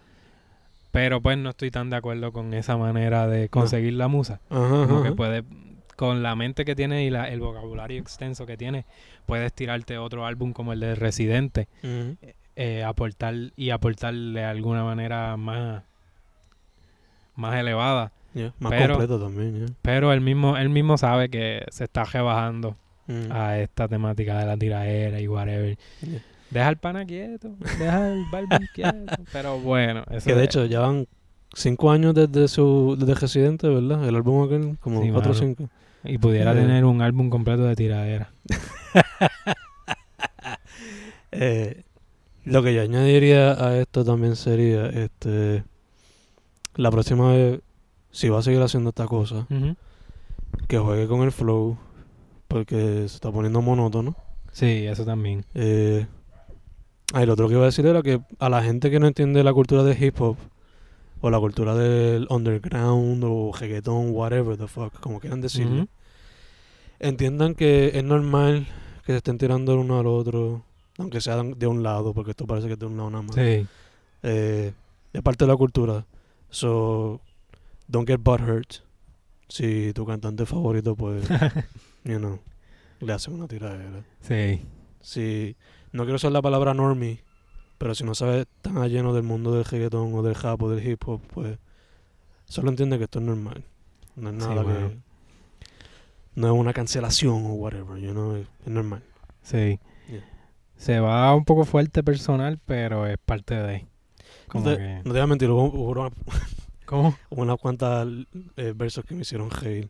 Pero 0.91 1.21
pues 1.23 1.39
no 1.39 1.51
estoy 1.51 1.71
tan 1.71 1.89
de 1.91 1.97
acuerdo 1.97 2.33
con 2.33 2.53
esa 2.55 2.77
manera 2.77 3.27
de 3.27 3.49
conseguir 3.49 3.95
la 3.95 4.09
musa. 4.09 4.41
Ajá, 4.51 4.87
Como 4.87 5.03
que 5.03 5.13
puede, 5.13 5.43
con 5.97 6.23
la 6.23 6.37
mente 6.37 6.65
que 6.67 6.75
tiene 6.77 7.05
y 7.05 7.11
la- 7.11 7.29
el 7.31 7.41
vocabulario 7.41 7.99
extenso 7.99 8.45
que 8.45 8.57
tiene, 8.59 8.85
puedes 9.25 9.53
tirarte 9.55 9.97
otro 9.97 10.27
álbum 10.27 10.53
como 10.53 10.73
el 10.75 10.81
de 10.81 10.95
Residente, 10.95 11.69
eh, 12.57 12.85
aportar 12.85 13.35
y 13.57 13.71
aportarle 13.71 14.41
de 14.41 14.45
alguna 14.47 14.85
manera 14.85 15.35
más, 15.39 15.83
más 17.37 17.57
elevada. 17.59 18.13
Yeah, 18.35 18.53
Más 18.61 18.73
Pero- 18.73 18.95
completo 18.95 19.21
también, 19.21 19.57
yeah. 19.57 19.67
Pero 19.83 20.13
él 20.13 20.21
mismo, 20.23 20.57
él 20.57 20.71
mismo 20.71 20.97
sabe 20.97 21.29
que 21.29 21.65
se 21.71 21.85
está 21.85 22.05
rebajando 22.05 22.77
Mm, 23.09 23.31
a 23.33 23.59
esta 23.59 23.89
temática 23.89 24.39
de 24.39 24.47
la 24.47 24.57
tiraera 24.57 25.21
y 25.21 25.27
whatever. 25.29 25.77
yeah. 26.03 26.21
Deja 26.51 26.69
el 26.69 26.77
pana 26.77 27.05
quieto, 27.07 27.55
deja 27.79 28.13
el 28.13 28.25
Barbie 28.31 28.69
quieto. 28.75 28.95
Pero 29.33 29.59
bueno, 29.59 30.05
eso 30.11 30.27
Que 30.27 30.35
de 30.35 30.43
es- 30.43 30.49
hecho 30.49 30.67
ya 30.67 30.81
van 30.81 31.07
cinco 31.55 31.91
años 31.91 32.15
desde 32.15 32.47
su 32.49 32.97
desde 32.99 33.15
Residente, 33.15 33.69
¿verdad? 33.69 34.07
El 34.09 34.15
álbum 34.17 34.45
aquel, 34.45 34.79
como 34.79 35.03
Sí, 35.03 35.11
cuatro 35.11 35.33
o 35.33 35.35
cinco. 35.35 35.69
Y 36.05 36.19
pudiera 36.19 36.53
eh, 36.53 36.55
tener 36.57 36.85
un 36.85 37.01
álbum 37.03 37.29
completo 37.31 37.65
de 37.65 37.77
tiradera. 37.77 38.31
Eh, 41.35 41.83
lo 42.45 42.63
que 42.63 42.75
yo 42.75 42.83
añadiría 42.83 43.53
a 43.53 43.79
esto 43.79 44.05
también 44.05 44.37
sería, 44.37 44.87
este, 44.87 45.65
la 46.77 46.91
próxima 46.91 47.33
vez, 47.33 47.61
si 48.11 48.29
va 48.29 48.39
a 48.39 48.43
seguir 48.43 48.61
haciendo 48.63 48.91
esta 48.91 49.07
cosa, 49.07 49.47
que 50.69 50.79
juegue 50.79 51.07
con 51.07 51.23
el 51.23 51.33
flow, 51.33 51.77
porque 52.49 52.77
se 53.09 53.15
está 53.17 53.31
poniendo 53.31 53.63
monótono. 53.63 54.15
Sí, 54.53 54.87
eso 54.87 55.05
también. 55.05 55.45
Eh, 55.55 56.07
ah, 57.15 57.23
y 57.23 57.27
lo 57.27 57.33
otro 57.33 57.49
que 57.49 57.55
iba 57.55 57.63
a 57.63 57.67
decir 57.67 57.87
era 57.87 58.03
que 58.03 58.21
a 58.39 58.49
la 58.49 58.63
gente 58.63 58.91
que 58.91 59.01
no 59.01 59.07
entiende 59.07 59.43
la 59.43 59.53
cultura 59.55 59.83
de 59.83 59.97
hip 60.07 60.21
hop, 60.21 60.37
o 61.21 61.31
la 61.31 61.39
cultura 61.39 61.75
del 61.75 62.27
underground, 62.31 63.23
o 63.25 63.53
reggaeton, 63.59 64.11
whatever 64.11 64.57
the 64.57 64.67
fuck, 64.67 64.99
como 65.01 65.21
quieran 65.21 65.41
decirlo, 65.41 65.87
entiendan 66.99 67.55
que 67.55 67.93
es 67.95 68.05
normal 68.05 68.67
que 69.07 69.13
se 69.13 69.19
estén 69.19 69.39
tirando 69.39 69.73
el 69.73 69.79
uno 69.81 69.99
al 69.99 70.07
otro, 70.07 70.65
aunque 70.99 71.21
sea 71.21 71.43
de 71.43 71.67
un 71.67 71.83
lado, 71.83 72.13
porque 72.13 72.33
esto 72.33 72.47
parece 72.47 72.67
que 72.67 72.75
es 72.75 72.79
de 72.79 72.87
un 72.87 72.97
lado 72.97 73.11
nada 73.11 73.23
más. 73.23 73.35
Sí, 73.35 73.67
Eh, 74.25 74.73
es 75.13 75.23
parte 75.23 75.45
de 75.45 75.51
la 75.51 75.57
cultura. 75.57 76.05
So, 76.53 77.23
don't 77.89 78.07
get 78.07 78.21
butthurt. 78.23 78.85
Si 79.49 79.93
tu 79.95 80.05
cantante 80.07 80.47
favorito, 80.47 80.95
pues, 80.95 81.27
you 82.05 82.19
know, 82.19 82.39
le 83.01 83.13
hace 83.13 83.31
una 83.31 83.49
tiradera. 83.49 84.05
sí. 84.21 84.63
Si, 85.01 85.57
no 85.91 86.05
quiero 86.05 86.17
usar 86.17 86.31
la 86.31 86.41
palabra 86.41 86.75
normie, 86.75 87.25
pero 87.77 87.95
si 87.97 88.05
no 88.05 88.15
sabes 88.15 88.47
tan 88.61 88.77
lleno 88.89 89.13
del 89.13 89.25
mundo 89.25 89.53
del 89.53 89.65
reggaeton 89.65 90.15
o 90.15 90.23
del 90.23 90.37
rap 90.37 90.63
o 90.63 90.71
del 90.71 90.87
hip 90.87 91.03
hop, 91.09 91.21
pues, 91.33 91.59
solo 92.45 92.71
entiende 92.71 92.99
que 92.99 93.05
esto 93.05 93.19
es 93.19 93.25
normal. 93.25 93.65
No 94.15 94.29
es 94.29 94.37
nada 94.37 94.63
que... 94.63 94.97
No 96.35 96.47
es 96.47 96.53
una 96.53 96.73
cancelación 96.73 97.47
o 97.47 97.55
whatever, 97.55 97.99
you 97.99 98.13
know, 98.13 98.37
es, 98.37 98.47
es 98.65 98.73
normal. 98.73 99.03
Sí. 99.43 99.81
Yeah. 100.09 100.25
Se 100.77 101.01
va 101.01 101.35
un 101.35 101.45
poco 101.45 101.65
fuerte 101.65 102.03
personal, 102.03 102.61
pero 102.65 103.07
es 103.07 103.19
parte 103.19 103.55
de. 103.55 103.87
Como 104.53 104.65
no, 104.67 104.71
te, 104.73 104.77
que. 104.79 104.95
no 104.97 105.03
te 105.03 105.11
voy 105.11 105.21
a 105.21 105.27
mentir, 105.27 105.51
hubo, 105.51 105.65
hubo 105.65 106.01
una- 106.01 106.11
¿Cómo? 106.85 107.17
hubo 107.31 107.43
unas 107.43 107.57
cuantas 107.59 108.07
eh, 108.57 108.73
versos 108.77 109.05
que 109.05 109.15
me 109.15 109.23
hicieron 109.23 109.51
reír. 109.51 109.89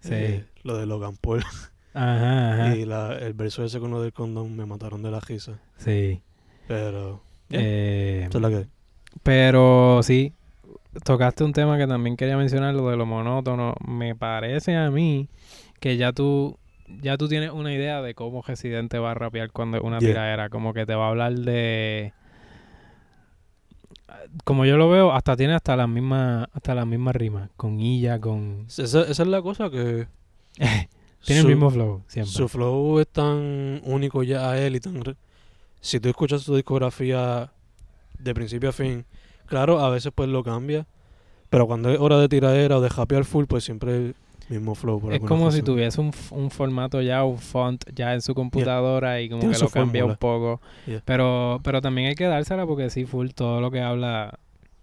Sí. 0.00 0.10
Eh, 0.14 0.44
lo 0.64 0.76
de 0.76 0.86
Logan 0.86 1.16
Paul. 1.16 1.42
Ajá, 1.94 2.54
ajá. 2.54 2.76
Y 2.76 2.86
la, 2.86 3.12
el 3.18 3.34
verso 3.34 3.62
ese 3.64 3.78
con 3.78 3.90
lo 3.90 4.00
del 4.02 4.12
condón 4.14 4.56
me 4.56 4.64
mataron 4.64 5.02
de 5.02 5.10
la 5.10 5.20
risa. 5.20 5.58
Sí. 5.76 6.22
Pero. 6.66 7.22
Eh, 7.50 8.24
eso 8.28 8.38
es 8.38 8.42
lo 8.42 8.48
que. 8.48 8.66
pero 9.22 10.00
sí, 10.02 10.32
tocaste 11.04 11.44
un 11.44 11.52
tema 11.52 11.76
que 11.76 11.86
también 11.86 12.16
quería 12.16 12.38
mencionar, 12.38 12.74
lo 12.74 12.88
de 12.88 12.96
lo 12.96 13.04
monótono. 13.04 13.74
Me 13.86 14.14
parece 14.14 14.74
a 14.74 14.90
mí 14.90 15.28
que 15.80 15.98
ya 15.98 16.12
tú 16.14 16.56
ya 17.02 17.18
tú 17.18 17.28
tienes 17.28 17.50
una 17.50 17.74
idea 17.74 18.00
de 18.00 18.14
cómo 18.14 18.40
Residente 18.42 18.98
va 18.98 19.10
a 19.10 19.14
rapear 19.14 19.50
cuando 19.50 19.76
es 19.76 19.82
una 19.82 19.98
Yeah. 19.98 20.08
tiradera. 20.10 20.48
Como 20.48 20.72
que 20.72 20.86
te 20.86 20.94
va 20.94 21.06
a 21.06 21.08
hablar 21.10 21.34
de... 21.34 22.14
Como 24.44 24.64
yo 24.64 24.76
lo 24.76 24.88
veo, 24.88 25.12
hasta 25.12 25.36
tiene 25.36 25.54
hasta 25.54 25.76
las 25.76 25.88
mismas 25.88 26.48
hasta 26.52 26.74
las 26.74 26.86
mismas 26.86 27.14
rimas. 27.16 27.50
Con 27.56 27.80
Illa, 27.80 28.20
con... 28.20 28.66
Esa, 28.68 29.02
esa 29.02 29.22
es 29.22 29.28
la 29.28 29.42
cosa 29.42 29.70
que. 29.70 30.06
Tiene 31.24 31.42
su, 31.42 31.46
el 31.48 31.54
mismo 31.54 31.70
flow, 31.70 32.02
siempre. 32.08 32.32
Su 32.32 32.48
flow 32.48 32.98
es 32.98 33.06
tan 33.06 33.80
único 33.84 34.24
ya 34.24 34.50
a 34.50 34.58
él 34.58 34.74
y 34.74 34.80
tan. 34.80 35.02
Si 35.80 36.00
tú 36.00 36.08
escuchas 36.08 36.42
su 36.42 36.56
discografía 36.56 37.52
de 38.18 38.34
principio 38.34 38.70
a 38.70 38.72
fin, 38.72 39.04
claro, 39.46 39.78
a 39.78 39.88
veces 39.90 40.12
pues 40.12 40.28
lo 40.28 40.42
cambia. 40.42 40.86
Pero 41.48 41.66
cuando 41.66 41.90
es 41.90 42.00
hora 42.00 42.18
de 42.18 42.28
tiradera 42.28 42.78
o 42.78 42.80
de 42.80 42.90
happy 42.94 43.22
full, 43.22 43.44
pues 43.44 43.62
siempre 43.62 44.14
mismo 44.48 44.74
flow. 44.74 45.00
por 45.00 45.12
Es 45.12 45.20
como 45.20 45.50
si 45.50 45.62
tuviese 45.62 46.00
un, 46.00 46.12
un 46.30 46.50
formato 46.50 47.00
ya, 47.02 47.24
un 47.24 47.38
font 47.38 47.84
ya 47.94 48.14
en 48.14 48.20
su 48.22 48.34
computadora 48.34 49.20
y 49.20 49.28
como 49.28 49.40
Tiene 49.40 49.54
que 49.54 49.60
lo 49.62 49.68
cambia 49.68 50.02
fórmula. 50.02 50.12
un 50.14 50.18
poco. 50.18 50.60
Yeah. 50.86 51.02
Pero 51.04 51.60
pero 51.62 51.80
también 51.80 52.08
hay 52.08 52.14
que 52.14 52.24
dársela 52.26 52.66
porque 52.66 52.90
sí, 52.90 53.04
full, 53.06 53.28
todo 53.34 53.60
lo 53.60 53.70
que 53.70 53.80
habla 53.80 54.38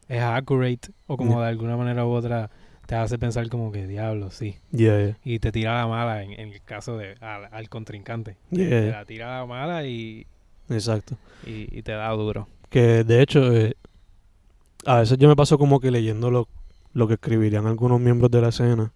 es 0.08 0.22
accurate 0.22 0.90
o 1.08 1.18
como 1.18 1.32
Yeah. 1.34 1.42
de 1.44 1.48
alguna 1.50 1.78
manera 1.78 2.06
u 2.06 2.10
otra 2.12 2.50
te 2.88 2.96
hace 2.96 3.20
pensar 3.20 3.48
como 3.50 3.72
que 3.72 3.86
diablo, 3.86 4.32
sí. 4.32 4.56
Y 5.24 5.38
te 5.40 5.52
tira 5.52 5.76
la 5.78 5.86
mala 5.88 6.24
en, 6.24 6.32
en 6.32 6.50
el 6.54 6.62
caso 6.64 6.98
de 6.98 7.16
al, 7.22 7.48
al 7.52 7.70
contrincante. 7.70 8.36
Te 8.52 8.90
la 8.90 9.06
tira 9.06 9.40
la 9.40 9.46
mala 9.46 9.86
y, 9.86 10.26
Exacto. 10.70 11.16
y, 11.46 11.68
y 11.78 11.84
te 11.84 11.92
da 11.92 12.10
duro. 12.14 12.48
Que 12.72 13.04
de 13.04 13.22
hecho, 13.22 13.56
eh, 13.56 13.76
a 14.88 15.00
veces 15.02 15.20
yo 15.20 15.28
me 15.28 15.36
paso 15.36 15.60
como 15.60 15.80
que 15.80 15.92
leyendo 15.92 16.32
lo, 16.32 16.48
lo 16.94 17.08
que 17.08 17.14
escribirían 17.14 17.68
algunos 17.68 18.00
miembros 18.00 18.32
de 18.32 18.42
la 18.42 18.50
escena. 18.50 18.92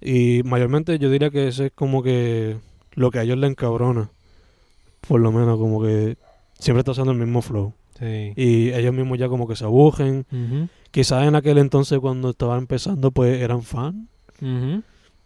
Y 0.00 0.42
mayormente 0.44 0.98
yo 0.98 1.10
diría 1.10 1.30
que 1.30 1.48
ese 1.48 1.66
es 1.66 1.72
como 1.74 2.02
que 2.02 2.56
lo 2.92 3.10
que 3.10 3.18
a 3.18 3.22
ellos 3.22 3.38
les 3.38 3.50
encabrona. 3.50 4.10
Por 5.06 5.20
lo 5.20 5.32
menos, 5.32 5.58
como 5.58 5.82
que 5.82 6.16
siempre 6.58 6.80
está 6.80 6.92
usando 6.92 7.12
el 7.12 7.18
mismo 7.18 7.42
flow. 7.42 7.72
Sí. 7.98 8.32
Y 8.36 8.72
ellos 8.72 8.94
mismos 8.94 9.18
ya 9.18 9.28
como 9.28 9.46
que 9.46 9.56
se 9.56 9.64
abujen. 9.64 10.26
Quizás 10.90 11.26
en 11.26 11.34
aquel 11.36 11.58
entonces 11.58 11.98
cuando 12.00 12.30
estaban 12.30 12.60
empezando 12.60 13.10
pues 13.10 13.40
eran 13.40 13.62
fan. 13.62 14.08
ujú. 14.40 14.82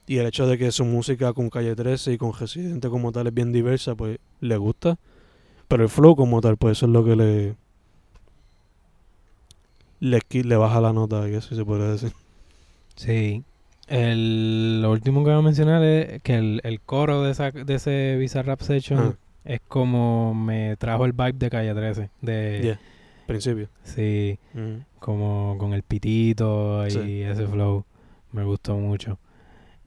Y 0.06 0.18
el 0.18 0.26
hecho 0.26 0.46
de 0.46 0.58
que 0.58 0.70
su 0.70 0.84
música 0.84 1.32
con 1.32 1.48
Calle 1.48 1.74
13 1.74 2.12
y 2.12 2.18
con 2.18 2.34
Residente 2.34 2.90
como 2.90 3.10
tal 3.10 3.26
es 3.28 3.32
bien 3.32 3.52
diversa, 3.52 3.94
pues 3.94 4.18
le 4.40 4.56
gusta. 4.58 4.98
Pero 5.66 5.84
el 5.84 5.88
flow 5.88 6.14
como 6.14 6.42
tal, 6.42 6.58
pues 6.58 6.76
eso 6.78 6.86
es 6.86 6.92
lo 6.92 7.04
que 7.04 7.16
le... 7.16 7.54
Le, 10.00 10.20
le 10.30 10.56
baja 10.56 10.82
la 10.82 10.92
nota, 10.92 11.26
y 11.28 11.34
eso 11.34 11.54
se 11.54 11.64
puede 11.64 11.90
decir. 11.92 12.12
Sí. 12.96 13.44
El, 13.88 14.80
lo 14.82 14.90
último 14.92 15.24
que 15.24 15.30
voy 15.30 15.38
a 15.38 15.42
mencionar 15.42 15.82
es 15.82 16.22
que 16.22 16.34
el, 16.36 16.60
el 16.64 16.80
coro 16.80 17.22
de, 17.22 17.32
esa, 17.32 17.50
de 17.50 17.74
ese 17.74 18.16
Bizarrap 18.18 18.60
Session 18.60 18.98
Ah, 18.98 19.14
es 19.44 19.60
como 19.68 20.32
me 20.34 20.76
trajo 20.76 21.04
el 21.04 21.12
vibe 21.12 21.34
de 21.34 21.50
Calle 21.50 21.74
13. 21.74 22.10
De, 22.22 22.60
yeah, 22.62 22.80
principio. 23.26 23.68
Sí, 23.82 24.38
Mm. 24.54 24.84
como 25.00 25.56
con 25.58 25.74
el 25.74 25.82
pitito 25.82 26.86
y 26.86 26.90
Sí. 26.90 27.22
ese 27.22 27.46
flow. 27.46 27.84
Me 28.32 28.42
gustó 28.44 28.76
mucho. 28.76 29.18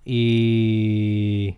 Y... 0.06 1.57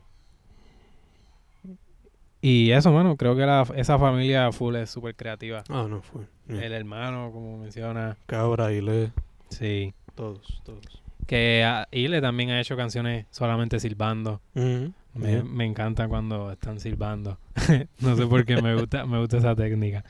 Y 2.42 2.72
eso, 2.72 2.92
mano, 2.94 3.18
creo 3.18 3.36
que 3.36 3.46
la, 3.46 3.68
esa 3.76 4.00
familia 4.00 4.50
full 4.54 4.76
es 4.78 4.90
súper 4.90 5.14
creativa. 5.14 5.62
Ah, 5.68 5.88
no, 5.90 6.02
fue. 6.02 6.22
yeah. 6.48 6.64
El 6.66 6.72
hermano, 6.72 7.32
como 7.34 7.58
menciona. 7.58 8.16
Cabra, 8.28 8.72
Ile, 8.72 9.12
Sí. 9.50 9.94
todos, 10.16 10.62
todos. 10.64 11.04
Que 11.30 11.64
Ile 11.92 12.22
también 12.22 12.50
ha 12.50 12.60
hecho 12.60 12.76
canciones 12.76 13.28
solamente 13.30 13.80
silbando. 13.80 14.42
Me, 14.56 15.44
me 15.44 15.64
encanta 15.64 16.08
cuando 16.08 16.52
están 16.52 16.80
silbando. 16.80 17.38
no 18.00 18.16
sé 18.16 18.26
por 18.26 18.46
qué 18.46 18.60
me 18.60 18.74
gusta, 18.74 19.06
me 19.06 19.20
gusta 19.20 19.38
esa 19.38 19.56
técnica. 19.56 20.04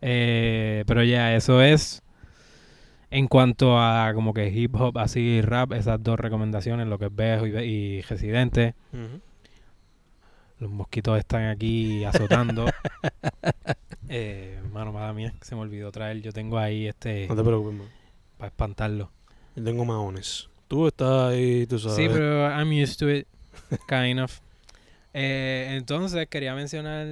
Eh, 0.00 0.82
pero 0.86 1.04
ya, 1.04 1.36
eso 1.36 1.60
es 1.60 2.02
en 3.10 3.28
cuanto 3.28 3.78
a 3.78 4.12
como 4.14 4.32
que 4.32 4.48
hip 4.48 4.74
hop, 4.76 4.96
así 4.96 5.42
rap, 5.42 5.74
esas 5.74 6.02
dos 6.02 6.18
recomendaciones, 6.18 6.86
lo 6.88 6.98
que 6.98 7.04
es 7.04 7.14
Bejo 7.14 7.46
y, 7.46 8.00
Residente. 8.00 8.74
Los 10.58 10.70
mosquitos 10.70 11.18
están 11.18 11.48
aquí 11.50 12.02
azotando. 12.04 12.64
eh, 14.08 14.58
mano, 14.72 14.90
mala 14.90 15.12
mía, 15.12 15.34
se 15.42 15.54
me 15.54 15.60
olvidó 15.60 15.92
traer. 15.92 16.22
Yo 16.22 16.32
tengo 16.32 16.56
ahí 16.56 16.86
este 16.86 17.26
No 17.28 17.36
te 17.36 17.44
preocupes, 17.44 17.74
man. 17.74 17.88
para 18.38 18.48
espantarlo. 18.48 19.10
Yo 19.56 19.64
tengo 19.64 19.84
maones. 19.84 20.48
Tú 20.68 20.86
estás 20.86 21.32
ahí, 21.32 21.66
tú 21.66 21.78
sabes. 21.78 21.96
Sí, 21.96 22.08
pero 22.08 22.48
I'm 22.50 22.70
used 22.70 22.98
to 22.98 23.10
it, 23.10 23.26
kind 23.88 24.20
of. 24.20 24.38
Eh, 25.18 25.68
entonces 25.78 26.28
quería 26.28 26.54
mencionar. 26.54 27.06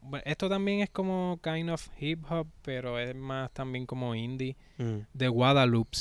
bueno, 0.00 0.22
esto 0.26 0.48
también 0.48 0.80
es 0.80 0.90
como 0.90 1.38
kind 1.40 1.70
of 1.70 1.86
hip 2.00 2.24
hop, 2.28 2.48
pero 2.62 2.98
es 2.98 3.14
más 3.14 3.52
también 3.52 3.86
como 3.86 4.12
indie. 4.16 4.56
Mm, 4.78 5.02
De 5.14 5.28
Guadalupe. 5.28 5.96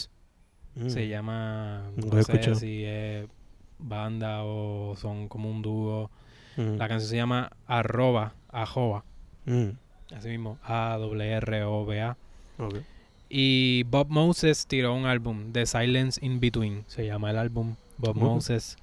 mm. 0.74 0.90
Se 0.90 1.08
llama. 1.08 1.92
No 1.96 2.12
sé 2.12 2.20
escuchado. 2.22 2.56
si 2.56 2.84
es 2.86 3.28
banda 3.78 4.44
o 4.46 4.96
son 4.96 5.28
como 5.28 5.48
un 5.52 5.62
dúo. 5.62 6.10
Mm, 6.58 6.78
La 6.78 6.88
canción 6.88 7.08
se 7.12 7.18
llama 7.18 7.52
Arroba, 7.68 8.34
Ajoba. 8.50 9.04
mm, 9.46 9.70
Así 10.16 10.30
mismo, 10.30 10.58
A-W-R-O-B-A. 10.64 12.18
ok. 12.58 12.76
Y 13.30 13.84
Bob 13.84 14.08
Moses 14.10 14.68
tiró 14.68 14.94
un 14.94 15.06
álbum, 15.06 15.52
The 15.52 15.66
Silence 15.66 16.24
in 16.24 16.40
Between, 16.40 16.84
se 16.88 17.06
llama 17.06 17.32
el 17.32 17.38
álbum. 17.38 17.76
Bob. 17.98 18.16
Moses 18.18 18.78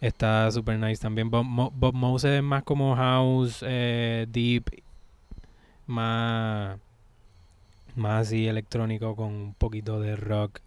está 0.00 0.50
super 0.50 0.78
nice 0.78 1.00
también. 1.02 1.30
Bob, 1.30 1.44
Mo- 1.44 1.72
Bob 1.74 1.94
Moses 1.94 2.30
es 2.38 2.42
más 2.42 2.62
como 2.62 2.94
house, 2.96 3.62
eh, 3.66 4.26
deep, 4.30 4.64
más, 5.86 6.78
más 7.96 8.28
así 8.28 8.46
electrónico 8.46 9.14
con 9.16 9.28
un 9.32 9.54
poquito 9.54 10.00
de 10.00 10.16
rock 10.16 10.60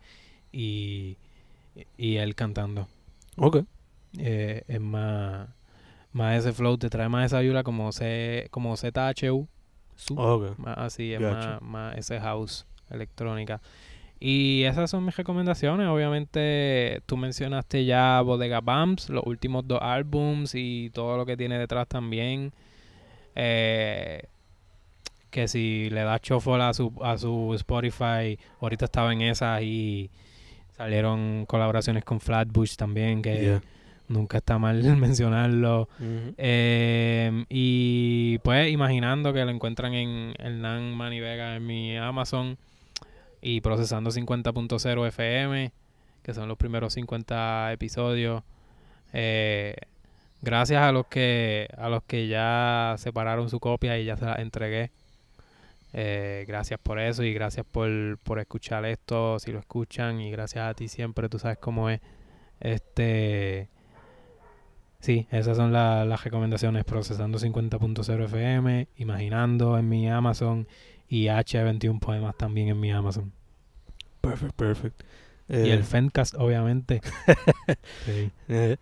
y, 0.51 1.17
y 1.97 2.17
él 2.17 2.35
cantando. 2.35 2.87
Ok. 3.37 3.63
Eh, 4.17 4.63
es 4.67 4.79
más, 4.81 5.49
más 6.13 6.37
ese 6.39 6.53
flow, 6.53 6.77
te 6.77 6.89
trae 6.89 7.09
más 7.09 7.25
esa 7.27 7.39
vibra 7.39 7.63
como, 7.63 7.91
C, 7.91 8.47
como 8.51 8.75
ZHU. 8.77 9.47
su- 9.95 10.17
Ok. 10.19 10.57
más 10.59 10.77
así, 10.77 11.13
es 11.13 11.19
Gotcha. 11.21 11.59
más, 11.59 11.61
más 11.61 11.97
ese 11.97 12.19
house 12.19 12.65
electrónica. 12.89 13.61
Y 14.19 14.63
esas 14.63 14.89
son 14.89 15.05
mis 15.05 15.15
recomendaciones. 15.15 15.87
Obviamente, 15.87 17.01
tú 17.05 17.17
mencionaste 17.17 17.85
ya 17.85 18.21
Bodega 18.21 18.61
Bumps, 18.61 19.09
los 19.09 19.25
últimos 19.25 19.67
dos 19.67 19.79
álbums 19.81 20.55
y 20.55 20.89
todo 20.93 21.17
lo 21.17 21.25
que 21.25 21.35
tiene 21.37 21.59
detrás 21.59 21.87
también. 21.87 22.53
Eh, 23.35 24.23
que 25.29 25.47
si 25.49 25.89
le 25.89 26.01
das 26.03 26.21
shuffle 26.21 26.63
a 26.63 26.73
su, 26.73 26.93
a 27.03 27.17
su 27.17 27.53
Spotify, 27.55 28.39
ahorita 28.61 28.85
estaba 28.85 29.11
en 29.11 29.21
esas 29.21 29.61
y 29.63 30.09
salieron 30.77 31.45
colaboraciones 31.45 32.03
con 32.05 32.19
Flatbush 32.21 32.75
también, 32.77 33.21
que 33.21 33.35
Yeah. 33.41 33.61
nunca 34.07 34.37
está 34.37 34.57
mal 34.57 34.81
mencionarlo. 34.97 35.89
Ujú. 35.99 36.33
Eh, 36.37 37.43
y 37.49 38.37
pues 38.39 38.71
imaginando 38.71 39.33
que 39.33 39.43
lo 39.43 39.51
encuentran 39.51 39.93
en 39.93 40.33
el 40.39 40.61
NAN 40.61 40.95
Manny 40.95 41.19
Vega 41.19 41.57
en 41.57 41.65
mi 41.65 41.97
Amazon 41.97 42.57
y 43.47 43.61
procesando 43.61 44.09
50.0 44.09 45.07
FM, 45.07 45.71
que 46.23 46.33
son 46.33 46.47
los 46.47 46.57
primeros 46.57 46.93
50 46.93 47.71
episodios. 47.73 48.41
Eh, 49.13 49.75
gracias 50.41 50.81
a 50.81 50.91
los 50.91 51.05
que 51.05 51.67
a 51.77 51.87
los 51.89 52.01
que 52.03 52.27
ya 52.27 52.95
separaron 52.97 53.49
su 53.51 53.59
copia 53.59 53.99
y 53.99 54.05
ya 54.05 54.17
se 54.17 54.25
la 54.25 54.35
entregué. 54.35 54.89
Eh, 55.93 56.43
gracias 56.47 56.79
por 56.81 56.99
eso 56.99 57.23
y 57.23 57.33
gracias 57.33 57.65
por, 57.71 58.17
por 58.23 58.39
escuchar 58.39 58.83
esto, 58.85 59.37
si 59.39 59.51
lo 59.51 59.59
escuchan 59.59 60.19
y 60.19 60.31
gracias 60.31 60.67
a 60.69 60.73
ti 60.73 60.87
siempre, 60.87 61.29
tú 61.29 61.37
sabes 61.37 61.59
cómo 61.59 61.89
es. 61.91 62.01
Este 62.59 63.69
Sí, 64.99 65.27
esas 65.29 65.55
son 65.55 65.71
la- 65.71 66.03
las 66.03 66.23
recomendaciones. 66.23 66.83
Procesando 66.83 67.37
50.0 67.37 68.23
FM, 68.25 68.87
Imaginando 68.97 69.77
en 69.77 69.87
mi 69.87 70.09
Amazon 70.09 70.67
y 71.09 71.25
H21 71.25 71.99
Poemas 71.99 72.35
también 72.37 72.69
en 72.69 72.79
mi 72.79 72.91
Amazon. 72.91 73.31
Perfect, 74.21 74.53
perfect. 74.55 75.01
y 75.49 75.53
Eh, 75.55 75.73
el 75.73 75.83
Fencast, 75.83 76.35
obviamente. 76.35 77.01
Sí. 78.05 78.31
eh, 78.47 78.77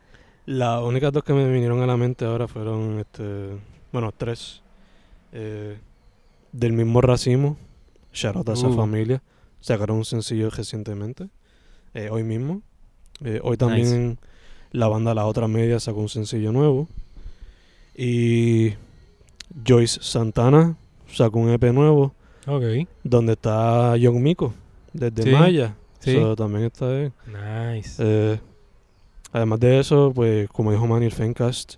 las 0.45 0.81
únicas 0.81 1.11
dos 1.11 1.23
que 1.23 1.33
me 1.33 1.49
vinieron 1.51 1.81
a 1.81 1.85
la 1.87 1.97
mente 1.97 2.25
ahora 2.25 2.47
fueron, 2.47 2.99
este, 2.99 3.49
bueno, 3.91 4.11
tres. 4.15 4.61
Eh, 5.31 5.77
del 6.51 6.73
mismo 6.73 7.01
racimo, 7.01 7.57
out 8.35 8.47
a 8.49 8.53
esa 8.53 8.67
Uh. 8.67 8.75
familia. 8.75 9.21
Sacaron 9.61 9.97
un 9.97 10.05
sencillo 10.05 10.49
recientemente, 10.49 11.29
eh, 11.93 12.09
hoy 12.11 12.23
mismo. 12.23 12.61
Eh, 13.23 13.39
hoy 13.43 13.55
también 13.57 14.19
la 14.71 14.87
banda 14.87 15.13
La 15.13 15.25
Otra 15.25 15.47
Media 15.47 15.79
sacó 15.79 15.99
un 16.01 16.09
sencillo 16.09 16.51
nuevo. 16.51 16.87
Y 17.95 18.73
Joyce 19.65 19.99
Santana 20.01 20.75
sacó 21.13 21.39
un 21.39 21.49
EP 21.49 21.63
nuevo 21.73 22.13
Ok. 22.47 22.87
donde 23.03 23.33
está 23.33 23.95
Young 23.97 24.19
Miko 24.19 24.53
desde 24.91 25.23
Sí, 25.23 25.29
Maya. 25.31 25.75
sí. 25.99 26.13
So, 26.15 26.35
también 26.35 26.65
está. 26.65 26.85
Nice. 27.27 27.95
Eh, 27.99 28.39
además 29.31 29.59
de 29.59 29.79
eso, 29.79 30.11
pues 30.13 30.49
como 30.49 30.71
dijo 30.71 30.85
Manny, 30.87 31.05
el 31.05 31.11
Fencast, 31.11 31.75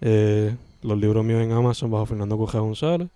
eh, 0.00 0.54
los 0.82 0.98
libros 0.98 1.24
míos 1.24 1.42
en 1.42 1.52
Amazon 1.52 1.90
bajo 1.90 2.06
Fernando 2.06 2.36
Correa 2.36 2.60
González. 2.60 3.08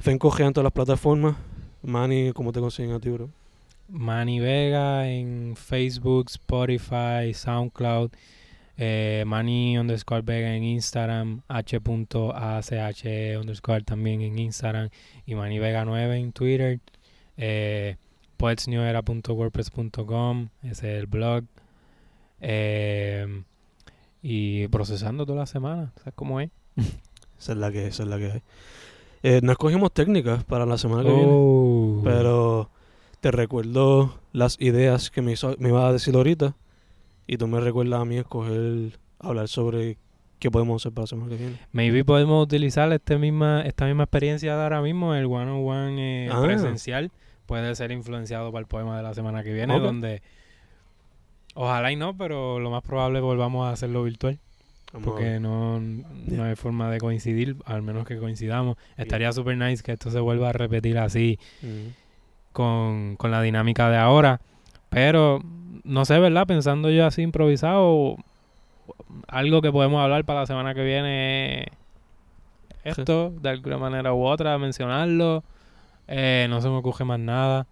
Fen 0.00 0.18
Correa 0.18 0.48
en 0.48 0.52
todas 0.52 0.64
las 0.64 0.72
plataformas. 0.72 1.36
Manny, 1.82 2.32
¿cómo 2.32 2.52
te 2.52 2.60
consiguen 2.60 2.92
a 2.92 3.00
ti, 3.00 3.08
bro? 3.10 3.28
Manny 3.88 4.40
Vega 4.40 5.08
en 5.08 5.54
Facebook, 5.56 6.26
Spotify, 6.30 7.32
SoundCloud. 7.34 8.10
Eh, 8.78 9.24
Manny 9.26 9.76
underscore 9.78 10.22
Vega 10.22 10.54
en 10.54 10.62
Instagram. 10.64 11.42
H.ACH 11.48 13.04
underscore 13.40 13.82
también 13.82 14.20
en 14.22 14.38
Instagram. 14.38 14.88
Y 15.26 15.34
Manny 15.34 15.58
Vega 15.58 15.84
9 15.84 16.16
en 16.18 16.32
Twitter. 16.32 16.80
Eh, 17.36 17.96
poetsnewera.wordpress.com. 18.36 20.48
Ese 20.62 20.94
es 20.96 21.00
el 21.00 21.06
blog. 21.06 21.44
Eh, 22.40 23.42
y 24.22 24.68
procesando 24.68 25.26
toda 25.26 25.40
la 25.40 25.46
semana. 25.46 25.92
¿Sabes 25.98 26.14
cómo 26.14 26.40
es? 26.40 26.50
Esa 27.38 27.52
es 27.52 27.58
la 27.58 27.70
que, 27.72 27.86
esa 27.88 28.04
es 28.04 28.08
la 28.08 28.18
que 28.18 28.30
hay. 28.32 28.42
Eh, 29.24 29.40
no 29.42 29.50
escogimos 29.52 29.92
técnicas 29.92 30.44
para 30.44 30.64
la 30.64 30.78
semana 30.78 31.02
que 31.02 31.08
viene, 31.10 31.26
Oh. 31.28 32.00
pero 32.04 32.70
te 33.20 33.32
recuerdo 33.32 34.16
las 34.32 34.56
ideas 34.60 35.10
que 35.10 35.22
me, 35.22 35.32
hizo, 35.32 35.56
me 35.58 35.70
iba 35.70 35.88
a 35.88 35.92
decir 35.92 36.14
ahorita 36.14 36.54
y 37.26 37.36
tú 37.36 37.46
me 37.48 37.60
recuerdas 37.60 38.00
a 38.00 38.04
mí 38.04 38.16
escoger, 38.18 38.98
hablar 39.18 39.48
sobre 39.48 39.96
qué 40.38 40.50
podemos 40.50 40.82
hacer 40.82 40.92
para 40.92 41.04
la 41.04 41.06
semana 41.06 41.28
que 41.30 41.36
viene. 41.36 41.58
Maybe 41.72 42.04
podemos 42.04 42.42
utilizar 42.42 42.92
este 42.92 43.16
misma, 43.18 43.62
esta 43.62 43.86
misma 43.86 44.04
experiencia 44.04 44.56
de 44.56 44.62
ahora 44.62 44.80
mismo, 44.82 45.14
el 45.14 45.26
one-on-one 45.26 46.26
eh, 46.26 46.30
Ah. 46.32 46.42
presencial. 46.42 47.10
Puede 47.46 47.74
ser 47.74 47.92
influenciado 47.92 48.50
para 48.50 48.60
el 48.60 48.66
poema 48.66 48.96
de 48.96 49.02
la 49.02 49.14
semana 49.14 49.42
que 49.42 49.52
viene, 49.52 49.78
donde 49.78 50.22
ojalá 51.54 51.92
y 51.92 51.96
no, 51.96 52.16
pero 52.16 52.58
lo 52.58 52.70
más 52.70 52.82
probable 52.82 53.20
volvamos 53.20 53.66
a 53.66 53.72
hacerlo 53.72 54.02
virtual, 54.04 54.38
Vamos 54.92 55.06
porque 55.08 55.38
no, 55.40 55.80
no 55.80 56.44
hay 56.44 56.54
forma 56.56 56.90
de 56.90 56.98
coincidir, 56.98 57.56
al 57.64 57.82
menos 57.82 58.06
que 58.06 58.18
coincidamos. 58.18 58.76
Estaría 58.96 59.32
super 59.32 59.56
nice 59.56 59.82
que 59.82 59.92
esto 59.92 60.10
se 60.10 60.20
vuelva 60.20 60.50
a 60.50 60.52
repetir 60.52 60.98
así 60.98 61.38
Mm. 61.62 61.88
con, 62.52 63.16
con 63.16 63.30
la 63.30 63.42
dinámica 63.42 63.90
de 63.90 63.96
ahora. 63.96 64.40
Pero, 64.88 65.42
no 65.84 66.04
sé, 66.04 66.18
¿verdad? 66.18 66.46
Pensando 66.46 66.90
yo 66.90 67.06
así 67.06 67.22
improvisado, 67.22 68.16
algo 69.28 69.62
que 69.62 69.72
podemos 69.72 70.02
hablar 70.02 70.24
para 70.24 70.40
la 70.40 70.46
semana 70.46 70.74
que 70.74 70.84
viene 70.84 71.62
es 72.84 72.98
esto, 72.98 73.30
de 73.40 73.48
alguna 73.50 73.78
manera 73.78 74.12
u 74.12 74.24
otra, 74.24 74.56
mencionarlo. 74.58 75.44
Eh, 76.08 76.46
no 76.50 76.60
se 76.60 76.68
me 76.68 76.76
ocurre 76.76 77.04
más 77.04 77.20
nada. 77.20 77.66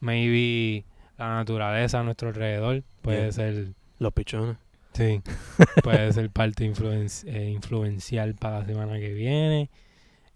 Maybe 0.00 0.84
la 1.18 1.34
naturaleza 1.34 2.00
a 2.00 2.02
nuestro 2.02 2.28
alrededor 2.28 2.82
puede 3.02 3.22
Yeah. 3.22 3.32
ser, 3.32 3.66
Los 3.98 4.12
pichones. 4.12 4.56
sí, 4.92 5.20
puede 5.82 6.12
ser 6.12 6.30
parte 6.30 6.64
influen- 6.64 7.24
eh, 7.26 7.50
influencial 7.50 8.34
para 8.34 8.60
la 8.60 8.66
semana 8.66 8.98
que 8.98 9.12
viene. 9.12 9.68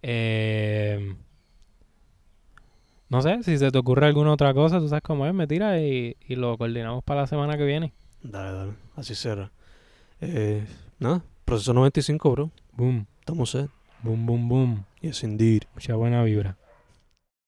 Eh, 0.03 1.15
no 3.15 3.23
sé, 3.23 3.43
si 3.45 3.57
se 3.59 3.70
te 3.70 3.78
ocurre 3.78 4.07
alguna 4.07 4.32
otra 4.32 4.53
cosa, 4.53 4.78
tú 4.81 4.89
sabes 4.89 5.03
cómo 5.03 5.24
es, 5.27 5.32
me 5.32 5.47
tira 5.47 5.81
y, 5.81 6.16
y 6.27 6.35
lo 6.35 6.59
coordinamos 6.59 7.05
para 7.05 7.23
la 7.23 7.27
semana 7.28 7.57
que 7.57 7.65
viene. 7.65 7.93
Dale, 8.23 8.53
dale. 8.57 8.73
Así 8.97 9.15
será. 9.15 9.53
Eh, 10.20 10.66
nada, 10.99 11.23
proceso 11.45 11.73
95, 11.73 12.31
bro. 12.32 12.51
Boom, 12.73 13.07
Estamos 13.20 13.51
set. 13.51 13.70
boom, 14.03 14.27
boom, 14.27 14.49
boom. 14.49 14.85
Yes, 15.01 15.23
indeed. 15.23 15.62
Mucha 15.74 15.95
buena 15.95 16.23
vibra. 16.24 16.57